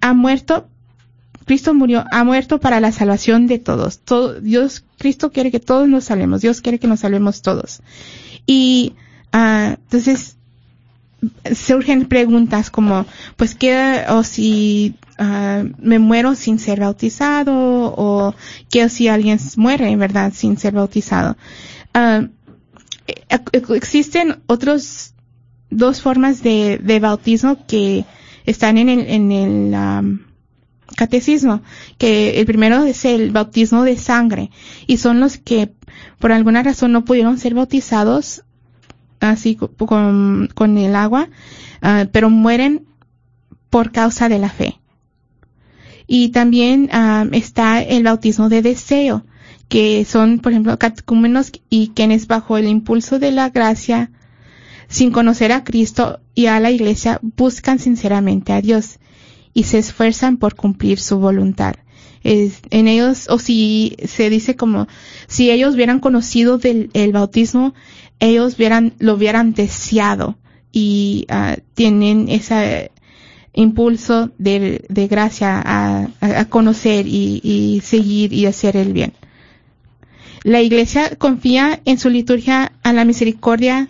ha 0.00 0.14
muerto 0.14 0.66
Cristo 1.44 1.74
murió, 1.74 2.04
ha 2.12 2.24
muerto 2.24 2.60
para 2.60 2.80
la 2.80 2.92
salvación 2.92 3.46
de 3.46 3.58
todos. 3.58 3.98
Todo, 3.98 4.40
Dios, 4.40 4.84
Cristo 4.98 5.32
quiere 5.32 5.50
que 5.50 5.58
todos 5.58 5.88
nos 5.88 6.04
salvemos. 6.04 6.42
Dios 6.42 6.60
quiere 6.60 6.78
que 6.78 6.86
nos 6.86 7.00
salvemos 7.00 7.42
todos. 7.42 7.80
Y 8.46 8.94
Ah, 9.32 9.76
entonces, 9.78 10.36
surgen 11.54 12.06
preguntas 12.06 12.70
como, 12.70 13.06
pues, 13.36 13.54
¿qué, 13.54 14.04
o 14.08 14.22
si 14.22 14.94
uh, 15.18 15.68
me 15.78 15.98
muero 15.98 16.34
sin 16.34 16.58
ser 16.58 16.80
bautizado, 16.80 17.54
o 17.54 18.34
qué 18.70 18.88
si 18.88 19.08
alguien 19.08 19.38
muere, 19.56 19.94
verdad, 19.96 20.32
sin 20.34 20.56
ser 20.58 20.74
bautizado? 20.74 21.36
Uh, 21.94 22.28
existen 23.74 24.40
otros 24.46 25.14
dos 25.70 26.00
formas 26.00 26.42
de, 26.42 26.78
de, 26.82 27.00
bautismo 27.00 27.66
que 27.66 28.04
están 28.44 28.78
en 28.78 28.88
el, 28.88 29.06
en 29.08 29.32
el 29.32 29.74
um, 29.74 30.18
catecismo, 30.96 31.62
que 31.98 32.40
el 32.40 32.46
primero 32.46 32.84
es 32.84 33.04
el 33.04 33.30
bautismo 33.30 33.84
de 33.84 33.96
sangre, 33.96 34.50
y 34.86 34.96
son 34.96 35.20
los 35.20 35.36
que 35.36 35.72
por 36.18 36.32
alguna 36.32 36.62
razón 36.62 36.92
no 36.92 37.04
pudieron 37.04 37.38
ser 37.38 37.54
bautizados 37.54 38.42
así 39.20 39.56
con, 39.56 40.48
con 40.54 40.78
el 40.78 40.96
agua, 40.96 41.28
uh, 41.82 42.06
pero 42.10 42.30
mueren 42.30 42.86
por 43.68 43.92
causa 43.92 44.28
de 44.28 44.38
la 44.38 44.48
fe. 44.50 44.80
Y 46.06 46.30
también 46.30 46.90
uh, 46.92 47.28
está 47.32 47.82
el 47.82 48.02
bautismo 48.02 48.48
de 48.48 48.62
deseo, 48.62 49.24
que 49.68 50.04
son, 50.04 50.40
por 50.40 50.52
ejemplo, 50.52 50.76
catecúmenos 50.78 51.52
y 51.68 51.92
quienes 51.94 52.26
bajo 52.26 52.56
el 52.58 52.66
impulso 52.66 53.20
de 53.20 53.30
la 53.30 53.50
gracia, 53.50 54.10
sin 54.88 55.12
conocer 55.12 55.52
a 55.52 55.62
Cristo 55.62 56.18
y 56.34 56.46
a 56.46 56.58
la 56.58 56.72
iglesia, 56.72 57.20
buscan 57.22 57.78
sinceramente 57.78 58.52
a 58.52 58.60
Dios 58.60 58.98
y 59.54 59.64
se 59.64 59.78
esfuerzan 59.78 60.36
por 60.36 60.56
cumplir 60.56 60.98
su 60.98 61.20
voluntad. 61.20 61.76
Es, 62.22 62.60
en 62.70 62.88
ellos, 62.88 63.28
o 63.30 63.38
si 63.38 63.96
se 64.04 64.28
dice 64.28 64.56
como, 64.56 64.88
si 65.28 65.50
ellos 65.50 65.74
hubieran 65.74 66.00
conocido 66.00 66.58
del 66.58 66.90
el 66.92 67.12
bautismo, 67.12 67.72
ellos 68.20 68.56
lo 68.98 69.14
hubieran 69.14 69.52
deseado 69.54 70.36
y 70.72 71.26
uh, 71.30 71.60
tienen 71.74 72.28
ese 72.28 72.92
impulso 73.52 74.30
de, 74.38 74.84
gracia 75.10 75.60
a, 75.64 76.44
conocer 76.48 77.06
y, 77.06 77.40
y, 77.42 77.80
seguir 77.80 78.32
y 78.32 78.46
hacer 78.46 78.76
el 78.76 78.92
bien. 78.92 79.12
La 80.44 80.62
iglesia 80.62 81.16
confía 81.16 81.80
en 81.84 81.98
su 81.98 82.08
liturgia 82.08 82.72
a 82.82 82.92
la 82.92 83.04
misericordia 83.04 83.88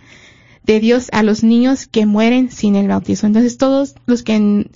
de 0.65 0.81
Dios 0.81 1.09
a 1.13 1.23
los 1.23 1.43
niños 1.43 1.87
que 1.87 2.07
mueren 2.07 2.51
sin 2.51 2.77
el 2.77 2.89
bautismo. 2.89 3.27
Entonces 3.27 3.59
todos 3.59 3.95
los 4.07 4.23
que, 4.23 4.71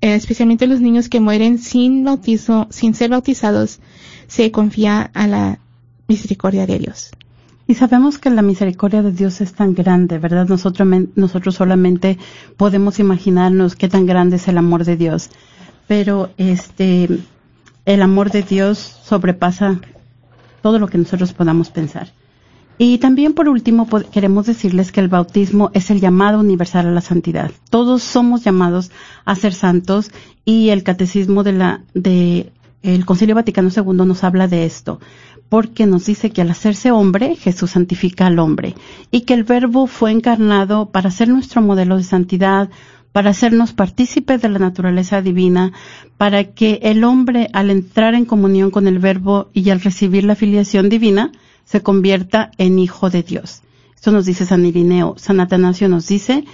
especialmente 0.00 0.66
los 0.66 0.80
niños 0.80 1.08
que 1.08 1.20
mueren 1.20 1.58
sin 1.58 2.04
bautismo, 2.04 2.68
sin 2.70 2.94
ser 2.94 3.10
bautizados, 3.10 3.80
se 4.28 4.50
confía 4.50 5.10
a 5.14 5.26
la 5.26 5.58
misericordia 6.08 6.66
de 6.66 6.78
Dios. 6.78 7.10
Y 7.70 7.74
sabemos 7.74 8.18
que 8.18 8.30
la 8.30 8.42
misericordia 8.42 9.00
de 9.00 9.12
Dios 9.12 9.40
es 9.40 9.52
tan 9.52 9.74
grande, 9.74 10.18
¿verdad? 10.18 10.48
Nosotros, 10.48 10.88
nosotros 11.14 11.54
solamente 11.54 12.18
podemos 12.56 12.98
imaginarnos 12.98 13.76
qué 13.76 13.88
tan 13.88 14.06
grande 14.06 14.36
es 14.38 14.48
el 14.48 14.58
amor 14.58 14.84
de 14.84 14.96
Dios. 14.96 15.30
Pero 15.86 16.30
este, 16.36 17.08
el 17.84 18.02
amor 18.02 18.32
de 18.32 18.42
Dios 18.42 18.98
sobrepasa 19.04 19.80
todo 20.62 20.80
lo 20.80 20.88
que 20.88 20.98
nosotros 20.98 21.32
podamos 21.32 21.70
pensar. 21.70 22.08
Y 22.76 22.98
también 22.98 23.34
por 23.34 23.48
último 23.48 23.86
queremos 24.10 24.46
decirles 24.46 24.90
que 24.90 24.98
el 24.98 25.06
bautismo 25.06 25.70
es 25.72 25.92
el 25.92 26.00
llamado 26.00 26.40
universal 26.40 26.88
a 26.88 26.90
la 26.90 27.00
santidad. 27.00 27.52
Todos 27.70 28.02
somos 28.02 28.42
llamados 28.42 28.90
a 29.24 29.36
ser 29.36 29.54
santos 29.54 30.10
y 30.44 30.70
el 30.70 30.82
catecismo 30.82 31.44
de 31.44 31.52
la 31.52 31.84
de 31.94 32.50
el 32.82 33.04
Concilio 33.04 33.34
Vaticano 33.34 33.68
II 33.68 34.06
nos 34.06 34.24
habla 34.24 34.48
de 34.48 34.64
esto 34.64 35.00
porque 35.50 35.86
nos 35.86 36.06
dice 36.06 36.30
que 36.30 36.40
al 36.40 36.50
hacerse 36.50 36.92
hombre, 36.92 37.36
Jesús 37.36 37.72
santifica 37.72 38.26
al 38.28 38.38
hombre 38.38 38.76
y 39.10 39.22
que 39.22 39.34
el 39.34 39.44
Verbo 39.44 39.86
fue 39.88 40.12
encarnado 40.12 40.90
para 40.90 41.10
ser 41.10 41.28
nuestro 41.28 41.60
modelo 41.60 41.96
de 41.96 42.04
santidad, 42.04 42.70
para 43.12 43.30
hacernos 43.30 43.72
partícipes 43.72 44.40
de 44.40 44.48
la 44.48 44.60
naturaleza 44.60 45.20
divina, 45.20 45.72
para 46.16 46.44
que 46.44 46.78
el 46.82 47.02
hombre 47.02 47.48
al 47.52 47.70
entrar 47.70 48.14
en 48.14 48.24
comunión 48.24 48.70
con 48.70 48.86
el 48.86 49.00
Verbo 49.00 49.50
y 49.52 49.68
al 49.70 49.80
recibir 49.80 50.22
la 50.22 50.36
filiación 50.36 50.88
divina, 50.88 51.32
se 51.64 51.82
convierta 51.82 52.52
en 52.56 52.78
hijo 52.78 53.10
de 53.10 53.24
Dios. 53.24 53.62
Esto 53.96 54.12
nos 54.12 54.26
dice 54.26 54.46
San 54.46 54.64
Irineo. 54.64 55.16
San 55.18 55.40
Atanasio 55.40 55.88
nos 55.88 56.06
dice 56.06 56.44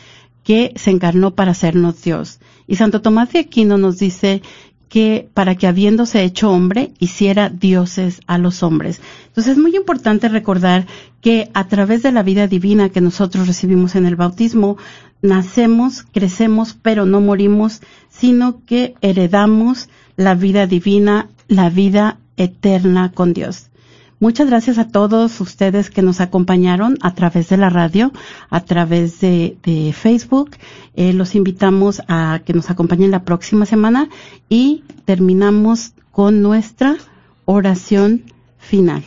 que 0.42 0.72
se 0.76 0.90
encarnó 0.90 1.34
para 1.34 1.50
hacernos 1.50 2.02
Dios. 2.02 2.40
Y 2.66 2.76
Santo 2.76 3.02
Tomás 3.02 3.30
de 3.32 3.40
Aquino 3.40 3.76
nos 3.76 3.98
dice 3.98 4.40
que 4.88 5.28
para 5.34 5.56
que 5.56 5.66
habiéndose 5.66 6.22
hecho 6.22 6.50
hombre 6.50 6.92
hiciera 6.98 7.48
dioses 7.48 8.20
a 8.26 8.38
los 8.38 8.62
hombres. 8.62 9.00
Entonces 9.28 9.52
es 9.52 9.58
muy 9.58 9.74
importante 9.76 10.28
recordar 10.28 10.86
que 11.20 11.50
a 11.54 11.66
través 11.66 12.02
de 12.02 12.12
la 12.12 12.22
vida 12.22 12.46
divina 12.46 12.88
que 12.88 13.00
nosotros 13.00 13.46
recibimos 13.46 13.96
en 13.96 14.06
el 14.06 14.16
bautismo, 14.16 14.76
nacemos, 15.22 16.04
crecemos, 16.12 16.76
pero 16.80 17.04
no 17.04 17.20
morimos, 17.20 17.80
sino 18.08 18.64
que 18.64 18.94
heredamos 19.00 19.88
la 20.16 20.34
vida 20.34 20.66
divina, 20.66 21.28
la 21.48 21.68
vida 21.68 22.18
eterna 22.36 23.12
con 23.12 23.32
Dios. 23.32 23.70
Muchas 24.18 24.48
gracias 24.48 24.78
a 24.78 24.88
todos 24.88 25.40
ustedes 25.42 25.90
que 25.90 26.00
nos 26.00 26.22
acompañaron 26.22 26.96
a 27.02 27.14
través 27.14 27.50
de 27.50 27.58
la 27.58 27.68
radio, 27.68 28.12
a 28.48 28.64
través 28.64 29.20
de, 29.20 29.94
Facebook. 29.94 30.52
Eh, 30.94 31.12
los 31.12 31.34
invitamos 31.34 32.00
a 32.08 32.40
que 32.44 32.54
nos 32.54 32.70
acompañen 32.70 33.10
la 33.10 33.24
próxima 33.24 33.66
semana 33.66 34.08
y 34.48 34.84
terminamos 35.04 35.92
con 36.12 36.40
nuestra 36.40 36.96
oración 37.44 38.22
final. 38.56 39.04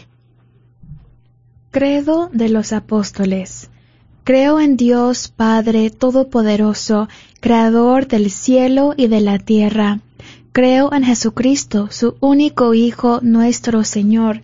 Credo 1.72 2.30
de 2.32 2.50
los 2.50 2.72
Apóstoles. 2.72 3.72
Creo 4.24 4.60
en 4.60 4.78
Dios 4.78 5.28
Padre 5.28 5.90
Todopoderoso, 5.90 7.10
Creador 7.40 8.08
del 8.08 8.30
cielo 8.30 8.94
y 8.96 9.08
de 9.08 9.22
la 9.22 9.40
tierra. 9.40 10.02
Creo 10.52 10.94
en 10.94 11.04
Jesucristo, 11.04 11.88
su 11.90 12.16
único 12.20 12.76
Hijo, 12.76 13.22
nuestro 13.24 13.84
Señor, 13.84 14.44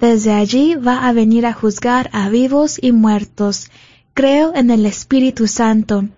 Desde 0.00 0.32
allí 0.32 0.74
va 0.74 1.06
a 1.06 1.12
venir 1.12 1.46
a 1.46 1.52
juzgar 1.52 2.10
a 2.12 2.28
vivos 2.28 2.78
y 2.80 2.92
muertos. 2.92 3.70
Creo 4.12 4.54
en 4.54 4.70
el 4.70 4.86
Espíritu 4.86 5.46
Santo, 5.46 6.08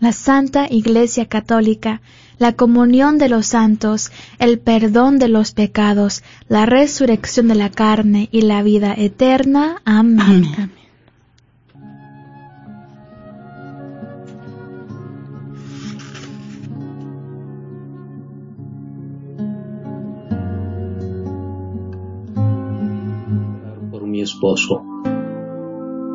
la 0.00 0.12
Santa 0.12 0.66
Iglesia 0.70 1.26
Católica, 1.26 2.00
la 2.38 2.52
comunión 2.52 3.18
de 3.18 3.28
los 3.28 3.46
santos, 3.46 4.12
el 4.38 4.58
perdón 4.58 5.18
de 5.18 5.28
los 5.28 5.52
pecados, 5.52 6.22
la 6.48 6.66
resurrección 6.66 7.48
de 7.48 7.56
la 7.56 7.70
carne 7.70 8.28
y 8.30 8.42
la 8.42 8.62
vida 8.62 8.94
eterna. 8.96 9.82
Amén. 9.84 10.72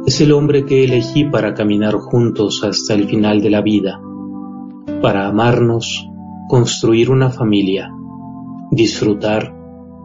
Es 0.06 0.22
el 0.22 0.32
hombre 0.32 0.66
que 0.66 0.84
elegí 0.84 1.26
para 1.26 1.54
caminar 1.54 1.96
juntos 1.96 2.64
hasta 2.64 2.94
el 2.94 3.06
final 3.08 3.42
de 3.42 3.50
la 3.50 3.62
vida, 3.62 4.02
para 5.02 5.28
amarnos 5.28 6.08
construir 6.48 7.10
una 7.10 7.30
familia, 7.30 7.92
disfrutar, 8.72 9.54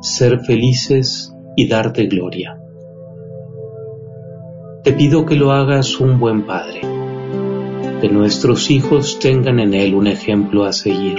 ser 0.00 0.40
felices 0.40 1.34
y 1.56 1.68
darte 1.68 2.06
gloria. 2.06 2.58
Te 4.84 4.92
pido 4.92 5.26
que 5.26 5.36
lo 5.36 5.52
hagas 5.52 6.00
un 6.00 6.18
buen 6.18 6.46
padre, 6.46 6.80
que 8.00 8.08
nuestros 8.08 8.70
hijos 8.70 9.18
tengan 9.18 9.58
en 9.60 9.74
él 9.74 9.94
un 9.94 10.06
ejemplo 10.06 10.64
a 10.64 10.72
seguir, 10.72 11.16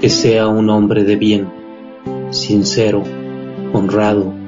que 0.00 0.08
sea 0.08 0.48
un 0.48 0.70
hombre 0.70 1.04
de 1.04 1.16
bien, 1.16 1.48
sincero, 2.30 3.02
honrado, 3.72 4.39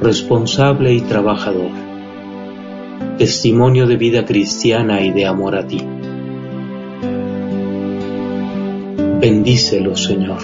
responsable 0.00 0.92
y 0.92 1.00
trabajador, 1.00 1.70
testimonio 3.18 3.86
de 3.86 3.96
vida 3.96 4.24
cristiana 4.24 5.00
y 5.02 5.12
de 5.12 5.26
amor 5.26 5.56
a 5.56 5.66
ti. 5.66 5.80
Bendícelo, 9.20 9.96
Señor. 9.96 10.40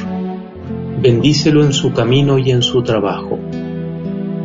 Bendícelo 1.03 1.65
en 1.65 1.73
su 1.73 1.93
camino 1.93 2.39
y 2.39 2.51
en 2.51 2.63
su 2.63 2.83
trabajo. 2.83 3.39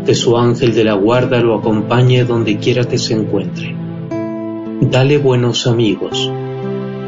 Que 0.05 0.13
su 0.13 0.37
ángel 0.37 0.73
de 0.75 0.83
la 0.83 0.93
guarda 0.93 1.39
lo 1.39 1.55
acompañe 1.55 2.25
donde 2.25 2.57
quiera 2.57 2.83
que 2.83 2.97
se 2.97 3.13
encuentre. 3.13 3.75
Dale 4.81 5.17
buenos 5.17 5.67
amigos 5.67 6.29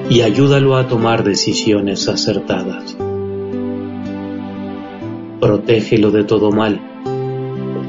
y 0.09 0.21
ayúdalo 0.21 0.77
a 0.77 0.87
tomar 0.87 1.23
decisiones 1.23 2.07
acertadas. 2.07 2.97
Protégelo 5.41 6.11
de 6.11 6.23
todo 6.23 6.51
mal. 6.51 6.79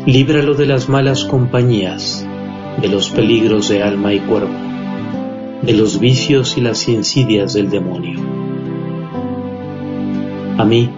Líbralo 0.09 0.55
de 0.55 0.67
las 0.67 0.89
malas 0.89 1.25
compañías, 1.25 2.27
de 2.81 2.89
los 2.89 3.11
peligros 3.11 3.69
de 3.69 3.83
alma 3.83 4.13
y 4.13 4.19
cuerpo, 4.21 4.59
de 5.63 5.73
los 5.75 6.01
vicios 6.01 6.57
y 6.57 6.63
las 6.63 6.89
insidias 6.89 7.53
del 7.53 7.71
demonio 7.71 8.39
a 10.59 10.65
mí, 10.65 10.91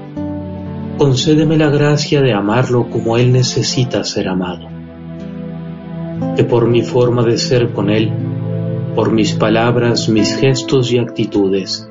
concédeme 0.97 1.59
la 1.59 1.69
gracia 1.69 2.23
de 2.23 2.33
amarlo 2.33 2.89
como 2.89 3.19
Él 3.19 3.31
necesita 3.31 4.05
ser 4.05 4.27
amado. 4.27 4.69
Que 6.35 6.45
por 6.45 6.67
mi 6.67 6.81
forma 6.81 7.23
de 7.25 7.37
ser 7.37 7.75
con 7.75 7.91
Él, 7.91 8.11
por 8.95 9.13
mis 9.13 9.35
palabras, 9.35 10.09
mis 10.09 10.35
gestos 10.35 10.91
y 10.93 10.99
actitudes, 10.99 11.91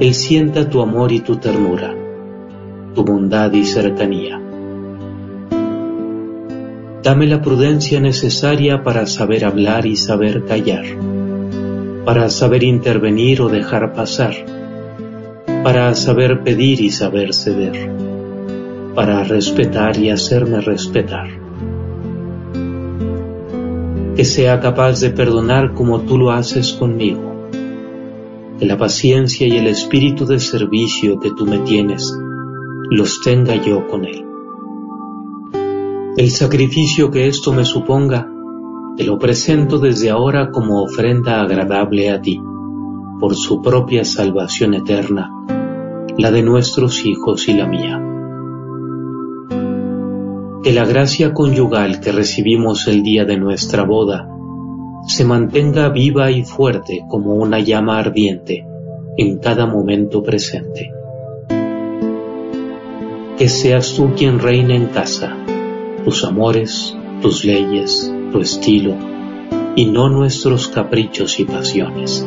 Él 0.00 0.12
sienta 0.12 0.68
tu 0.68 0.82
amor 0.82 1.12
y 1.12 1.20
tu 1.20 1.36
ternura, 1.36 1.94
tu 2.94 3.04
bondad 3.04 3.50
y 3.54 3.64
cercanía. 3.64 4.41
Dame 7.02 7.26
la 7.26 7.42
prudencia 7.42 8.00
necesaria 8.00 8.82
para 8.82 9.06
saber 9.06 9.44
hablar 9.44 9.86
y 9.86 9.96
saber 9.96 10.44
callar, 10.44 10.84
para 12.04 12.30
saber 12.30 12.62
intervenir 12.62 13.42
o 13.42 13.48
dejar 13.48 13.92
pasar 13.92 14.34
para 15.62 15.94
saber 15.94 16.42
pedir 16.42 16.80
y 16.80 16.90
saber 16.90 17.32
ceder, 17.32 17.88
para 18.96 19.22
respetar 19.22 19.96
y 19.96 20.10
hacerme 20.10 20.60
respetar. 20.60 21.28
Que 24.16 24.24
sea 24.24 24.58
capaz 24.58 25.00
de 25.00 25.10
perdonar 25.10 25.72
como 25.74 26.00
tú 26.00 26.18
lo 26.18 26.32
haces 26.32 26.72
conmigo, 26.72 27.48
que 28.58 28.66
la 28.66 28.76
paciencia 28.76 29.46
y 29.46 29.56
el 29.56 29.68
espíritu 29.68 30.26
de 30.26 30.40
servicio 30.40 31.20
que 31.20 31.30
tú 31.30 31.46
me 31.46 31.58
tienes 31.58 32.12
los 32.90 33.20
tenga 33.22 33.54
yo 33.54 33.86
con 33.86 34.04
él. 34.04 34.31
El 36.16 36.30
sacrificio 36.30 37.10
que 37.10 37.26
esto 37.26 37.52
me 37.52 37.64
suponga, 37.64 38.28
te 38.96 39.04
lo 39.04 39.18
presento 39.18 39.78
desde 39.78 40.10
ahora 40.10 40.50
como 40.50 40.82
ofrenda 40.82 41.40
agradable 41.40 42.10
a 42.10 42.20
ti, 42.20 42.38
por 43.18 43.34
su 43.34 43.62
propia 43.62 44.04
salvación 44.04 44.74
eterna 44.74 45.30
la 46.18 46.30
de 46.30 46.42
nuestros 46.42 47.04
hijos 47.06 47.48
y 47.48 47.54
la 47.54 47.66
mía. 47.66 48.00
Que 50.62 50.72
la 50.72 50.84
gracia 50.84 51.32
conyugal 51.32 52.00
que 52.00 52.12
recibimos 52.12 52.86
el 52.86 53.02
día 53.02 53.24
de 53.24 53.38
nuestra 53.38 53.84
boda 53.84 54.28
se 55.06 55.24
mantenga 55.24 55.88
viva 55.88 56.30
y 56.30 56.44
fuerte 56.44 57.04
como 57.08 57.34
una 57.34 57.58
llama 57.58 57.98
ardiente 57.98 58.66
en 59.16 59.38
cada 59.38 59.66
momento 59.66 60.22
presente. 60.22 60.92
Que 63.38 63.48
seas 63.48 63.94
tú 63.94 64.10
quien 64.14 64.38
reine 64.38 64.76
en 64.76 64.86
casa, 64.86 65.36
tus 66.04 66.24
amores, 66.24 66.96
tus 67.20 67.44
leyes, 67.44 68.12
tu 68.32 68.40
estilo, 68.40 68.94
y 69.76 69.86
no 69.86 70.08
nuestros 70.08 70.68
caprichos 70.68 71.38
y 71.40 71.44
pasiones 71.44 72.26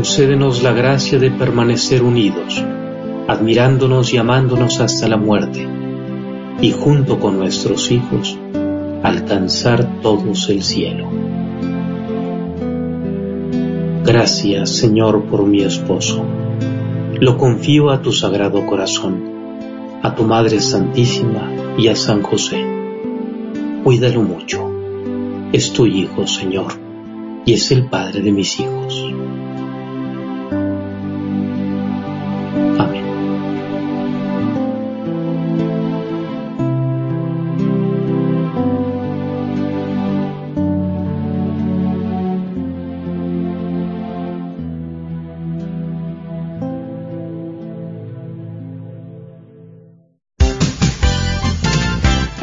concédenos 0.00 0.62
la 0.62 0.72
gracia 0.72 1.18
de 1.18 1.32
permanecer 1.32 2.04
unidos, 2.04 2.64
admirándonos 3.26 4.14
y 4.14 4.18
amándonos 4.18 4.80
hasta 4.80 5.08
la 5.08 5.16
muerte, 5.16 5.68
y 6.60 6.70
junto 6.70 7.18
con 7.18 7.38
nuestros 7.38 7.90
hijos, 7.90 8.38
alcanzar 9.02 10.00
todos 10.00 10.48
el 10.48 10.62
cielo. 10.62 11.10
Gracias, 14.04 14.70
Señor, 14.70 15.24
por 15.24 15.44
mi 15.44 15.62
esposo. 15.64 16.24
Lo 17.18 17.36
confío 17.36 17.90
a 17.90 18.00
tu 18.00 18.12
sagrado 18.12 18.64
corazón, 18.66 19.39
a 20.02 20.14
tu 20.14 20.24
Madre 20.24 20.60
Santísima 20.60 21.74
y 21.76 21.88
a 21.88 21.96
San 21.96 22.22
José. 22.22 22.64
Cuídalo 23.84 24.22
mucho. 24.22 24.70
Es 25.52 25.72
tu 25.72 25.86
Hijo, 25.86 26.26
Señor, 26.26 26.72
y 27.44 27.54
es 27.54 27.70
el 27.70 27.88
Padre 27.88 28.22
de 28.22 28.32
mis 28.32 28.58
hijos. 28.60 29.04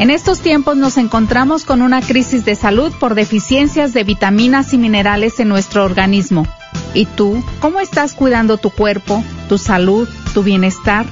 En 0.07 0.11
estos 0.11 0.39
tiempos 0.39 0.77
nos 0.77 0.95
encontramos 0.95 1.65
con 1.65 1.81
una 1.81 1.99
crisis 1.99 2.45
de 2.45 2.55
salud 2.55 2.93
por 2.97 3.13
deficiencias 3.13 3.91
de 3.91 4.05
vitaminas 4.05 4.73
y 4.73 4.77
minerales 4.77 5.37
en 5.41 5.49
nuestro 5.49 5.83
organismo. 5.83 6.47
¿Y 6.93 7.05
tú, 7.05 7.43
cómo 7.59 7.81
estás 7.81 8.13
cuidando 8.13 8.57
tu 8.57 8.69
cuerpo, 8.69 9.21
tu 9.49 9.57
salud, 9.57 10.07
tu 10.33 10.43
bienestar? 10.43 11.05